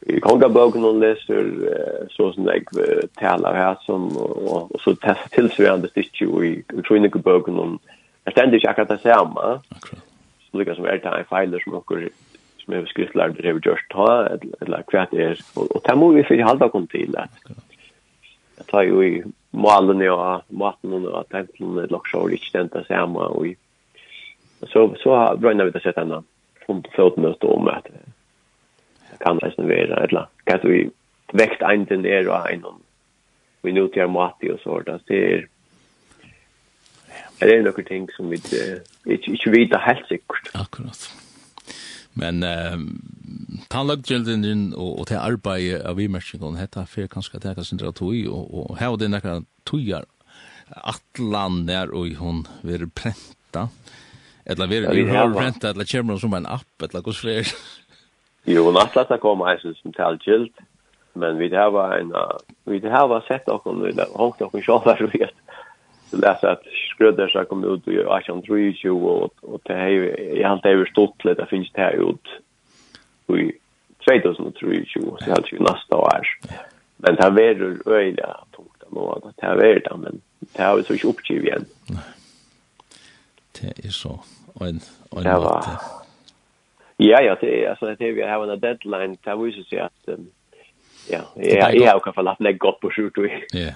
i 0.00 0.20
kongaboken 0.20 0.82
hon 0.82 1.00
läser 1.00 1.44
så 2.10 2.32
som 2.32 2.46
jeg 2.46 2.62
uh, 2.78 3.08
taler 3.18 3.54
her 3.54 3.76
som 3.86 4.16
og, 4.16 4.36
og, 4.52 4.74
og 4.74 4.80
så 4.80 4.94
testar 4.94 5.28
tillsvarande 5.34 5.88
stick 5.88 6.22
i 6.22 6.24
i 6.24 6.82
kronikaboken 6.82 7.56
hon 7.56 7.78
jeg 8.24 8.32
stender 8.32 8.56
ikke 8.56 8.70
akkurat 8.70 8.88
det 8.88 9.00
samme 9.02 9.60
Okay. 9.76 9.98
Så 10.50 10.58
det 10.58 10.76
som 10.76 10.84
er 10.84 10.96
det 10.96 11.12
en 11.18 11.30
feiler 11.30 11.60
som 11.60 11.74
dere 11.90 12.10
som 12.58 12.74
er 12.74 12.86
skriftlärd 12.86 13.36
det 13.36 13.44
har 13.44 13.60
gjort 13.60 13.90
ta 13.92 14.10
eller 14.60 14.84
hva 14.92 15.06
det 15.10 15.20
er 15.24 15.42
og, 15.56 15.76
og 15.76 15.82
det 15.88 15.98
må 15.98 16.12
vi 16.12 16.22
för 16.22 16.42
halva 16.42 16.68
kom 16.68 16.86
till 16.86 17.16
att 17.16 17.30
jag 18.58 18.66
tar 18.66 18.82
ju 18.82 19.04
i 19.04 19.24
malen 19.50 20.10
och 20.10 20.42
maten 20.48 21.06
och 21.06 21.28
templen 21.28 21.78
och 21.78 21.90
lockar 21.90 22.18
och 22.18 22.30
lite 22.30 22.58
den 22.58 22.68
där 22.68 22.84
samma 22.88 23.26
och 23.26 23.46
så 24.60 24.96
så 24.98 25.16
har 25.16 25.36
bränna 25.36 25.64
vi 25.64 25.70
det 25.70 25.80
sett 25.80 25.96
ända 25.96 26.22
från 26.66 26.84
fötmöte 26.96 27.46
om 27.46 27.68
att 27.68 27.86
kan 29.20 29.38
det 29.38 29.52
sen 29.56 29.68
vara 29.68 30.04
eller 30.04 30.26
kan 30.44 30.60
vi 30.62 30.90
väckt 31.32 31.62
en 31.62 31.84
den 31.84 32.06
är 32.06 32.28
och 32.28 32.50
en 32.50 32.64
vi 33.62 33.72
nu 33.72 33.88
till 33.88 34.06
mat 34.06 34.42
och 34.52 34.60
så 34.60 34.80
det 35.06 35.34
är 35.34 35.48
Det 37.38 37.56
är 37.56 37.62
några 37.62 37.82
ting 37.82 38.08
som 38.16 38.30
vi 38.30 38.36
inte 38.36 38.82
vet 39.04 39.28
helt 39.80 40.08
säkert. 40.08 40.50
Akkurat. 40.54 41.14
Men 42.18 42.42
eh 42.42 42.76
tannlagtjelden 43.72 44.74
og, 44.76 45.00
og 45.00 45.06
til 45.10 45.18
arbeid 45.20 45.82
av 45.86 45.98
imersingen, 46.00 46.58
hetta 46.60 46.84
fer 46.88 47.08
kanskje 47.10 47.40
at 47.40 47.48
jeg 47.48 47.58
kan 47.58 47.66
sindra 47.66 47.92
tog, 47.92 48.14
og, 48.30 48.46
og 48.54 48.78
her 48.80 48.94
og 48.94 49.00
det 49.02 49.10
nekka 49.12 49.40
togjar 49.68 50.06
atlan 50.76 51.64
der 51.68 51.92
og 51.94 52.14
hon 52.20 52.44
ver 52.62 52.86
prenta. 52.94 53.68
Ella 54.48 54.68
ver 54.68 54.88
vi 54.94 55.04
har 55.08 55.32
prenta, 55.34 55.72
etla 55.72 55.84
kjemmer 55.84 56.20
som 56.20 56.34
en 56.36 56.48
app, 56.48 56.68
etla 56.82 57.02
gos 57.04 57.20
fler. 57.20 57.48
Jo, 58.48 58.70
nattlata 58.72 59.18
kom 59.20 59.42
eisen 59.48 59.76
som 59.80 59.92
talltjeld, 59.92 60.52
men 61.18 61.36
vi 61.40 61.50
hava 61.52 61.90
en, 61.98 62.14
vi 62.68 62.80
hava 62.88 63.20
sett 63.28 63.48
okkur, 63.48 63.82
vi 63.82 63.92
hava 63.96 64.08
hongt 64.16 64.40
okkur 64.44 64.64
sjálfar, 64.64 65.04
vi 65.12 65.24
så 66.10 66.16
läsa 66.16 66.50
att 66.50 66.62
skröder 66.94 67.28
så 67.28 67.44
kom 67.44 67.64
ut 67.64 67.88
i 67.88 67.90
1823 67.90 68.90
och 68.90 69.32
och 69.40 69.60
det 69.64 69.74
här 69.74 69.88
jag 70.36 70.48
har 70.48 70.56
inte 70.56 70.90
stått 70.90 71.24
lite 71.24 71.42
det 71.42 71.46
finns 71.46 71.72
det 71.72 71.80
här 71.80 72.10
ut 72.10 72.28
i 73.36 73.52
2023 74.10 75.02
så 75.02 75.24
helt 75.24 75.52
ju 75.52 75.58
nästa 75.58 75.96
år. 75.96 76.28
Men 76.96 77.14
det 77.14 77.22
här 77.22 77.40
är 77.40 77.88
öjliga 77.92 78.36
tungt 78.56 78.82
ändå 78.88 79.12
att 79.12 79.36
det 79.36 79.46
här 79.46 79.56
är 79.56 79.80
det 79.80 79.96
men 79.96 80.20
det 80.52 80.62
har 80.62 80.76
vi 80.76 80.82
så 80.82 80.92
inte 80.92 81.06
uppgiv 81.06 81.44
igen. 81.44 81.64
Det 83.60 83.84
är 83.84 83.90
så 83.90 84.20
en 84.60 84.80
en 85.10 85.22
det 85.22 85.32
var, 85.32 85.64
Ja 86.96 87.22
ja 87.22 87.36
det 87.40 87.64
är 87.64 87.70
alltså 87.70 87.94
det 87.94 88.12
vi 88.12 88.22
har 88.22 88.52
en 88.52 88.60
deadline 88.60 89.16
där 89.24 89.36
vi 89.36 89.64
så 89.64 89.80
att 89.80 90.08
ja 91.10 91.20
jag 91.34 91.76
jag 91.76 91.92
har 91.92 92.00
kanske 92.00 92.22
lagt 92.22 92.40
lägg 92.40 92.58
gott 92.58 92.80
på 92.80 92.90
skjut 92.90 93.18
och. 93.18 93.26
Ja. 93.52 93.70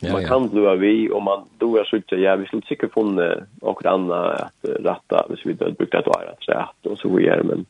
Ja, 0.00 0.12
man 0.12 0.24
kan 0.24 0.48
blua 0.48 0.74
vi 0.74 1.10
och 1.10 1.22
man 1.22 1.44
då 1.58 1.76
är 1.76 1.84
sjukt 1.84 2.12
ja 2.12 2.36
vi 2.36 2.46
skulle 2.46 2.62
säkert 2.62 2.92
få 2.92 3.00
och 3.60 3.86
andra 3.86 4.32
att 4.32 4.64
ratta 4.80 5.26
hvis 5.28 5.46
vi 5.46 5.52
död 5.52 5.74
brukar 5.74 6.02
ta 6.02 6.10
rätt 6.10 6.38
så 6.40 6.52
att 6.52 6.86
och 6.86 6.98
så 6.98 7.08
vidare 7.08 7.42
men 7.42 7.66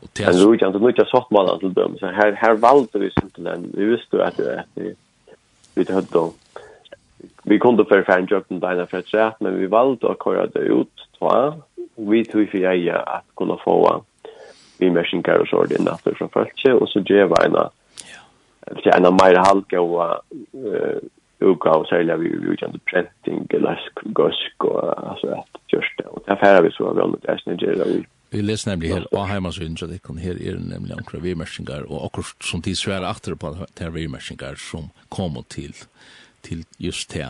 och 0.00 0.08
det 0.12 0.22
är 0.22 0.32
ju 0.32 0.66
inte 0.66 0.78
mycket 0.78 1.08
svart 1.08 1.30
man 1.30 1.58
till 1.58 1.72
dem 1.72 1.96
så 1.98 2.06
här 2.06 2.32
här 2.32 2.54
valde 2.54 2.98
vi 2.98 3.10
inte 3.22 3.40
den 3.40 3.72
vi 3.74 3.84
visste 3.84 4.24
att 4.24 4.36
det 4.36 4.60
att 4.60 4.66
vi 4.74 4.94
vi 5.74 5.92
hade 5.92 6.06
då 6.10 6.32
vi 7.42 7.58
kunde 7.58 7.84
för 7.84 8.02
fan 8.02 8.26
jobben 8.30 8.60
där 8.60 8.74
när 8.74 8.86
för 8.86 9.02
chat 9.02 9.40
men 9.40 9.58
vi 9.58 9.66
valde 9.66 10.10
att 10.10 10.24
köra 10.24 10.46
det 10.46 10.58
ut 10.58 11.08
två 11.18 11.54
vi 11.94 12.24
tog 12.24 12.48
för 12.48 12.58
jag 12.58 13.02
att 13.06 13.24
kunna 13.36 13.56
få 13.56 14.04
vi 14.78 14.90
maskinkar 14.90 15.38
och 15.38 15.48
så 15.48 15.64
det 15.64 15.84
natten 15.84 16.14
från 16.14 16.28
folk 16.28 16.64
och 16.80 16.88
så 16.88 17.00
ge 17.00 17.24
vi 17.24 17.34
en 17.44 17.52
Ja. 17.52 17.70
Det 18.84 18.90
är 18.90 19.06
en 19.06 19.14
mer 19.14 19.34
halka 19.34 19.80
och 19.80 20.22
utgav 21.42 21.84
sälja 21.84 22.16
vi 22.16 22.28
ju 22.28 22.56
kan 22.56 22.80
printing 22.90 23.46
glask 23.48 23.94
gosk 24.04 24.64
och 24.64 25.08
alltså 25.08 25.26
att 25.26 25.60
just 25.66 25.94
det 25.98 26.04
och 26.04 26.22
därför 26.26 26.62
vi 26.62 26.70
så 26.70 26.94
väl 26.94 27.14
det 27.22 27.28
är 27.32 27.38
snägera 27.38 27.84
vi 27.84 28.04
Vi 28.32 28.40
leser 28.40 28.70
nemlig 28.70 28.94
her, 28.94 29.04
og 29.12 29.26
hemma 29.28 29.50
så 29.52 29.60
inte 29.62 29.86
det 29.86 29.98
kan 30.02 30.16
her 30.16 30.38
er 30.40 30.56
nemlig 30.56 30.94
omkra 30.96 31.18
kravimärkningar 31.18 31.84
og 31.84 32.04
akkurat 32.06 32.44
som 32.44 32.62
till 32.62 32.76
svære 32.76 33.10
efter 33.10 33.34
på 33.34 33.50
det 33.50 33.58
her 33.58 33.66
kravimärkningar 33.76 34.54
som 34.56 34.88
kom 35.08 35.36
til, 35.48 35.74
til 36.42 36.64
just 36.78 37.12
det. 37.12 37.28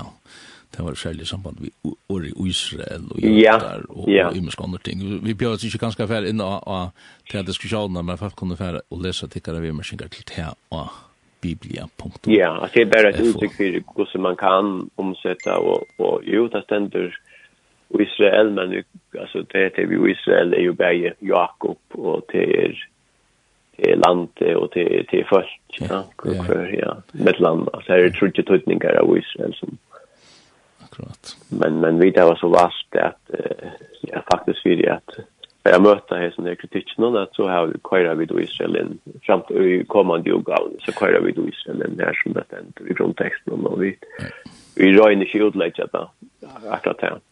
Det 0.77 0.85
var 0.85 0.95
særlig 0.95 1.27
samband 1.27 1.57
vi 1.61 1.71
och 2.09 2.25
i 2.25 2.33
Israel 2.49 3.11
og 3.11 3.21
ja, 3.21 3.59
där 3.59 3.91
och 3.91 4.09
ja. 4.09 4.31
i 4.33 4.51
andra 4.59 4.79
ting. 4.79 5.25
Vi 5.25 5.35
bjør 5.35 5.53
oss 5.53 5.65
ikke 5.65 5.79
ganske 5.79 6.07
færre 6.07 6.29
inn 6.29 6.41
och, 6.41 6.69
och 6.69 6.91
til 7.31 7.47
diskusjonen, 7.47 8.07
men 8.07 8.19
folk 8.19 8.37
kunde 8.37 8.57
färre 8.57 8.81
och 8.91 9.03
läsa 9.03 9.27
tickare 9.27 9.61
vi 9.61 9.73
maskiner 9.73 10.09
till 10.09 10.25
det 10.37 10.55
och 10.69 10.89
biblia. 11.43 11.89
Ja, 12.25 12.49
alltså 12.49 12.75
det 12.75 12.83
är 12.83 12.87
bara 12.87 13.11
ett 13.11 13.21
uttryck 13.21 13.53
för 13.53 13.65
hur 13.65 14.19
man 14.19 14.37
kan 14.37 14.91
omsätta 14.95 15.59
och, 15.59 15.83
och 15.97 16.21
jo, 16.25 16.49
det 16.49 16.63
ständer 16.63 17.19
Israel, 17.89 18.51
men 18.51 18.85
alltså 19.21 19.43
det 19.43 19.79
är 19.79 19.81
ju 19.81 20.11
Israel 20.11 20.55
är 20.55 20.59
ju 20.59 20.73
bara 20.73 21.13
Jakob 21.19 21.79
och 21.93 22.23
det 22.33 22.65
är 22.65 22.89
till 23.77 23.99
landet 23.99 24.57
och 24.57 24.71
till 24.71 25.07
till 25.09 25.27
folk 25.27 25.61
ja 25.81 26.05
för 26.47 26.79
ja. 26.79 26.97
med 27.13 27.41
land. 27.41 27.69
Så 27.87 27.93
är 27.93 27.99
det 27.99 28.11
trudje 28.11 28.43
av 29.01 29.19
Israel 29.19 29.55
som 29.55 29.79
akkurat. 30.85 31.37
Men 31.49 31.81
men 31.81 31.99
vi 31.99 32.11
där 32.11 32.25
var 32.25 32.37
så 32.37 32.49
vast 32.49 32.97
att 32.97 33.31
ja 34.01 34.23
faktiskt 34.33 34.67
vi 34.67 34.77
det 34.77 34.95
att 34.95 35.11
jag 35.63 35.83
mötte 35.83 36.15
här 36.15 36.31
som 36.31 36.45
det 36.45 36.57
kritiken 36.57 37.05
och 37.05 37.29
så 37.33 37.49
har 37.49 37.67
vi 37.67 37.79
kvar 37.79 38.15
vi 38.15 38.27
då 38.27 38.41
Israel 38.41 38.77
in 38.77 38.99
fram 39.23 39.43
till 39.49 39.85
kommande 39.87 40.31
jordgång 40.31 40.77
så 40.85 40.93
kvar 40.93 41.21
vi 41.25 41.33
då 41.33 41.49
Israel 41.49 41.83
in 41.83 41.97
där 41.97 42.21
som 42.23 42.33
det 42.33 42.45
ständer 42.47 42.91
i 42.91 42.95
grundtexten 42.95 43.67
och 43.67 43.83
vi 43.83 43.97
vi 44.75 44.93
rör 44.93 45.11
in 45.11 45.23
i 45.23 45.27
skjutläget 45.27 45.93
där 45.93 46.09
akkurat 46.71 47.23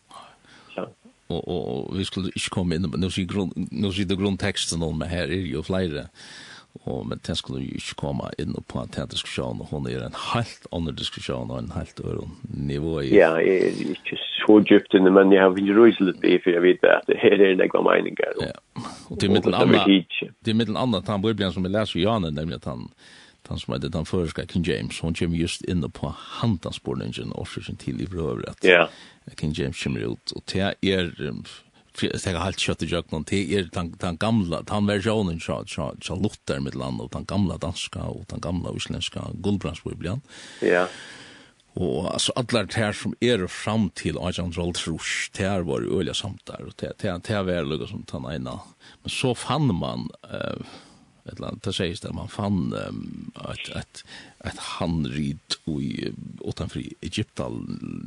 Og, 1.31 1.49
og, 1.49 1.68
og 1.68 1.99
vi 1.99 2.05
skulle 2.05 2.33
ikke 2.35 2.51
komme 2.51 2.74
inn, 2.74 2.89
men 2.91 3.05
nå 3.05 3.11
sier 3.14 3.28
grunn, 3.31 3.53
nu 3.55 3.93
ser 3.95 4.09
det 4.11 4.18
grundtexten 4.18 4.83
om 4.83 5.03
här 5.07 5.31
är 5.31 5.47
ju 5.47 5.62
flera 5.62 6.09
og 6.85 7.07
men 7.09 7.21
det 7.27 7.37
skulle 7.39 7.61
jo 7.64 7.79
ikke 7.81 7.97
komme 7.99 8.31
inn 8.39 8.55
på 8.68 8.81
en 8.81 8.93
tæt 8.95 9.12
diskusjon, 9.12 9.61
og 9.61 9.73
hun 9.73 9.89
er 9.91 10.05
en 10.07 10.16
helt 10.33 10.66
annen 10.73 10.97
diskusjon, 10.97 11.51
og 11.51 11.59
en 11.59 11.73
helt 11.75 12.01
øren 12.05 12.37
nivå 12.49 13.01
i. 13.01 13.11
Ja, 13.14 13.35
jeg 13.43 13.57
er 13.66 13.95
ikke 13.95 14.18
så 14.41 14.61
djupt 14.68 14.95
inne, 14.97 15.12
men 15.14 15.33
jeg 15.35 15.43
har 15.43 15.55
vært 15.57 15.73
røyselig 15.77 16.14
det, 16.23 16.37
for 16.45 16.55
jeg 16.55 16.62
vet 16.64 16.85
at 16.89 17.09
det 17.11 17.18
her 17.21 17.37
er 17.37 17.57
det 17.59 17.71
gode 17.75 17.89
meninger. 17.91 18.37
Og, 18.39 18.47
ja, 18.47 18.85
og 19.11 19.21
til 19.21 19.35
middelen 19.35 19.59
andre, 19.61 19.83
til 20.45 20.57
middelen 20.57 20.81
andre, 20.81 21.03
han 21.07 21.25
blir 21.25 21.51
som 21.51 21.66
jeg 21.66 21.75
leser 21.75 22.01
i 22.01 22.07
Janen, 22.07 22.39
nemlig 22.39 22.61
at 22.62 22.71
han, 22.71 22.87
han 23.49 23.59
som 23.59 23.75
heter 23.75 23.91
den 23.91 24.07
føreska 24.07 24.47
King 24.47 24.66
James, 24.66 25.01
hon 25.01 25.14
kommer 25.14 25.37
just 25.37 25.66
inne 25.68 25.91
på 25.91 26.14
hantansporningen, 26.41 27.33
og 27.35 27.47
så 27.47 27.61
årsøkken 27.61 27.77
til 27.83 28.01
i 28.01 28.07
prøver 28.07 28.47
at 28.49 28.64
yeah. 28.64 28.89
King 29.37 29.53
James 29.59 29.83
kommer 29.83 30.07
ut, 30.07 30.33
og 30.37 30.43
det 30.53 30.62
er, 30.62 31.11
jag 32.32 32.38
har 32.38 32.45
helt 32.45 32.61
kjøtt 32.61 32.82
i 32.82 32.91
jøkken, 32.91 33.24
till 33.24 33.53
er 33.55 33.68
den, 33.72 33.95
den 34.01 34.16
gamla, 34.16 34.62
den 34.62 34.86
versionen 34.86 35.41
så, 35.41 35.64
så, 35.66 35.93
så 36.03 36.16
Luther 36.16 36.61
med 36.61 36.74
land 36.74 37.01
den 37.12 37.24
gamla 37.24 37.57
danska 37.59 38.03
och 38.03 38.24
den 38.28 38.41
gamla 38.41 38.72
isländska 38.76 39.26
guldbrandsbibelen. 39.34 40.20
Ja. 40.61 40.86
Och 41.72 42.12
alltså 42.12 42.32
alla 42.36 42.64
det 42.64 42.74
här 42.74 42.93
som 42.93 43.14
er 43.20 43.47
fram 43.47 43.91
till 43.91 44.18
Ajan 44.18 44.53
Roll 44.53 44.74
Trush, 44.74 45.30
det 45.36 45.49
här 45.49 45.61
var 45.61 45.80
ju 45.80 46.14
samt 46.14 46.47
der, 46.47 46.62
och 46.62 46.72
det 46.78 47.28
här 47.28 47.43
var 47.43 47.53
ju 47.53 47.86
som 47.86 48.05
den 48.12 48.32
ena. 48.32 48.61
Men 49.03 49.11
så 49.11 49.34
fann 49.34 49.74
man 49.74 50.11
uh, 50.34 50.62
ett 51.25 51.41
land 51.41 51.61
där 51.64 51.73
sägs 51.73 52.01
det 52.01 52.12
man 52.12 52.29
fann 52.29 52.75
um, 52.89 53.33
ett 53.53 53.77
ett 53.77 54.05
ett 54.45 54.59
handrit 54.59 55.61
i 55.66 56.12
utanför 56.45 56.81
Egypten 57.01 57.53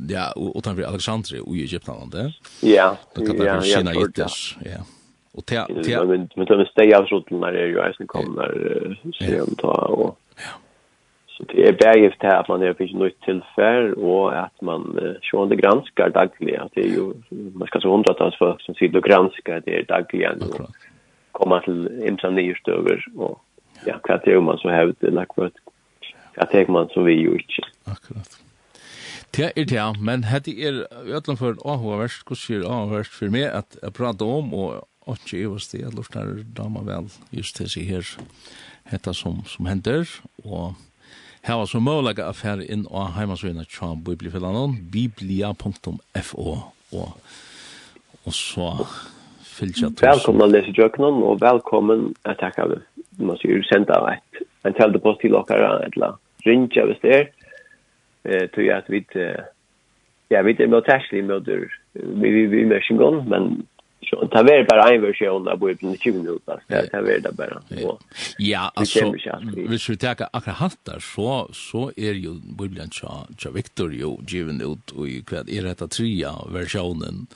ja 0.08 0.34
utanför 0.54 0.82
Alexandria 0.82 1.42
i 1.46 1.62
Egypten 1.62 2.10
där. 2.10 2.38
Ja. 2.60 2.96
Det 3.14 3.26
kan 3.26 3.46
man 3.46 3.62
se 3.62 3.82
när 3.82 3.94
det 3.94 4.28
ja. 4.64 4.84
Och 5.32 5.46
te 5.46 5.82
te 5.84 6.04
men 6.04 6.28
men 6.36 6.46
de 6.46 6.66
steg 6.66 6.94
av 6.94 7.06
så 7.06 7.24
när 7.28 7.52
det 7.52 7.66
ju 7.66 7.90
isen 7.90 8.06
kommer 8.06 8.98
om 9.42 9.54
ta 9.56 9.72
och 9.72 10.18
ja. 10.36 10.60
Så 11.26 11.44
det 11.44 11.68
är 11.68 11.72
berget 11.72 12.14
här 12.18 12.40
att 12.40 12.48
man 12.48 12.62
är 12.62 12.74
fick 12.74 12.92
nytt 12.92 13.20
tillfälle 13.20 13.92
och 13.92 14.38
att 14.38 14.60
man 14.60 15.00
sjönde 15.22 15.56
granskar 15.56 16.10
dagligen 16.10 16.62
att 16.62 16.72
det 16.74 16.80
är 16.80 16.88
ju 16.88 17.12
man 17.54 17.68
ska 17.68 17.80
så 17.80 17.90
hundratals 17.90 18.38
folk 18.38 18.62
som 18.62 18.74
sitter 18.74 18.98
och 18.98 19.04
granskar 19.04 19.62
det 19.64 19.82
dagligen. 19.82 20.42
Akkurat 20.42 20.70
komma 21.34 21.60
till 21.60 21.86
imsa 22.06 22.30
nyrstöver 22.30 23.04
och 23.16 23.40
ja, 23.84 23.98
hva 24.02 24.18
teker 24.18 24.40
man 24.40 24.58
så 24.58 24.70
hävd 24.70 25.04
eller 25.04 25.26
hva 25.36 26.46
teker 26.46 26.72
man 26.72 26.88
så 26.94 27.02
vi 27.02 27.12
ju 27.12 27.32
inte. 27.32 27.68
Akkurat. 27.84 28.40
Det 29.34 29.50
er 29.56 29.64
det, 29.66 30.00
men 30.00 30.24
hette 30.30 30.52
er 30.54 30.84
ødelen 31.02 31.38
for 31.38 31.58
Ahoverst, 31.66 32.22
hva 32.28 32.36
sier 32.38 32.62
Ahoverst 32.62 33.14
for 33.16 33.32
meg 33.34 33.48
at 33.50 33.78
jeg 33.82 33.94
prater 33.96 34.30
om, 34.30 34.52
og 34.54 34.84
ikke 35.10 35.40
i 35.40 35.46
oss 35.50 35.66
det, 35.72 35.80
jeg 35.82 35.94
lortar 35.96 36.44
dama 36.56 36.84
vel 36.86 37.10
just 37.34 37.58
til 37.58 37.68
seg 37.70 37.88
her, 37.90 38.12
hette 38.92 39.14
som, 39.14 39.42
som 39.50 39.66
hender, 39.66 40.06
og 40.44 40.76
her 41.44 41.58
var 41.60 41.66
så 41.68 41.80
mulig 41.82 42.14
at 42.14 42.22
affær 42.28 42.62
inn 42.62 42.86
og 42.86 43.10
heimasøyene 43.18 43.66
tja 43.66 43.90
biblifellanon, 44.06 44.78
biblia.fo, 44.92 46.54
og, 46.94 47.10
og 48.24 48.32
så 48.32 48.70
fylgja 49.54 49.90
til. 49.90 50.06
Velkommen 50.06 50.46
å 50.46 50.50
lese 50.50 50.74
jøknen, 50.76 51.22
og 51.26 51.40
velkommen 51.42 52.10
å 52.12 52.36
takke 52.40 52.66
av 52.66 52.74
det. 52.74 52.80
Man 53.22 53.38
sier 53.40 53.62
senda 53.70 54.00
et, 54.10 54.44
en 54.66 54.76
teldepost 54.76 55.22
til 55.22 55.36
dere, 55.36 55.72
eller 55.86 56.18
rinja 56.46 56.86
hvis 56.88 57.02
det 57.04 57.14
er. 57.18 57.28
Eh, 58.24 58.48
tror 58.54 58.64
jeg 58.64 58.76
at 58.76 58.90
vi, 58.90 59.04
ja, 60.32 60.42
vi 60.42 60.56
er 60.56 60.72
med 60.72 60.86
terskelig 60.88 61.24
med 61.28 61.46
det, 61.46 61.60
vi 61.94 62.34
er 62.46 62.68
med 62.70 62.82
sjengon, 62.86 63.22
men 63.28 63.52
så 64.04 64.26
ta 64.32 64.42
ver 64.42 64.64
bara 64.68 64.88
en 64.92 65.02
version 65.02 65.48
av 65.48 65.58
Bibeln 65.58 65.94
i 65.94 65.98
20 65.98 66.18
minuter. 66.22 66.60
Ta 66.92 67.00
ver 67.00 67.20
det 67.24 67.32
bara. 67.36 67.60
Ja, 68.38 68.70
altså, 68.76 69.10
hvis 69.10 69.70
vi 69.70 69.78
skulle 69.78 70.10
akkurat 70.10 70.60
hatt 70.60 70.78
der, 70.86 71.00
så 71.00 71.46
så 71.52 71.90
er 71.96 72.18
jo 72.20 72.36
Bibeln 72.58 72.92
så 72.92 73.26
så 73.38 73.50
Victor 73.50 73.92
jo 73.92 74.18
given 74.26 74.60
ut 74.60 74.90
och 74.90 75.08
i 75.08 75.22
kvad 75.22 75.48
er 75.48 75.62
detta 75.62 75.88
trea 75.88 76.32
versjonen, 76.48 77.26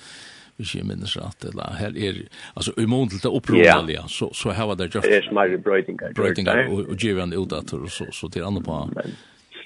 hvis 0.58 0.74
jeg 0.74 0.86
minnes 0.88 1.14
rett, 1.16 1.48
eller 1.48 1.78
her 1.78 1.94
er, 1.94 2.20
altså 2.58 2.74
i 2.82 2.86
mån 2.90 3.10
til 3.12 3.22
det 3.22 3.30
opprådelig, 3.30 3.94
ja. 3.94 4.04
så, 4.10 4.30
så 4.34 4.54
her 4.56 4.66
var 4.70 4.78
det 4.80 4.90
just... 4.90 5.06
Det 5.06 5.20
er 5.20 5.26
smærre 5.28 5.58
brøytingar. 5.62 6.14
Brøytingar, 6.18 6.64
og, 6.66 6.88
og 6.90 6.96
givende 6.98 7.38
og 7.38 7.52
så, 7.88 8.08
så 8.12 8.30
til 8.32 8.46
andre 8.46 8.64
på... 8.66 8.84
Men 8.96 9.18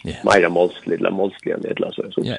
Ja. 0.03 0.17
Meira 0.27 0.49
målslig, 0.51 0.97
eller 0.99 1.13
målslig 1.15 1.53
enn 1.55 1.63
et 1.63 1.77
eller 1.79 1.93
annet 1.93 2.15
sånn, 2.17 2.25
ja. 2.27 2.35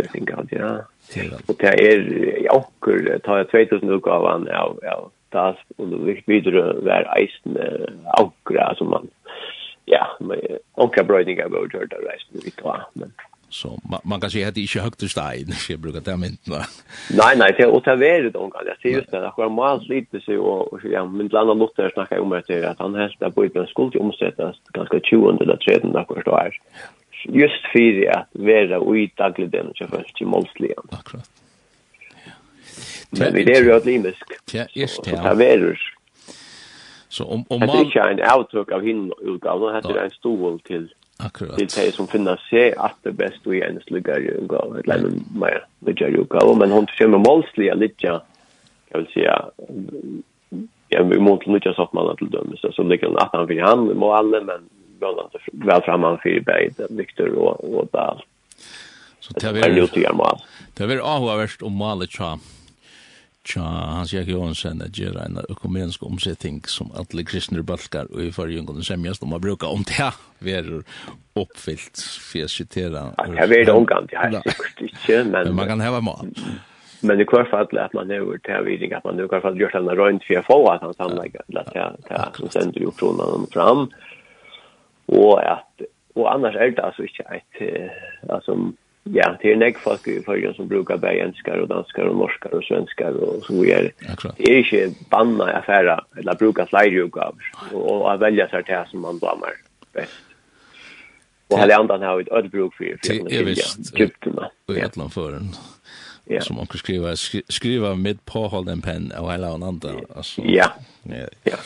Og 1.48 1.56
det 1.62 1.72
er, 1.80 2.02
ja, 2.44 2.58
okkur, 2.58 3.06
tar 3.24 3.40
jeg 3.40 3.48
2000-utgavan 3.54 4.50
av, 4.52 4.76
av 4.84 5.06
tas, 5.32 5.62
og 5.80 5.94
det 5.94 6.18
videre 6.28 6.74
hver 6.84 7.08
eisen 7.16 7.56
avgra, 8.20 8.68
som 8.76 8.92
man, 8.92 9.08
ja, 9.88 10.04
onkra 10.76 11.08
brøytingar 11.08 11.54
var 11.56 11.64
jo 11.64 11.80
hørt 11.86 11.96
av 11.96 12.04
reisen, 12.10 12.44
vi 12.44 12.52
tar, 12.60 12.84
men... 13.00 13.16
Ja 13.16 13.33
Så 13.54 13.80
man, 13.92 14.00
man 14.04 14.22
kan 14.22 14.30
säga 14.30 14.48
att 14.48 14.56
det 14.56 14.62
inte 14.62 14.80
är 14.80 14.84
högt 14.84 15.04
i 15.04 15.10
stein, 15.10 15.48
jag 15.70 15.80
brukar 15.80 16.02
ta 16.02 16.18
myntna. 16.18 16.58
Nej, 17.20 17.38
nej, 17.38 17.54
det 17.58 17.64
är 17.64 17.68
åt 17.68 17.88
avere 17.88 18.30
då, 18.30 18.52
jag 18.66 18.78
ser 18.82 18.90
just 18.90 19.12
det, 19.12 19.28
att 19.28 19.34
jag 19.38 19.52
man 19.52 19.80
sliter 19.80 20.20
sig 20.20 20.38
och, 20.38 20.74
och 20.74 20.80
ja, 20.84 21.06
min 21.06 21.28
landa 21.28 21.54
Luther 21.54 21.92
snackar 21.94 22.20
om 22.20 22.42
det, 22.48 22.70
att 22.70 22.80
han 22.80 22.96
helst 22.96 23.22
att 23.22 23.36
börja 23.36 23.66
skuld 23.68 23.96
omsättas 23.96 24.56
ganska 24.74 25.00
20 25.00 25.30
eller 25.42 25.58
30 25.58 25.88
när 25.88 26.06
jag 26.26 26.46
är. 26.46 26.60
Just 27.26 27.62
för 27.72 28.10
att 28.10 28.28
vara 28.34 28.80
och 28.80 28.98
i 28.98 29.12
daglig 29.16 29.50
den, 29.50 29.72
så 29.76 29.88
först 29.88 30.22
i 30.22 30.26
målsligen. 30.26 30.84
Akkurat. 30.92 31.30
Men 33.10 33.34
vi 33.34 33.46
lever 33.46 33.64
ju 33.64 33.74
att 33.74 33.86
limisk. 33.86 34.24
Ja, 34.54 34.66
just 34.74 35.04
det. 35.04 35.10
Så 35.10 35.34
det 35.34 35.78
Så 37.10 37.26
om, 37.26 37.46
om 37.50 37.60
man... 37.60 37.68
Det 37.68 37.74
är 37.74 38.12
inte 38.12 38.24
en 38.24 38.32
avtryck 38.32 38.72
av 38.72 38.82
hinna 38.82 39.14
utgavna, 39.22 39.82
det 39.82 40.00
är 40.00 40.04
en 40.04 40.12
stol 40.12 40.60
till 40.60 40.94
Akkurat. 41.18 41.58
Det 41.58 41.78
är 41.78 41.92
som 41.92 42.08
finner 42.08 42.40
seg 42.50 42.74
at 42.78 42.96
det 43.04 43.12
bäst 43.12 43.48
och 43.48 43.56
en 43.56 43.80
slugare 43.88 44.20
utgave, 44.20 44.80
eller 44.80 44.96
en 44.96 45.26
mer 45.36 45.66
ligare 45.86 46.12
utgave, 46.12 46.56
men 46.56 46.72
hun 46.72 46.78
hon 46.78 46.88
försöker 46.88 47.36
litt, 47.78 47.80
lite, 47.80 48.22
jag 48.90 48.98
vill 48.98 49.08
säga, 49.14 49.46
jag 50.90 51.04
vill 51.04 51.20
mot 51.20 51.48
lite 51.48 51.74
så 51.74 51.84
att 51.84 51.94
man 51.94 52.18
til 52.18 52.30
dömes, 52.32 52.76
så 52.76 52.84
ligger 52.84 53.08
han 53.08 53.18
at 53.18 53.30
han 53.34 53.48
vill 53.48 53.62
han 53.62 53.98
må 53.98 54.14
alle, 54.14 54.42
men 54.42 54.70
vel 55.00 55.16
väl 55.52 55.82
framman 55.82 56.18
för 56.18 56.40
beid, 56.40 56.76
Victor 56.90 57.38
og, 57.38 57.64
og 57.76 57.90
Dahl. 57.94 58.22
Så 59.20 59.34
det 59.40 59.64
er 59.64 59.78
jo 59.78 59.88
tydelig 59.88 60.16
mål. 60.16 60.40
Det 60.74 60.84
är 60.84 60.88
väl 60.88 61.00
avhåverst 61.00 61.62
om 61.62 61.74
målet 61.74 62.12
tja 62.12 62.40
tja 63.44 63.64
Hans 63.64 64.14
Jack 64.14 64.28
Johansen 64.32 64.82
at 64.82 64.96
gjøre 64.98 65.26
en 65.26 65.40
økumenisk 65.50 66.04
omsetting 66.08 66.62
som 66.72 66.92
alle 66.96 67.26
kristne 67.28 67.64
balkar 67.64 68.08
og 68.12 68.22
i 68.24 68.32
forrige 68.32 68.66
kunne 68.68 68.86
semjast 68.88 69.24
om 69.24 69.36
å 69.36 69.42
bruke 69.44 69.68
om 69.68 69.84
det 69.88 69.98
her 70.00 70.20
verur 70.44 70.84
oppfyllt 71.40 72.00
for 72.00 72.46
å 72.46 72.52
sitere 72.52 73.08
Det 73.18 73.50
vet 73.52 73.66
det 73.68 73.76
omgang, 73.76 74.08
det 74.12 74.20
er 74.20 74.38
sikkert 74.48 74.86
ikke 74.88 75.24
men 75.32 75.56
man 75.58 75.72
kan 75.74 75.84
heva 75.84 76.00
mat. 76.04 76.44
Men 77.04 77.20
i 77.20 77.28
hvert 77.28 77.50
fall 77.52 77.80
at 77.84 77.96
man 77.98 78.12
er 78.12 78.24
til 78.46 78.56
å 78.56 78.64
vite 78.64 78.88
at 78.96 79.04
man 79.04 79.20
i 79.20 79.28
hvert 79.28 79.44
fall 79.44 79.60
gjør 79.60 79.76
denne 79.76 79.98
røynt 80.00 80.24
for 80.24 80.40
å 80.40 80.46
få 80.48 80.60
at 80.72 80.86
han 80.86 80.96
samlegger 80.96 81.44
til 81.50 81.60
at 81.60 82.40
han 82.40 82.54
sender 82.54 82.86
jo 82.86 82.96
kronen 82.96 83.50
fram. 83.52 83.90
Og 85.12 85.36
at 85.44 85.88
og 86.16 86.28
annars 86.30 86.56
er 86.56 86.70
det 86.70 86.86
altså 86.86 87.04
ikke 87.04 87.26
et 87.34 87.90
altså 88.30 88.56
Ja, 89.04 89.38
det 89.42 89.52
är 89.52 89.56
näck 89.56 89.78
folk 89.78 90.08
i 90.08 90.22
förrige 90.22 90.54
som 90.54 90.68
brukar 90.68 90.98
bära 90.98 91.14
enskar 91.14 91.58
och 91.58 91.68
danskar 91.68 92.04
och 92.04 92.16
norskar 92.16 92.54
och 92.54 92.64
svenskar 92.64 93.12
och 93.12 93.44
så 93.44 93.62
vidare. 93.62 93.92
Det 94.38 94.44
är 94.44 94.58
inte 94.58 95.00
banna 95.10 95.52
i 95.52 95.54
affära 95.54 96.06
eller 96.18 96.36
bruka 96.36 96.66
slideuppgaver 96.66 97.52
och 97.72 98.14
att 98.14 98.20
välja 98.20 98.50
sig 98.50 98.64
till 98.64 98.84
som 98.88 99.02
man 99.02 99.20
blammar 99.20 99.54
bäst. 99.94 100.12
Och 101.48 101.60
hela 101.60 101.76
andan 101.76 102.02
har 102.02 102.22
ett 102.22 102.32
ödbruk 102.32 102.74
för 102.74 102.84
det. 102.84 103.38
är 103.40 103.44
visst 103.44 103.96
krypterna. 103.96 104.52
Och 104.68 104.78
ett 104.78 104.98
land 104.98 105.14
för 105.14 105.34
en. 105.34 105.50
Ja. 106.26 106.42
Som 106.42 106.56
man 106.56 106.66
kan 106.66 106.78
skriva, 106.78 107.16
skriva 107.48 107.96
med 107.96 108.26
påhåll 108.26 108.68
en 108.68 108.82
penn 108.82 109.14
och 109.20 109.32
hela 109.32 109.54
andan. 109.54 110.02
Ja. 110.16 110.24
Ja. 110.36 110.72
ja. 111.44 111.58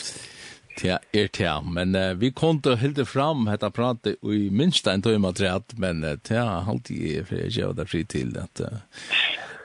Ja, 0.86 1.00
er 1.12 1.28
tja, 1.34 1.56
men 1.66 1.96
uh, 1.98 2.14
vi 2.20 2.30
kom 2.36 2.60
til 2.62 2.76
å 2.76 2.78
hilde 2.78 3.06
fram 3.10 3.48
hetta 3.50 3.72
prate 3.74 4.14
i 4.22 4.48
minst 4.54 4.86
en 4.88 5.02
tøyma 5.02 5.32
treat, 5.34 5.74
men 5.82 6.04
uh, 6.06 6.14
tja, 6.22 6.44
alltid 6.70 7.06
er 7.10 7.26
for 7.26 7.42
jeg 7.42 7.56
gjør 7.56 7.74
det 7.80 7.88
fri 7.90 8.04
til 8.06 8.36
at 8.38 8.62
uh, 8.62 8.84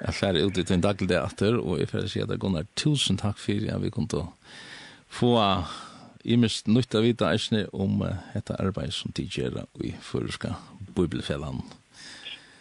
jeg 0.02 0.16
fer 0.16 0.38
ut 0.40 0.58
i 0.58 0.64
en 0.72 0.84
daglig 0.84 1.10
teater, 1.12 1.58
og 1.60 1.82
jeg 1.82 1.90
fer 1.92 2.08
sier 2.10 2.30
at 2.30 2.40
Gunnar, 2.40 2.64
tusen 2.80 3.20
takk 3.20 3.36
for 3.38 3.68
at 3.74 3.82
vi 3.84 3.92
kom 3.92 4.08
til 4.10 4.24
få 5.12 5.34
uh, 5.36 5.68
i 6.24 6.38
mest 6.40 6.70
nytt 6.70 6.96
av 6.96 7.04
vita 7.04 7.28
eisne 7.34 7.66
om 7.76 8.00
uh, 8.06 8.16
hetta 8.32 8.56
arbeid 8.62 8.94
som 8.96 9.12
de 9.16 9.26
gjør 9.28 9.62
i 9.84 9.92
føreska 10.00 10.56
bibelfellan. 10.96 11.60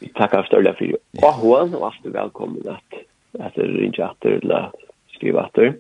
Vi 0.02 0.10
takkar 0.18 0.48
for 0.50 0.66
det 0.66 0.76
for 0.76 0.92
det. 0.92 1.02
Og 1.22 1.40
hun, 1.40 1.76
og 1.78 1.88
alt 1.92 2.06
er 2.10 2.16
velkommen 2.18 2.68
at, 2.68 3.02
at 3.40 3.56
det 3.56 3.70
ringer 3.70 4.10
etter 4.10 4.40
eller 4.42 4.72
skriver 5.16 5.48
etter. 5.48 5.76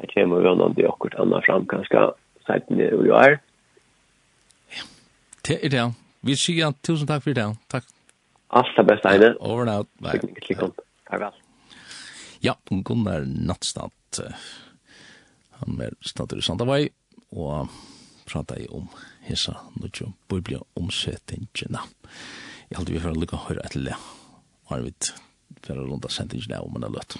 Det 0.00 0.10
kommer 0.14 0.44
vannende 0.44 0.88
akkurat 0.88 1.20
annet 1.20 1.44
fram, 1.44 1.66
kanskje 1.68 2.04
sett 2.46 2.70
ned 2.72 2.94
og 2.96 3.06
gjør. 3.08 3.36
Ja, 4.76 4.86
det 5.48 5.58
er 5.64 5.74
det. 5.74 5.86
Vi 6.26 6.36
sier 6.36 6.72
tusen 6.84 7.08
takk 7.08 7.24
for 7.24 7.36
det. 7.36 7.46
Takk. 7.72 7.86
Alt 8.56 8.72
det 8.76 8.86
beste, 8.88 9.12
Heine. 9.12 9.34
Over 9.40 9.62
and 9.62 9.70
out. 9.70 9.88
Bye. 10.02 10.20
Takk 11.10 11.40
Ja, 12.40 12.54
Gunnar 12.70 13.26
Nattstad. 13.28 13.92
Han 15.60 15.80
er 15.84 15.92
stadig 16.00 16.40
i 16.40 16.42
Sandavai, 16.42 16.88
og 17.36 17.68
pratar 18.26 18.60
i 18.62 18.68
om 18.72 18.88
hessa 19.26 19.58
nutjo 19.76 20.12
biblia 20.30 20.60
omsettingina. 20.78 21.84
Jeg 22.70 22.78
halte 22.78 22.94
vi 22.94 23.02
for 23.02 23.12
å 23.12 23.18
lykke 23.20 23.36
å 23.36 23.46
høre 23.48 23.66
etter 23.66 23.84
det. 23.90 23.98
Og 24.64 24.74
har 24.74 24.86
vi 24.86 24.94
for 25.60 25.76
å 25.76 25.84
runda 25.84 26.08
sendingina 26.08 26.62
om 26.64 26.78
en 26.78 26.88
løtt. 26.94 27.18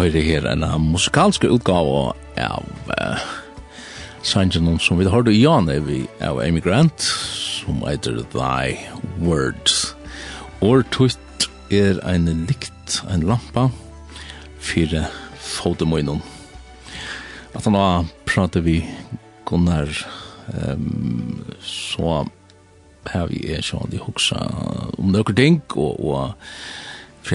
høyre 0.00 0.20
her 0.24 0.46
en 0.48 0.64
musikalsk 0.80 1.44
utgave 1.44 2.14
av 2.40 2.68
uh, 2.88 3.24
sangen 4.24 4.78
som 4.80 4.96
vi 4.96 5.08
har 5.12 5.28
i 5.28 5.34
Jan 5.42 5.68
vi 5.84 6.06
av 6.24 6.40
Amy 6.40 6.62
Grant 6.64 7.04
som 7.04 7.82
heter 7.84 8.22
Thy 8.32 8.78
Words. 9.20 9.92
Or 10.64 10.86
tutt 10.88 11.48
er 11.68 12.00
en 12.08 12.30
likt, 12.48 13.02
en 13.12 13.26
lampa 13.28 13.68
fire 14.60 15.04
fotemøynen 15.36 16.22
At 17.52 17.66
han 17.66 17.76
da 17.76 17.86
prater 18.24 18.64
vi 18.64 18.80
Gunnar 19.44 19.92
um, 20.48 21.44
så 21.60 22.22
har 23.10 23.28
vi 23.28 23.44
er 23.52 23.64
sånn 23.64 23.92
de 23.92 24.00
hoksa 24.00 24.40
om 24.96 25.10
um, 25.10 25.12
nøkker 25.12 25.36
ting 25.36 25.60
og, 25.76 26.00
og 26.00 26.79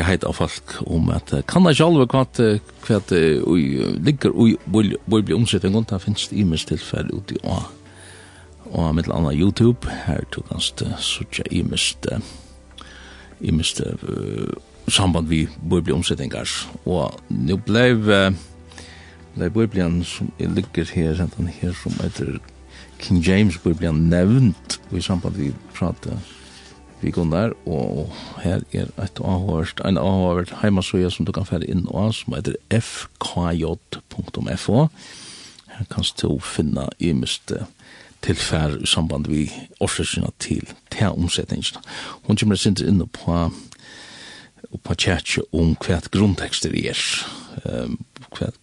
heit 0.03 0.23
av 0.27 0.35
folk 0.35 0.75
om 0.85 1.09
at 1.09 1.31
kan 1.47 1.65
jeg 1.69 1.77
kvart 2.09 2.41
kvart 2.83 3.11
hva 3.11 3.19
ligger 4.03 4.35
ui 4.35 4.57
bli 5.07 5.33
omsetting 5.33 5.75
og 5.75 5.87
det 5.87 6.01
finnes 6.01 6.27
det 6.27 6.39
imens 6.39 6.65
tilfell 6.65 7.11
uti 7.13 7.39
og 7.43 7.63
og 8.65 8.95
mitt 8.95 9.07
anna 9.13 9.31
YouTube 9.31 9.87
her 10.07 10.25
to 10.31 10.41
kanst 10.49 10.81
suttja 10.99 11.43
imens 11.51 11.95
imens 13.39 13.75
samband 14.87 15.27
vi 15.27 15.47
bøybli 15.69 15.93
omsettingar. 15.93 16.49
Og 16.85 17.19
nu 17.29 17.57
bleiv 17.57 18.05
blei 19.35 19.49
bøyblian 19.49 20.03
som 20.07 20.31
ligger 20.39 20.87
her 20.95 21.15
sentan 21.17 21.49
her 21.51 21.73
som 21.75 21.95
heter 21.99 22.37
King 22.99 23.19
James 23.19 23.57
bøyblian 23.59 24.07
nevnt 24.09 24.79
og 24.91 24.97
i 24.97 25.03
samband 25.03 25.35
vi 25.35 25.51
prata 25.75 26.15
vi 27.05 27.11
Gunnar, 27.13 27.53
og 27.65 28.13
her 28.43 28.61
er 28.73 28.89
et 29.03 29.19
avhørst, 29.21 29.81
en 29.85 29.97
avhørst 30.01 30.53
heimasøya 30.61 31.09
som 31.13 31.25
du 31.25 31.31
kan 31.35 31.45
fære 31.45 31.69
inn 31.69 31.85
og 31.87 32.13
som 32.17 32.33
heter 32.33 32.57
fkj.fo. 32.73 34.87
Her 35.75 35.85
kan 35.91 36.03
du 36.21 36.39
finne 36.39 36.87
i 36.99 37.11
miste 37.13 37.65
tilfær 38.25 38.79
i 38.81 38.89
samband 38.89 39.29
vi 39.29 39.51
årsøsina 39.79 40.33
til 40.39 40.65
til 40.91 41.13
omsetningene. 41.13 41.83
Hun 42.25 42.37
kommer 42.37 42.55
sin 42.55 42.77
inn 42.81 43.07
på 43.07 43.51
på 44.83 44.95
tjetje 44.99 45.43
om 45.53 45.75
hva 45.79 46.01
grunntekster 46.11 46.73
er. 46.75 46.99
Um, 47.63 47.99
hver 48.37 48.55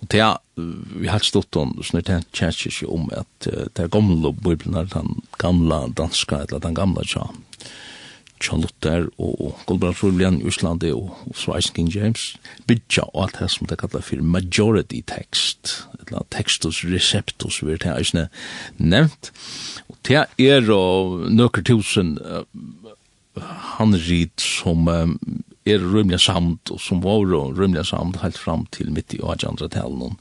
og 0.00 0.08
det 0.12 0.22
er 0.24 0.38
vi 1.00 1.08
har 1.08 1.24
stått 1.24 1.56
om 1.56 1.76
sånn 1.80 2.02
det 2.04 2.18
er 2.18 2.56
ikke 2.68 2.88
om 2.90 3.08
at 3.16 3.46
det 3.48 3.84
er 3.84 3.92
gamle 3.92 4.34
bibelen 4.36 4.90
den 4.92 5.22
gamla 5.40 5.86
danska 5.96 6.44
eller 6.44 6.60
den 6.60 6.76
gamla 6.76 7.06
tja 7.06 7.28
tja 8.40 8.56
Luther 8.56 9.08
og 9.20 9.58
Gullbrandsfjordblen 9.68 10.40
i 10.40 10.48
Íslandi 10.48 10.90
og, 10.96 11.12
og 11.28 11.36
Sveisen 11.36 11.76
King 11.76 11.90
James 11.92 12.30
bytja 12.68 13.06
og 13.10 13.26
alt 13.26 13.40
det 13.40 13.50
som 13.52 13.68
det 13.70 13.78
kallar 13.82 14.04
for 14.04 14.24
majority 14.24 15.02
text 15.06 15.74
eller 16.00 16.26
textus 16.32 16.82
receptus 16.88 17.60
vi 17.62 17.74
er 17.74 17.82
det 17.82 17.92
eisne 17.92 18.28
nevnt. 18.78 19.30
Og 19.88 19.98
det 20.08 20.24
er 20.40 20.72
og 20.74 21.28
nøkker 21.30 21.66
tusen 21.68 22.16
uh, 22.24 22.42
han 23.76 23.94
rit 24.08 24.40
som 24.42 24.88
um, 24.88 25.18
er 25.68 25.82
rymliga 25.84 26.18
samt, 26.18 26.70
og 26.72 26.80
som 26.80 27.02
var 27.04 27.26
rymliga 27.56 27.84
samt, 27.84 28.22
helt 28.24 28.38
fram 28.38 28.66
til 28.74 28.92
mitt 28.94 29.14
i 29.14 29.20
1800-talen, 29.20 30.16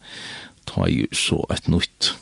ta 0.70 0.88
jo 0.91 1.07
så 1.16 1.44
et 1.53 1.70
nytt, 1.72 2.14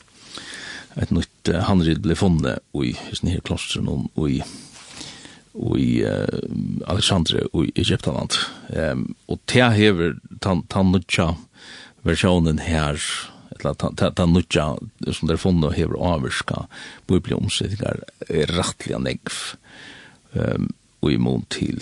et 1.02 1.12
nytt 1.14 1.52
uh, 1.52 1.64
handrid 1.68 2.04
ble 2.06 2.16
funnet 2.18 2.64
i 2.78 2.94
sånne 3.12 3.36
her 3.36 3.46
klostren 3.46 3.90
og 3.90 4.24
i 4.30 4.42
i 5.58 6.04
uh, 6.06 6.42
Alexandre 6.86 7.48
og 7.50 7.66
i 7.66 7.72
Egyptaland. 7.82 8.36
Um, 8.70 9.16
og 9.26 9.40
det 9.50 9.72
hever 9.74 10.14
tannutja 10.44 11.32
versjonen 12.06 12.62
her, 12.62 13.02
eller 13.58 13.74
tannutja 14.14 14.68
som 15.10 15.32
der 15.32 15.42
funnet 15.42 15.78
hever 15.80 15.98
avvirska 15.98 16.68
bibelomsettingar 17.10 18.04
er 18.30 18.54
rettelig 18.54 19.02
negv 19.02 19.40
um, 20.38 20.70
og 21.02 21.12
imot 21.14 21.50
til 21.58 21.82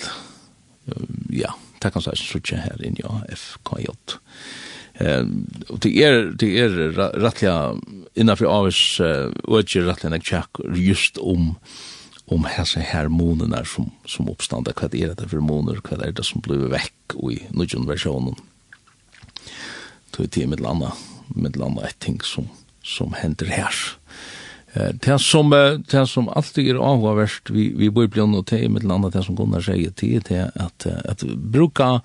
ja, 1.33 1.53
det 1.81 1.91
kan 1.93 2.03
slags 2.03 2.23
suttje 2.25 2.59
her 2.61 2.81
inn, 2.85 2.97
ja, 2.99 3.21
FKJ. 3.31 3.91
Og 5.69 5.81
det 5.83 5.91
er, 5.99 6.31
det 6.39 6.51
er 6.61 6.77
rettelig, 6.95 7.51
innenfor 8.15 8.51
avs, 8.51 8.81
og 9.01 9.59
ikke 9.59 9.85
rettelig 9.89 10.13
nek 10.15 10.27
tjekk, 10.27 10.63
just 10.79 11.19
om, 11.19 11.53
om 12.31 12.47
hese 12.49 12.83
her 12.93 13.11
månene 13.11 13.63
som, 13.69 13.91
som 14.07 14.31
oppstanda, 14.31 14.75
hva 14.77 14.89
er 14.93 15.15
det 15.17 15.29
for 15.31 15.43
måneder, 15.43 15.83
hva 15.83 15.99
er 16.05 16.15
det 16.15 16.25
som 16.27 16.43
blir 16.45 16.69
vekk 16.71 17.17
i 17.27 17.41
nødgjøn 17.51 17.89
versjonen. 17.89 18.39
Det 20.15 20.31
er 20.39 20.47
med 20.47 20.63
landa, 20.63 20.93
med 21.35 21.57
landa 21.59 21.83
et 21.89 21.99
ting 21.99 22.21
som, 22.23 22.47
som 22.87 23.17
hender 23.19 23.51
her. 23.51 23.75
Ja 23.75 24.04
Det 24.75 25.19
som, 25.19 25.49
det 25.91 26.07
som 26.07 26.29
alltid 26.29 26.69
är 26.69 26.75
avvärst 26.75 27.49
vi, 27.49 27.73
vi 27.77 27.89
bor 27.89 28.07
bli 28.07 28.21
Bjørn 28.21 28.43
te 28.43 28.57
det 28.67 28.81
er 28.83 29.11
det 29.11 29.23
som 29.23 29.35
Gunnar 29.35 29.61
säger 29.61 29.91
till 29.91 30.21
det 30.27 30.51
att 30.55 30.85
att, 30.85 31.23
bruka 31.23 32.01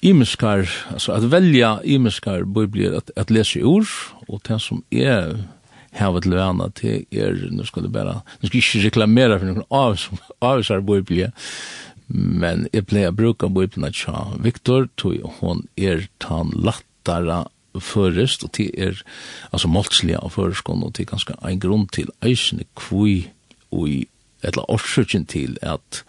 imskar 0.00 0.68
alltså 0.92 1.12
att 1.12 1.24
välja 1.24 1.80
imskar 1.84 2.42
bor 2.42 2.66
bli 2.66 2.96
att 2.96 3.10
att 3.16 3.30
läsa 3.30 3.60
ord 3.64 3.86
och 4.28 4.40
det 4.48 4.58
som 4.60 4.82
är 4.90 5.44
här 5.90 6.20
til 6.20 6.30
lärna 6.30 6.70
till 6.70 7.04
er, 7.10 7.48
nu 7.50 7.64
ska 7.64 7.80
det 7.80 7.88
bara 7.88 8.20
nu 8.40 8.48
ska 8.48 8.58
ikke 8.58 8.78
reklamera 8.78 9.38
för 9.38 9.46
någon 9.46 9.64
av, 9.68 9.98
avsar 10.38 10.80
bor 10.80 11.00
bli 11.00 11.30
men 12.06 12.68
jag 12.72 12.86
pleier 12.86 13.10
bruka 13.10 13.48
bor 13.48 13.64
i 13.64 13.66
Bjørn 13.66 14.42
Victor 14.42 14.88
tog 14.96 15.20
hon 15.40 15.66
är 15.76 16.08
tan 16.18 16.50
lattara 16.50 17.48
förrest 17.80 18.42
och 18.44 18.50
det 18.56 18.70
er 18.78 19.02
alltså 19.52 19.68
måltslige 19.68 20.18
av 20.18 20.30
förskon 20.30 20.82
och 20.82 20.92
det 20.92 21.00
er 21.00 21.10
ganske 21.10 21.34
en 21.44 21.60
grunn 21.60 21.88
til 21.88 22.08
eisene 22.22 22.64
kvui 22.76 23.26
och 23.26 23.32
og 23.72 23.88
eller 24.42 24.70
årsøkjen 24.70 25.26
til 25.26 25.56
at 25.62 26.04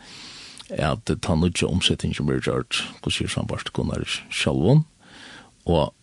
at 0.70 1.12
ta 1.22 1.36
nødje 1.36 1.68
omsetting 1.68 2.16
som 2.16 2.26
blir 2.26 2.42
gjort 2.42 2.80
hos 3.04 3.18
sier 3.20 3.30
sambart 3.30 3.70
kunnar 3.74 4.08
sjalvån, 4.34 4.86
og, 5.70 5.94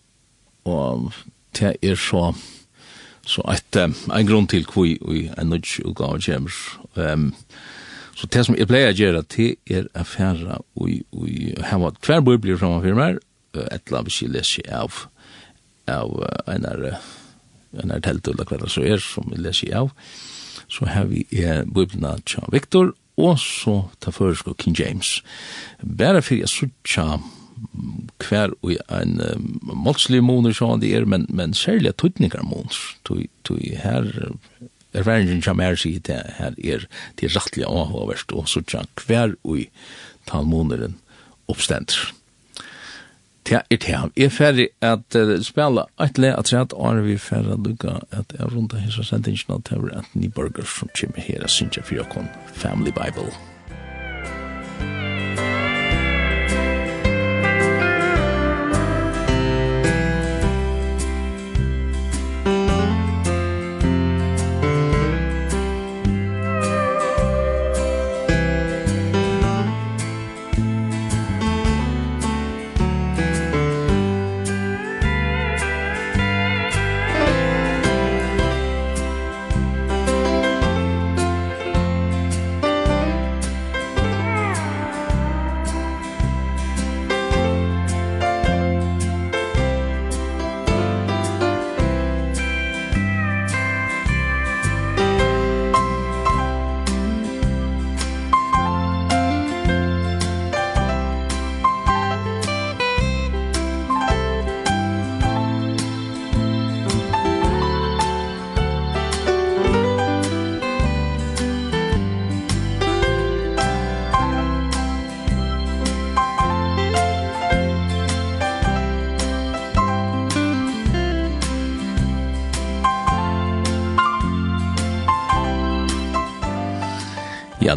og 0.65 1.13
det 1.59 1.77
er 1.83 1.99
så 1.99 2.35
så 3.27 3.43
at 3.51 3.77
um, 3.77 3.95
en 4.15 4.27
grunn 4.27 4.47
til 4.47 4.65
kvui 4.65 4.99
og 5.01 5.17
en 5.39 5.51
nødje 5.51 5.85
utgave 5.87 6.21
kommer. 6.23 6.55
Um, 6.95 7.35
så 8.15 8.27
det 8.27 8.45
som 8.47 8.57
jeg 8.57 8.69
pleier 8.69 8.93
å 8.93 8.97
gjøre, 8.97 9.25
det 9.37 9.51
er 9.71 9.91
affæra 9.95 10.61
og, 10.77 10.91
og 11.13 11.29
hava 11.67 11.91
hver 12.07 12.23
bøy 12.25 12.39
blir 12.39 12.59
framfor 12.61 12.95
meg, 12.97 13.19
etla 13.75 14.05
hvis 14.07 14.23
jeg 14.23 14.33
leser 14.35 14.71
av 14.71 15.07
av 15.91 16.15
einar 16.51 17.01
einar 17.79 18.03
telt 18.05 18.29
og 18.29 18.41
kvar 18.49 18.67
så 18.71 18.85
er 18.87 19.03
som 19.03 19.29
vi 19.31 19.41
leser 19.41 19.75
av 19.77 19.93
så 20.71 20.87
har 20.91 21.11
vi 21.11 21.25
eh, 21.35 21.63
biblina 21.67 22.17
tja 22.27 22.47
Victor 22.53 22.95
og 23.21 23.37
så 23.43 23.83
ta 24.03 24.13
føresko 24.15 24.57
King 24.59 24.79
James 24.79 25.19
bare 25.83 26.23
for 26.23 26.39
jeg 26.39 26.51
sutja 26.51 27.07
hver 28.25 28.55
og 28.65 28.79
en 28.89 29.19
um, 29.21 29.49
målslig 29.85 30.23
måneder 30.25 30.57
som 30.57 30.81
det 30.81 30.95
er, 30.97 31.05
men, 31.05 31.27
men 31.29 31.53
særlig 31.53 31.93
tøytninger 32.01 32.41
måneder. 32.43 33.27
tog 33.45 33.61
her 33.61 34.07
erfaringen 34.97 35.43
som 35.43 35.61
er 35.61 35.77
sier 35.77 36.01
det 36.01 36.23
her 36.39 36.57
er 36.57 36.87
til 37.21 37.35
rettelig 37.35 37.67
avhåverst 37.69 38.33
og 38.33 38.49
så 38.49 38.63
tja 38.65 38.87
hver 39.05 39.37
og 39.45 39.67
tal 40.27 40.49
måneden 40.49 40.97
oppstender. 41.49 42.15
Ja, 43.49 43.61
er 43.71 43.79
det. 43.79 44.13
Jeg 44.17 44.25
er 44.25 44.29
ferdig 44.29 44.69
at 44.85 45.17
uh, 45.17 45.43
spela 45.43 45.87
et 46.01 46.19
le 46.19 46.35
at 46.37 46.53
rett 46.53 46.73
og 46.77 47.05
vi 47.07 47.17
er 47.17 47.23
ferdig 47.25 47.53
at 47.57 47.67
lukka 47.67 47.99
at 48.11 48.35
jeg 48.39 48.53
rundt 48.53 48.75
av 48.75 48.85
hessa 48.85 49.03
sendingen 49.03 49.57
at 49.57 49.71
det 49.71 49.79
er 49.79 49.99
Anthony 49.99 50.29
Burger 50.29 50.67
som 50.67 50.91
kommer 51.01 51.21
her 51.21 51.43
og 51.43 51.51
synes 51.51 51.77
jeg 51.77 51.85
for 51.85 52.27
Family 52.55 52.93
Bible. 52.93 53.50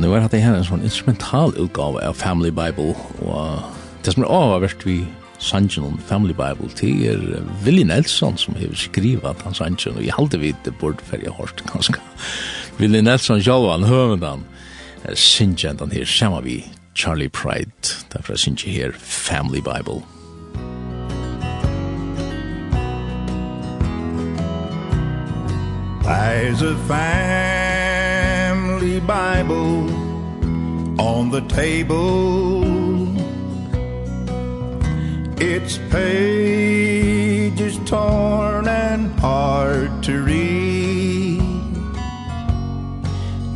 nu 0.03 0.13
er 0.13 0.27
det 0.27 0.41
her 0.43 0.57
en 0.57 0.65
sånn 0.67 0.83
instrumental 0.83 1.53
utgave 1.55 2.01
av 2.03 2.17
Family 2.19 2.51
Bible, 2.51 2.91
og 3.23 3.61
det 4.03 4.11
som 4.11 4.25
er 4.25 4.33
avhverst 4.35 4.83
vi 4.83 4.97
sannsyn 5.43 5.85
om 5.87 5.95
Family 6.09 6.35
Bible, 6.35 6.67
til 6.75 7.05
er 7.07 7.21
Willi 7.63 7.85
Nelson 7.87 8.35
som 8.39 8.57
har 8.59 8.75
skrivet 8.75 9.43
hans 9.47 9.61
han 9.63 9.77
og 9.95 10.03
jeg 10.03 10.15
halte 10.17 10.41
vidt 10.41 10.59
det 10.67 10.75
burde 10.81 11.03
for 11.07 11.23
jeg 11.23 11.31
hørte 11.37 11.63
ganske. 11.71 12.03
Willi 12.79 13.01
Nelson 13.01 13.41
selv, 13.41 13.69
han 13.71 13.87
høver 13.87 14.19
den 14.19 14.43
synger 15.15 15.79
han 15.79 15.91
her 15.91 16.05
sammen 16.05 16.43
vi 16.43 16.65
Charlie 16.95 17.29
Pride, 17.29 17.95
derfor 18.11 18.35
sannsyn 18.35 18.75
her 18.75 18.91
Family 18.91 19.61
Bible. 19.61 20.03
There's 26.03 26.61
a 26.61 26.75
family 26.87 27.52
Holy 28.83 28.99
Bible 28.99 29.87
on 30.99 31.31
the 31.31 31.39
table. 31.47 32.65
Its 35.39 35.77
pages 35.89 37.79
torn 37.85 38.67
and 38.67 39.17
hard 39.21 40.03
to 40.03 40.21
read. 40.21 41.39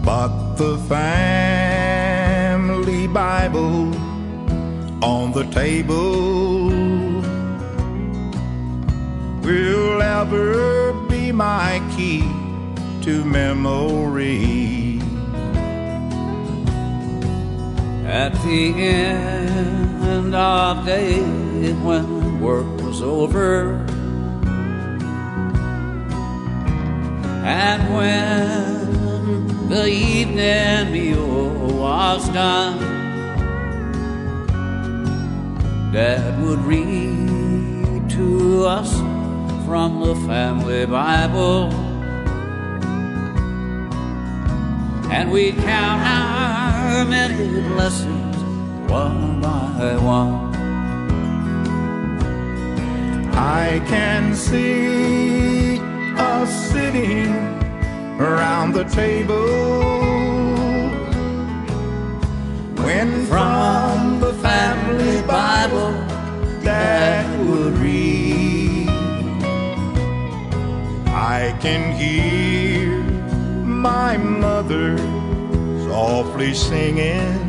But 0.05 0.55
the 0.55 0.77
family 0.87 1.47
Bible 3.07 3.93
on 5.03 5.33
the 5.33 5.43
table 5.51 6.69
Will 9.43 10.01
ever 10.01 10.93
be 11.09 11.33
my 11.33 11.81
key 11.97 12.23
to 13.01 13.25
memory. 13.25 14.86
At 18.07 18.33
the 18.41 18.73
end 18.73 20.33
of 20.33 20.85
day 20.85 21.21
when 21.83 22.39
work 22.39 22.65
was 22.81 23.01
over 23.01 23.85
And 27.43 27.93
when 27.93 29.67
the 29.67 29.87
evening 29.87 30.91
meal 30.93 31.57
was 31.77 32.29
done 32.29 32.79
Dad 35.91 36.41
would 36.41 36.59
read 36.59 38.09
to 38.11 38.65
us 38.65 38.93
from 39.65 39.99
the 39.99 40.15
family 40.27 40.85
Bible. 40.85 41.73
And 45.11 45.31
we'd 45.31 45.55
count 45.55 46.01
out 46.03 46.26
many 47.05 47.61
blessings 47.69 48.37
one 48.89 49.41
by 49.41 49.97
one. 49.97 50.55
I 53.35 53.81
can 53.87 54.33
see 54.33 55.79
us 56.17 56.49
sitting 56.71 57.33
around 58.19 58.73
the 58.73 58.85
table. 58.85 59.87
When 62.85 63.25
from 63.25 64.19
the 64.19 64.33
family 64.33 65.21
Bible 65.23 65.91
that 66.61 67.25
would 67.45 67.77
read 67.77 68.87
I 71.07 71.55
can 71.59 71.95
hear 71.95 73.03
my 73.63 74.17
mother 74.17 74.97
softly 75.97 76.53
singing. 76.53 77.41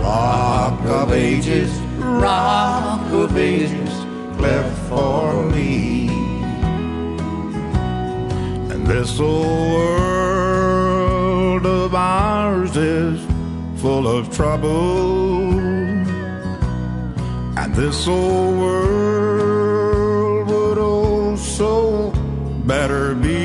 Rock 0.00 0.78
of 1.00 1.10
ages, 1.12 1.72
rock 1.98 3.04
of 3.22 3.36
ages, 3.36 3.92
cleft 4.38 4.78
for 4.88 5.26
me. 5.54 6.08
And 8.72 8.80
this 8.86 9.18
old 9.18 9.66
world 9.78 11.66
of 11.66 11.92
ours 11.96 12.76
is 12.76 13.18
full 13.82 14.06
of 14.06 14.22
trouble. 14.38 15.58
And 17.60 17.70
this 17.74 18.06
old 18.06 18.56
world 18.62 20.46
would 20.52 20.78
also 20.78 22.12
better 22.72 23.16
be 23.16 23.37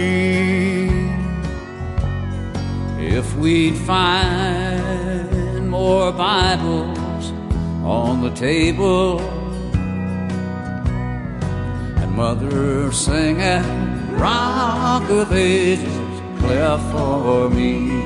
If 3.15 3.35
we'd 3.35 3.77
find 3.77 5.69
more 5.69 6.11
Bibles 6.11 7.31
on 7.83 8.21
the 8.23 8.31
table 8.31 9.21
And 12.01 12.11
mother 12.15 12.91
singing 12.91 14.17
Rock 14.17 15.07
of 15.11 15.31
Ages 15.31 16.21
clear 16.39 16.79
for 16.91 17.51
me. 17.51 18.01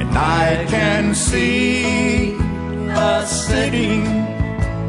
And 0.00 0.16
I 0.16 0.64
can 0.66 1.14
see 1.14 2.36
us 2.88 3.48
sitting 3.48 4.06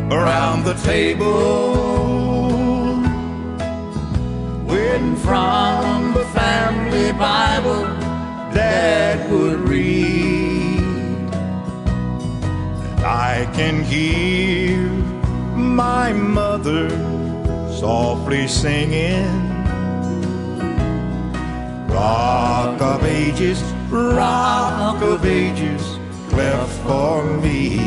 around 0.09 0.63
the 0.63 0.75
table 0.75 1.75
When 4.65 5.17
from 5.17 6.13
the 6.13 6.20
only 7.01 7.17
Bible 7.17 7.83
that 8.53 9.29
would 9.29 9.59
read 9.67 10.79
And 12.85 12.99
I 13.05 13.49
can 13.53 13.83
hear 13.83 14.87
my 15.55 16.13
mother 16.13 16.89
softly 17.79 18.47
singing 18.47 19.49
Rock 21.87 22.81
of 22.81 23.03
ages, 23.03 23.61
rock 23.89 25.01
of 25.01 25.25
ages, 25.25 25.99
cleft 26.29 26.71
for 26.83 27.23
me. 27.41 27.77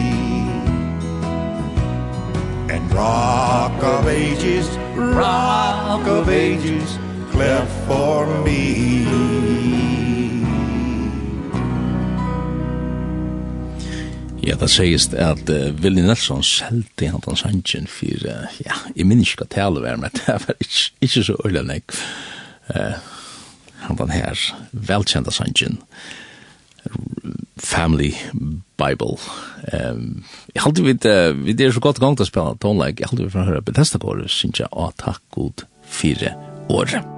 And 2.68 2.92
rock 2.92 3.82
of 3.82 4.06
ages, 4.06 4.68
rock 4.94 6.06
of 6.06 6.28
ages, 6.28 6.98
cleft 7.34 7.72
for 7.86 8.26
me 8.44 8.62
Ja, 14.44 14.58
det 14.60 14.68
sies 14.68 15.06
at 15.16 15.48
uh, 15.48 15.70
Willy 15.80 16.02
Nelson 16.04 16.42
selte 16.44 17.08
han 17.08 17.22
den 17.24 17.38
sangen 17.40 17.86
for, 17.88 18.26
uh, 18.28 18.58
ja, 18.60 18.76
jeg 18.92 19.06
minns 19.08 19.32
ikke 19.32 19.46
hva 19.46 19.52
tale 19.54 19.80
var, 19.80 19.96
men 19.96 20.12
det 20.18 20.36
var 20.42 20.58
ikke, 20.60 20.82
ikke 21.00 21.22
så 21.24 21.36
øyla 21.48 21.62
nek. 21.64 21.96
Uh, 22.68 22.98
han 23.86 24.00
den 24.02 24.12
her 24.12 24.44
velkjenta 24.72 25.32
sangen, 25.32 25.80
Family 27.56 28.12
Bible. 28.76 29.16
Um, 29.72 30.26
jeg 30.52 30.66
halte 30.66 30.84
vi, 30.84 30.92
uh, 31.08 31.32
vi 31.46 31.56
er 31.56 31.72
så 31.72 31.80
godt 31.80 32.02
gang 32.04 32.20
til 32.20 32.28
å 32.28 32.32
spille 32.34 32.58
tonleik, 32.60 33.00
jeg 33.00 33.14
halte 33.14 33.24
vi 33.24 33.32
fra 33.32 33.48
høyre 33.48 33.64
Bethesda-gård, 33.64 34.26
synes 34.28 34.60
jeg, 34.60 34.68
å 34.76 34.92
takk 35.00 35.24
god 35.32 35.64
fire 35.88 36.36
året. 36.68 37.13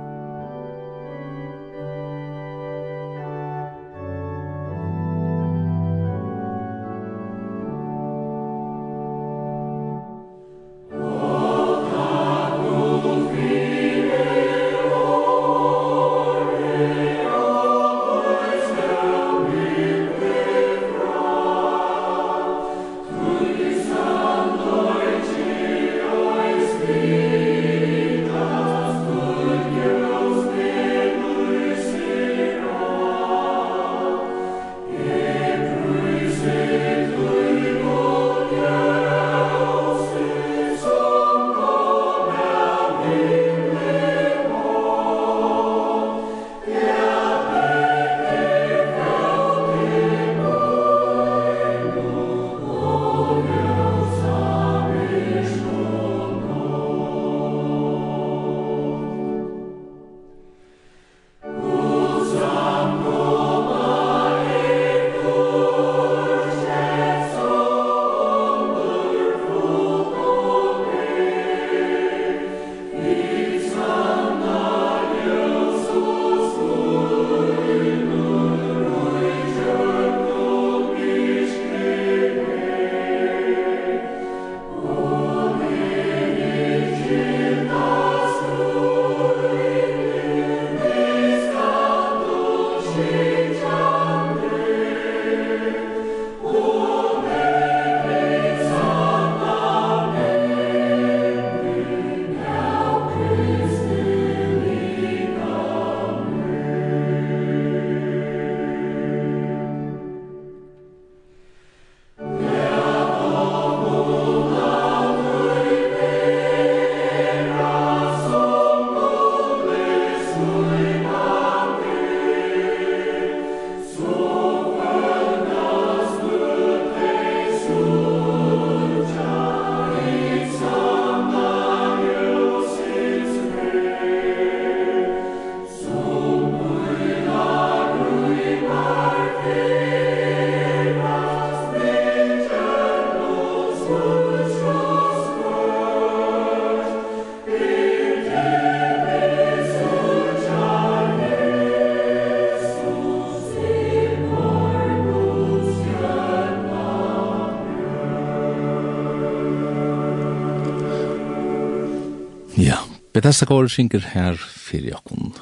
Bethesda 163.26 163.48
Kåre 163.50 163.66
synger 163.66 164.04
her 164.12 164.36
fyrir 164.38 164.92
jokken. 164.92 165.32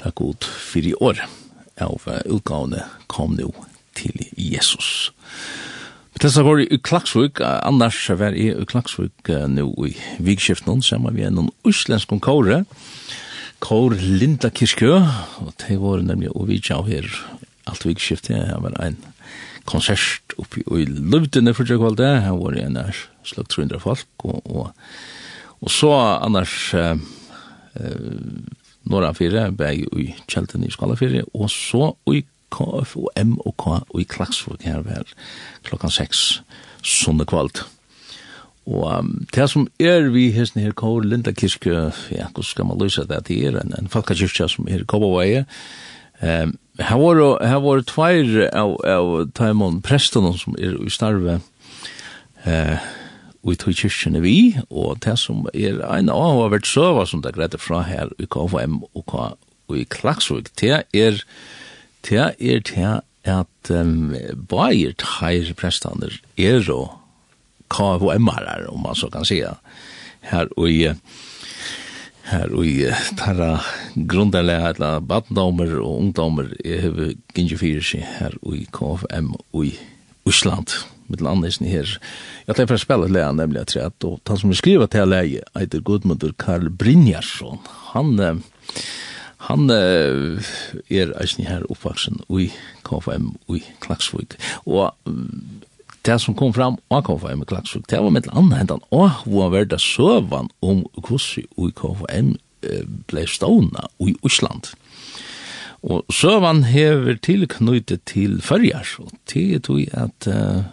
Takk 0.00 0.16
god 0.18 0.46
fyrir 0.58 0.96
år 0.98 1.20
av 1.78 2.02
utgavene 2.26 2.80
kom 3.06 3.36
nu 3.38 3.52
til 3.94 4.24
Jesus. 4.34 5.12
Bethesda 6.16 6.42
Kåre 6.42 6.64
i 6.66 6.80
Klaksvik, 6.82 7.38
annars 7.46 8.00
var 8.10 8.34
jeg 8.34 8.56
i 8.58 8.66
Klaksvik 8.66 9.30
nu 9.52 9.68
i 9.86 9.92
vikskiften, 10.18 10.82
sammen 10.82 11.14
med 11.14 11.28
en 11.28 11.52
uslensk 11.62 12.10
kåre, 12.26 12.64
Kåre 13.62 13.94
Linda 13.94 14.50
Kirskø, 14.50 14.96
og 15.46 15.54
det 15.62 15.78
var 15.78 16.02
nemlig 16.02 16.34
å 16.34 16.48
vidtja 16.50 16.80
av 16.82 16.90
her 16.90 17.06
alt 17.70 17.86
vikskiftet, 17.86 18.34
jeg 18.34 18.66
var 18.66 18.74
en 18.82 18.98
konsert 19.62 20.34
oppi 20.42 20.66
i 20.66 20.90
Løvdene 20.90 21.54
for 21.54 21.70
tjekkvalde, 21.70 22.16
her 22.26 22.34
var 22.42 22.58
jeg 22.58 22.74
nær 22.74 23.06
slag 23.22 23.46
300 23.46 23.78
folk, 23.86 24.26
og, 24.26 24.42
og 24.50 24.74
Og 25.60 25.70
så 25.72 25.90
annars 25.92 26.74
eh, 26.74 26.96
norra 28.90 29.12
fire, 29.16 29.50
beg 29.52 29.84
i 29.92 30.10
kjelten 30.30 30.64
i 30.64 30.72
skala 30.72 30.96
fire, 30.98 31.24
og 31.34 31.50
så 31.52 31.92
i 32.10 32.22
KF 32.50 32.96
og 32.98 33.10
M 33.20 33.36
og 33.46 33.54
K 33.60 33.74
og 33.82 33.98
i 34.00 34.06
Klaksvåg 34.10 34.64
her 34.66 34.82
vel 34.86 35.06
klokkan 35.66 35.92
6 35.94 36.24
sånne 36.86 37.26
kvalt. 37.28 37.62
Og 38.70 38.86
um, 38.86 39.12
det 39.34 39.46
som 39.50 39.66
er 39.82 40.10
vi 40.14 40.28
hesten 40.34 40.62
her 40.62 40.74
kår 40.76 41.06
Linda 41.08 41.32
Kirke 41.34 41.90
ja, 42.12 42.28
hvordan 42.28 42.46
skal 42.46 42.68
man 42.68 42.80
løse 42.80 43.06
det 43.08 43.24
til 43.26 43.48
er, 43.48 43.60
en, 43.60 43.74
en 43.78 43.90
falkakirke 43.90 44.48
som 44.50 44.68
er 44.70 44.84
kåpåveie, 44.88 45.44
um, 46.22 46.56
her 46.80 46.96
var 47.00 47.20
her 47.44 47.60
var 47.60 47.82
tveir 47.84 48.46
av, 48.56 48.76
av 48.88 49.10
Taimon 49.36 49.80
presten 49.84 50.28
som 50.38 50.56
er 50.56 50.78
i 50.80 50.92
starve, 50.92 51.40
eh, 52.44 52.72
uh, 52.76 52.88
i 53.48 53.56
tog 53.56 53.76
kyrkjene 53.76 54.20
vi, 54.20 54.36
og 54.68 55.00
det 55.04 55.16
som 55.18 55.46
er 55.54 55.80
en 55.86 56.10
av 56.12 56.42
hvert 56.52 56.68
søva 56.68 57.06
som 57.08 57.22
det 57.24 57.34
greide 57.36 57.60
fra 57.60 57.82
her 57.88 58.12
i 58.20 58.28
KFM 58.28 58.82
og, 58.92 59.04
K, 59.08 59.30
og 59.70 59.78
i 59.78 59.86
Klaksvik, 59.88 60.52
det 60.60 60.82
er 60.92 61.22
det 62.08 62.34
er 62.40 62.62
det 62.64 62.92
at 63.28 63.70
um, 63.70 64.14
bare 64.48 64.94
teir 65.00 65.52
prestander 65.56 66.14
er 66.40 66.64
og 66.72 66.96
KFM-er, 67.70 68.66
om 68.72 68.82
man 68.86 68.96
så 68.96 69.10
kan 69.12 69.24
si 69.28 69.42
her 70.30 70.48
og 70.56 70.70
i 70.70 70.90
her 72.30 72.52
og 72.54 72.66
i 72.66 72.86
tarra 73.18 73.58
grunnlega 73.94 74.70
etla 74.74 74.90
badndomer 75.02 75.72
og 75.80 75.98
ungdomer 75.98 76.52
jeg 76.64 76.84
har 76.84 77.12
gynnsi 77.34 77.58
fyrir 77.58 77.86
seg 77.86 78.06
her 78.18 78.36
og 78.42 78.56
i 78.58 78.66
KFM 78.70 79.32
og 79.38 79.66
i 79.66 79.74
Ísland 80.28 80.76
mitt 81.10 81.20
landet 81.20 81.60
her. 81.60 81.98
Jag 82.46 82.56
tänkte 82.56 82.78
spela 82.78 83.04
ett 83.04 83.12
läge 83.12 83.32
nämligen 83.32 83.62
at 83.62 83.74
jeg 83.74 83.92
og 84.04 84.20
han 84.28 84.38
som 84.38 84.54
skriver 84.54 84.86
till 84.86 85.08
läge 85.08 85.42
heter 85.58 85.80
Gudmundur 85.80 86.32
Karl 86.38 86.68
Brynjarsson. 86.70 87.58
Han 87.92 88.42
han 89.40 89.70
er 89.70 91.12
eisen 91.20 91.46
her 91.48 91.64
oppvaksen 91.72 92.20
i 92.28 92.50
KFM 92.84 93.32
i 93.48 93.62
Klaksvik. 93.80 94.36
Og 94.66 94.92
det 96.04 96.18
som 96.20 96.36
kom 96.36 96.52
fram 96.52 96.76
av 96.90 97.02
KFM 97.08 97.42
i 97.42 97.48
Klaksvik, 97.48 97.88
det 97.88 98.02
var 98.02 98.12
mitt 98.12 98.28
et 98.28 98.36
annet 98.36 98.72
og 98.90 99.24
hvor 99.24 99.48
var 99.48 99.54
verda 99.56 99.78
søvan 99.80 100.52
om 100.60 100.84
hvordan 100.94 101.48
i 101.56 101.72
KFM 101.80 102.36
blei 103.08 103.26
stående 103.26 103.88
i 104.04 104.14
Osland. 104.22 104.74
Og 105.82 106.04
søvann 106.12 106.64
hever 106.68 107.16
tilknyttet 107.24 108.02
til 108.08 108.40
fyrjar, 108.44 108.88
og 109.00 109.14
det 109.32 109.46
er 109.56 109.62
tog 109.64 109.80
at 109.96 110.28
uh, 110.28 110.64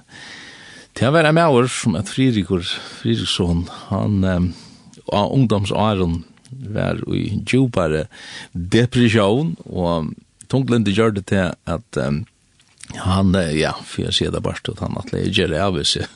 det 0.98 1.06
har 1.06 1.14
vært 1.14 1.36
med 1.38 1.54
år 1.54 1.68
som 1.72 1.96
at 1.96 2.10
Fririkur, 2.10 2.64
Fririkson, 2.66 3.68
han 3.88 4.24
um, 4.26 4.48
av 5.14 5.32
ungdomsåren 5.32 6.24
var 6.74 7.00
i 7.14 7.38
djupare 7.46 8.08
depresjon, 8.52 9.56
og 9.70 10.12
tunglende 10.52 10.96
gjør 10.96 11.14
det 11.20 11.28
til 11.32 11.54
at 11.70 12.02
um, 12.02 12.24
han, 12.96 13.36
ja, 13.54 13.76
for 13.84 14.08
jeg 14.08 14.16
sier 14.18 14.34
det 14.34 14.44
bare 14.44 14.64
til 14.64 14.80
han 14.82 14.98
at 15.00 15.12
det 15.14 15.28
gjør 15.30 15.54
det 15.54 15.62
av 15.64 15.80
seg. 15.88 16.10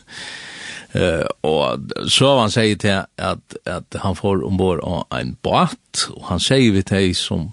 Uh, 0.91 1.23
og 1.47 1.93
så 2.11 2.33
han 2.41 2.51
sier 2.51 2.79
til 2.81 3.05
at, 3.21 3.57
at 3.69 4.01
han 4.03 4.17
får 4.17 4.43
ombord 4.47 4.81
av 4.83 5.05
en 5.15 5.37
båt, 5.45 6.07
og 6.15 6.25
han 6.33 6.43
sier 6.43 6.73
vi 6.75 6.83
til 6.83 7.13
som 7.15 7.51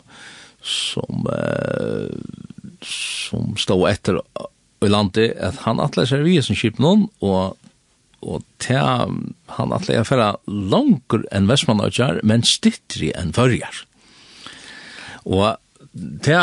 som 0.69 1.27
eh, 1.33 2.13
som 2.85 3.57
stod 3.59 3.89
etter 3.91 4.21
i 4.85 4.91
landet, 4.91 5.35
at 5.43 5.65
han 5.65 5.81
atler 5.83 6.07
seg 6.07 6.23
vi 6.27 6.37
som 6.45 6.59
kjip 6.59 6.79
noen, 6.83 7.09
og 7.25 7.57
og 8.19 8.43
ta 8.59 9.07
han 9.55 9.73
atler 9.75 10.01
jeg 10.01 10.09
færa 10.09 10.33
langer 10.51 11.23
enn 11.31 11.47
Vestmannøytjar, 11.47 12.19
men 12.27 12.43
stittri 12.43 13.13
enn 13.15 13.31
Førjar. 13.37 13.85
Og 15.23 15.55
ta 16.27 16.41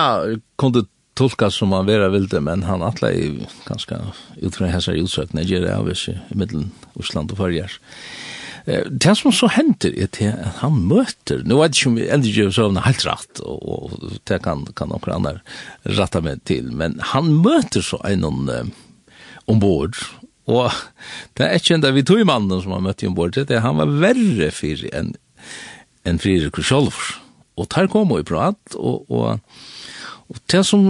kom 0.56 0.72
det 0.72 0.86
tolkas 1.20 1.60
som 1.60 1.76
han 1.76 1.88
vera 1.88 2.08
vilde, 2.14 2.40
men 2.44 2.64
han 2.68 2.84
atle 2.84 3.12
i 3.12 3.28
ganske 3.68 4.00
utfra 4.44 4.72
hessar 4.72 4.96
utsøkne, 5.00 5.44
gjerra 5.48 5.78
av 5.82 5.92
i 5.92 6.16
middelen 6.32 6.72
Osland 7.00 7.36
og 7.36 7.44
Førjar. 7.44 7.76
Og 7.76 8.25
det 8.66 9.14
som 9.20 9.34
så 9.36 9.50
henter 9.54 9.94
er 9.94 10.10
til 10.14 10.32
at 10.34 10.62
han 10.64 10.78
møter, 10.90 11.44
nu 11.46 11.60
vet 11.60 11.76
ikke 11.78 11.92
om 11.92 12.00
eldre 12.02 12.34
gjør 12.34 12.54
søvn 12.56 12.80
er 12.82 12.88
helt 12.88 13.06
rett, 13.06 13.42
og, 13.46 13.60
og 13.62 14.16
det 14.26 14.40
kan, 14.46 14.64
kan 14.78 14.90
noen 14.90 15.12
andre 15.20 15.36
rette 16.00 16.22
meg 16.26 16.42
til, 16.50 16.72
men 16.74 16.98
han 17.14 17.30
møter 17.46 17.86
så 17.86 18.00
en 18.10 18.26
um, 18.26 18.72
ombord, 19.52 20.00
og 20.50 20.74
det 21.38 21.46
er 21.46 21.60
ikke 21.60 21.78
enda 21.78 21.94
vi 21.94 22.06
tog 22.08 22.26
mannen 22.26 22.64
som 22.64 22.74
han 22.74 22.88
møtte 22.88 23.10
ombord, 23.10 23.38
det 23.38 23.54
er 23.54 23.66
han 23.66 23.78
var 23.82 23.94
verre 24.02 24.50
for 24.56 24.90
enn 24.92 25.14
en 26.06 26.22
Fririk 26.22 26.58
Sjolvor. 26.62 27.16
Og 27.58 27.66
der 27.74 27.88
kom 27.90 28.12
hun 28.12 28.22
i 28.22 28.28
prat, 28.28 28.76
og, 28.76 29.08
og, 29.10 29.40
og 30.30 30.42
det 30.52 30.62
som 30.68 30.86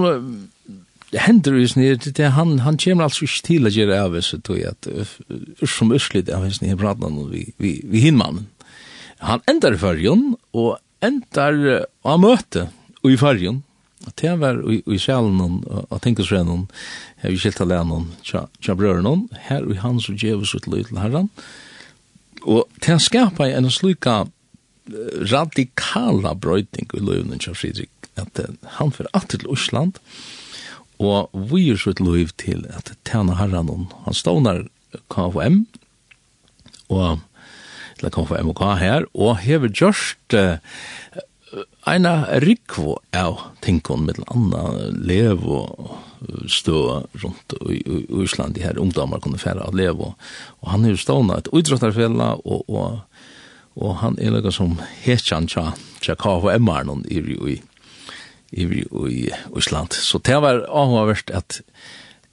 det 1.15 1.23
hender 1.23 1.55
jo 1.55 1.67
snir, 1.71 1.95
det 1.95 2.29
han, 2.35 2.57
han 2.65 2.75
kommer 2.81 3.05
altså 3.05 3.23
ikke 3.23 3.43
til 3.47 3.69
å 3.69 3.71
gjøre 3.71 3.99
av 4.03 4.17
oss, 4.19 4.33
tog 4.43 4.57
jeg, 4.59 4.73
at 4.75 4.89
uh, 4.91 5.13
som 5.63 5.93
ørslitt 5.95 6.27
av 6.33 6.43
oss, 6.43 6.59
nye 6.59 6.75
prater 6.75 7.07
nå, 7.07 7.29
vi, 7.31 7.45
vi, 7.61 7.77
vi 7.87 8.01
hinmannen. 8.03 8.49
Han 9.23 9.45
endar 9.47 9.77
i 9.77 9.79
fargen, 9.79 10.33
og 10.51 10.75
endar 11.05 11.55
av 12.03 12.19
møte, 12.19 12.67
og 12.99 13.15
i 13.15 13.21
fargen, 13.21 13.63
at 14.11 14.25
jeg 14.27 14.41
var 14.43 14.59
i, 14.67 14.81
i 14.91 14.99
sjælen, 14.99 15.63
og 15.71 15.95
tenker 16.03 16.27
seg 16.27 16.43
noen, 16.49 16.67
jeg 17.23 17.31
vil 17.31 17.43
skilt 17.45 17.63
alene 17.63 17.87
noen, 17.93 18.11
tja 18.27 18.75
brøren 18.75 19.07
noen, 19.07 19.25
her 19.47 19.63
og 19.63 19.79
han 19.87 20.03
som 20.03 20.19
gjør 20.19 20.43
oss 20.43 20.55
ut 20.59 20.67
løy 20.67 20.83
til 20.83 20.99
herren, 20.99 21.31
og 22.43 22.67
til 22.81 22.97
han 22.97 23.05
skapar 23.07 23.55
en 23.55 23.71
slika 23.71 24.25
radikala 25.31 26.35
brøyting 26.35 26.91
i 26.91 27.07
løyvnen 27.07 27.39
tja 27.39 27.55
Fridrik, 27.55 28.11
at 28.19 28.43
uh, 28.43 28.51
han 28.81 28.91
fyrir 28.91 29.15
at 29.15 29.31
til 29.31 29.47
Osland, 29.47 29.95
og 29.95 30.34
og 30.99 31.29
vi 31.51 31.69
er 31.71 31.79
så 31.79 31.93
et 31.93 32.03
lov 32.03 32.33
til 32.41 32.65
at 32.71 32.93
tjene 33.07 33.37
herren 33.39 33.71
om. 33.71 33.87
Han 34.05 34.17
stånar 34.17 34.65
KFM, 35.11 35.65
og 36.89 37.19
eller 37.97 38.11
KFM 38.11 38.51
og 38.51 38.57
K 38.59 38.73
her, 38.79 39.07
og 39.13 39.37
hever 39.39 39.71
gjørst 39.71 40.35
uh, 40.35 40.57
eina 41.87 42.25
rikvo 42.43 42.97
av 43.15 43.39
tinkon 43.63 44.05
med 44.07 44.19
anna 44.27 44.65
lev 44.91 45.45
og 45.45 45.95
stå 46.51 46.79
rundt 47.21 47.55
i, 47.69 47.77
i, 47.79 48.01
i 48.03 48.23
Island, 48.23 48.57
de 48.57 48.65
her 48.65 48.79
ungdomar 48.81 49.21
kunne 49.23 49.39
færa 49.39 49.67
av 49.67 49.77
lev, 49.77 50.01
og, 50.01 50.15
og 50.63 50.73
han 50.73 50.85
er 50.85 50.95
jo 50.95 51.03
stående 51.03 51.39
et 51.39 51.51
utrottarfella, 51.53 52.33
og, 52.43 52.65
og, 52.67 52.99
og 53.79 53.95
han 54.01 54.19
er 54.19 54.35
laga 54.35 54.51
som 54.53 54.79
hetjan 55.05 55.47
tja, 55.51 55.69
tja 56.03 56.17
KFM-aren 56.19 57.05
i, 57.07 57.21
i, 57.21 57.39
i 57.55 57.61
i, 58.51 58.65
i 59.09 59.29
Island. 59.57 59.93
Så 59.93 60.17
det 60.17 60.41
var 60.41 60.65
avhåverst 60.69 61.31
at, 61.31 61.61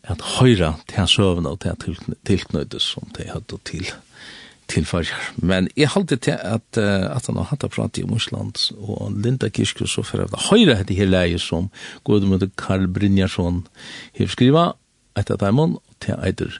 at 0.02 0.24
høyra 0.38 0.74
til 0.88 1.08
søvn 1.08 1.46
og 1.46 1.60
til 1.60 1.98
tilknøyde 2.26 2.80
som 2.80 3.08
det 3.16 3.30
hadde 3.32 3.60
til 3.68 3.86
tilfarger. 4.72 5.18
Men 5.36 5.68
jeg 5.76 5.92
halte 5.94 6.16
til 6.16 6.38
at, 6.38 6.78
at 6.78 7.26
han 7.26 7.40
har 7.40 7.50
hatt 7.50 7.66
prat 7.74 7.98
om 8.04 8.16
Island, 8.16 8.70
og 8.78 9.12
Linda 9.24 9.48
Kirske 9.48 9.88
så 9.90 10.04
for 10.06 10.24
at 10.24 10.36
høyra 10.48 10.78
hette 10.80 10.96
her 10.96 11.10
leie 11.10 11.40
som 11.42 11.70
god 12.04 12.28
med 12.30 12.48
Karl 12.56 12.88
Brynjarsson 12.88 13.66
har 14.18 14.32
skriva 14.32 14.70
etter 15.18 15.36
dem, 15.36 15.76
til 16.00 16.16
eider 16.24 16.58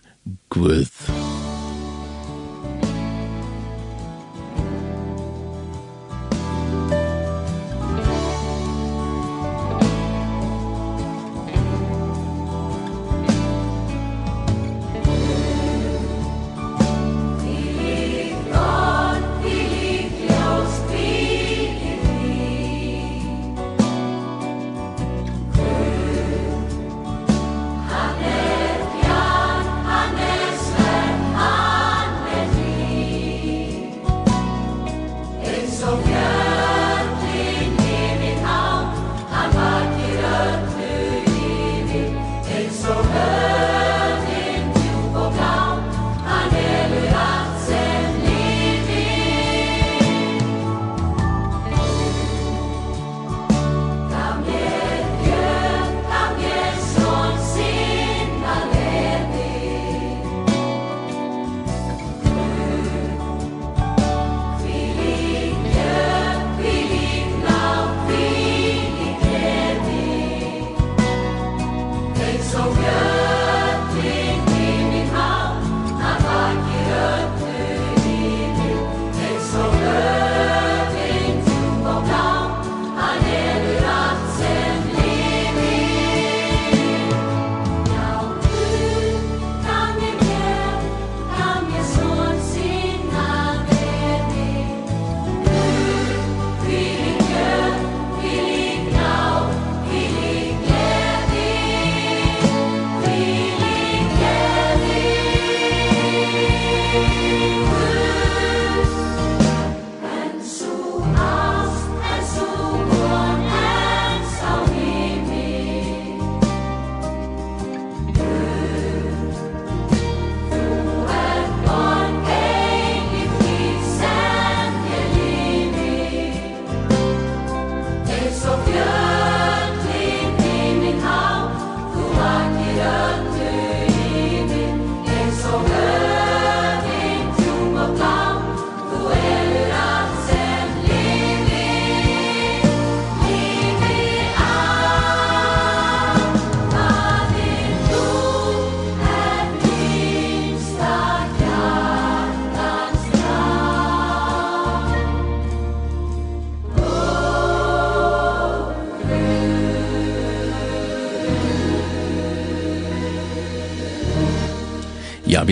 Gud. 0.51 0.87
Gud. 1.07 1.52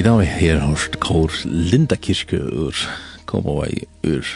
Vi 0.01 0.05
da 0.07 0.15
her 0.25 0.63
hørt 0.65 0.95
kår 0.97 1.35
Linda 1.45 1.97
Kirke 2.01 2.39
ur 2.41 2.73
koma 3.29 3.67
ur 4.07 4.29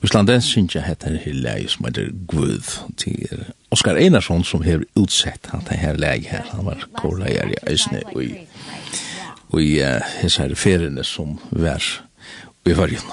Íslandi 0.00 0.38
synes 0.40 0.74
jeg 0.74 0.86
heter 0.86 1.18
her 1.20 1.34
leie 1.36 1.68
som 1.68 1.84
heter 1.84 2.08
Gud 2.26 2.64
til 2.96 3.42
Oskar 3.70 4.00
Einarsson 4.00 4.46
som 4.48 4.64
har 4.64 4.86
utsett 4.96 5.50
at 5.52 5.68
det 5.68 5.76
her 5.82 6.00
leie 6.00 6.24
her. 6.24 6.48
Han 6.54 6.64
var 6.64 6.88
kårleier 6.96 7.52
i 7.52 7.60
Øysne 7.68 8.00
og 8.14 8.24
i 8.24 8.32
og 9.52 9.60
i 9.60 9.76
hans 10.22 10.40
her 10.40 10.54
feriene 10.56 11.04
som 11.04 11.36
vær 11.50 11.84
i 12.64 12.72
varjen 12.72 13.12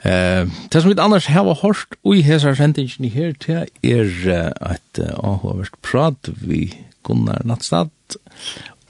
Eh, 0.00 0.46
det 0.72 0.80
som 0.80 0.88
vi 0.88 0.94
annars 0.96 1.26
hava 1.26 1.52
hørt 1.60 1.98
i 2.08 2.22
hesar 2.22 2.54
sendingen 2.54 3.10
her 3.10 3.32
til 3.32 3.66
er 3.84 4.54
at 4.60 5.00
uh, 5.02 5.42
har 5.42 5.68
prat 5.82 6.30
vi 6.40 6.72
Gunnar 7.04 7.42
Nattstad 7.44 7.90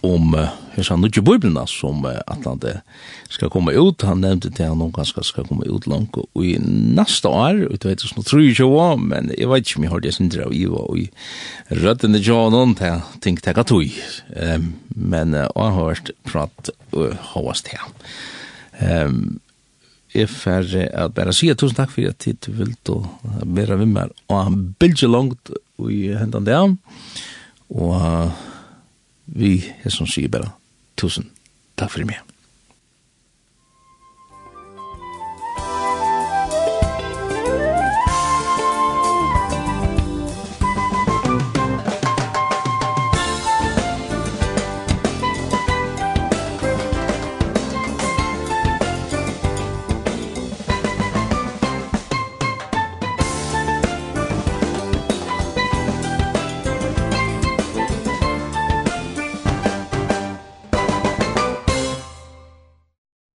om 0.03 0.35
hesa 0.75 0.97
nýggju 0.97 1.23
biblina 1.27 1.67
sum 1.69 2.07
Atlante 2.07 2.81
skal 3.29 3.51
koma 3.53 3.73
ut 3.73 4.03
Han 4.03 4.23
nevnte 4.25 4.51
til 4.51 4.71
han 4.71 4.79
någon 4.79 4.93
ganska 4.97 5.23
skal 5.27 5.47
komma 5.49 5.67
ut 5.67 5.87
langt 5.91 6.17
og 6.17 6.45
i 6.45 6.57
næsta 6.61 7.29
ár, 7.29 7.61
og 7.69 7.85
vet 7.85 8.01
så 8.01 8.25
trúi 8.25 8.55
jo 8.55 8.71
var, 8.75 8.97
men 8.97 9.33
jag 9.39 9.49
vet 9.49 9.67
inte 9.67 9.81
mi 9.81 9.87
har 9.87 10.01
det 10.01 10.15
sindra 10.15 10.49
i 10.53 10.65
Eva 10.65 10.87
og 10.89 11.09
røtten 11.69 12.13
det 12.13 12.27
jo 12.27 12.51
non 12.51 12.75
tänkte 12.75 13.29
jag 13.29 13.43
taka 13.43 13.65
tui. 13.65 13.93
Ehm 14.37 14.75
men 14.95 15.35
og 15.35 15.63
har 15.63 15.85
hørt 15.85 16.11
prat 16.25 16.71
og 16.93 17.15
host 17.33 17.69
her. 17.69 17.87
Ehm 18.81 19.41
Jeg 20.15 20.27
får 20.29 20.73
at 20.91 21.15
bare 21.15 21.33
si 21.33 21.47
tusen 21.55 21.77
takk 21.77 21.93
for 21.95 22.09
at 22.11 22.27
du 22.43 22.51
vil 22.53 22.75
være 23.47 23.77
med 23.79 23.93
meg 23.95 24.15
og 24.29 24.45
han 24.45 24.75
bilder 24.79 25.09
langt 25.09 25.53
i 25.87 26.11
hendene 26.19 26.47
der 26.47 26.75
og 27.71 28.33
vi, 29.35 29.61
er 29.85 29.95
som 29.95 30.09
sier 30.11 30.31
bare, 30.33 30.53
tusen 30.99 31.31
takk 31.79 31.95
for 31.95 32.09
meg. 32.09 32.30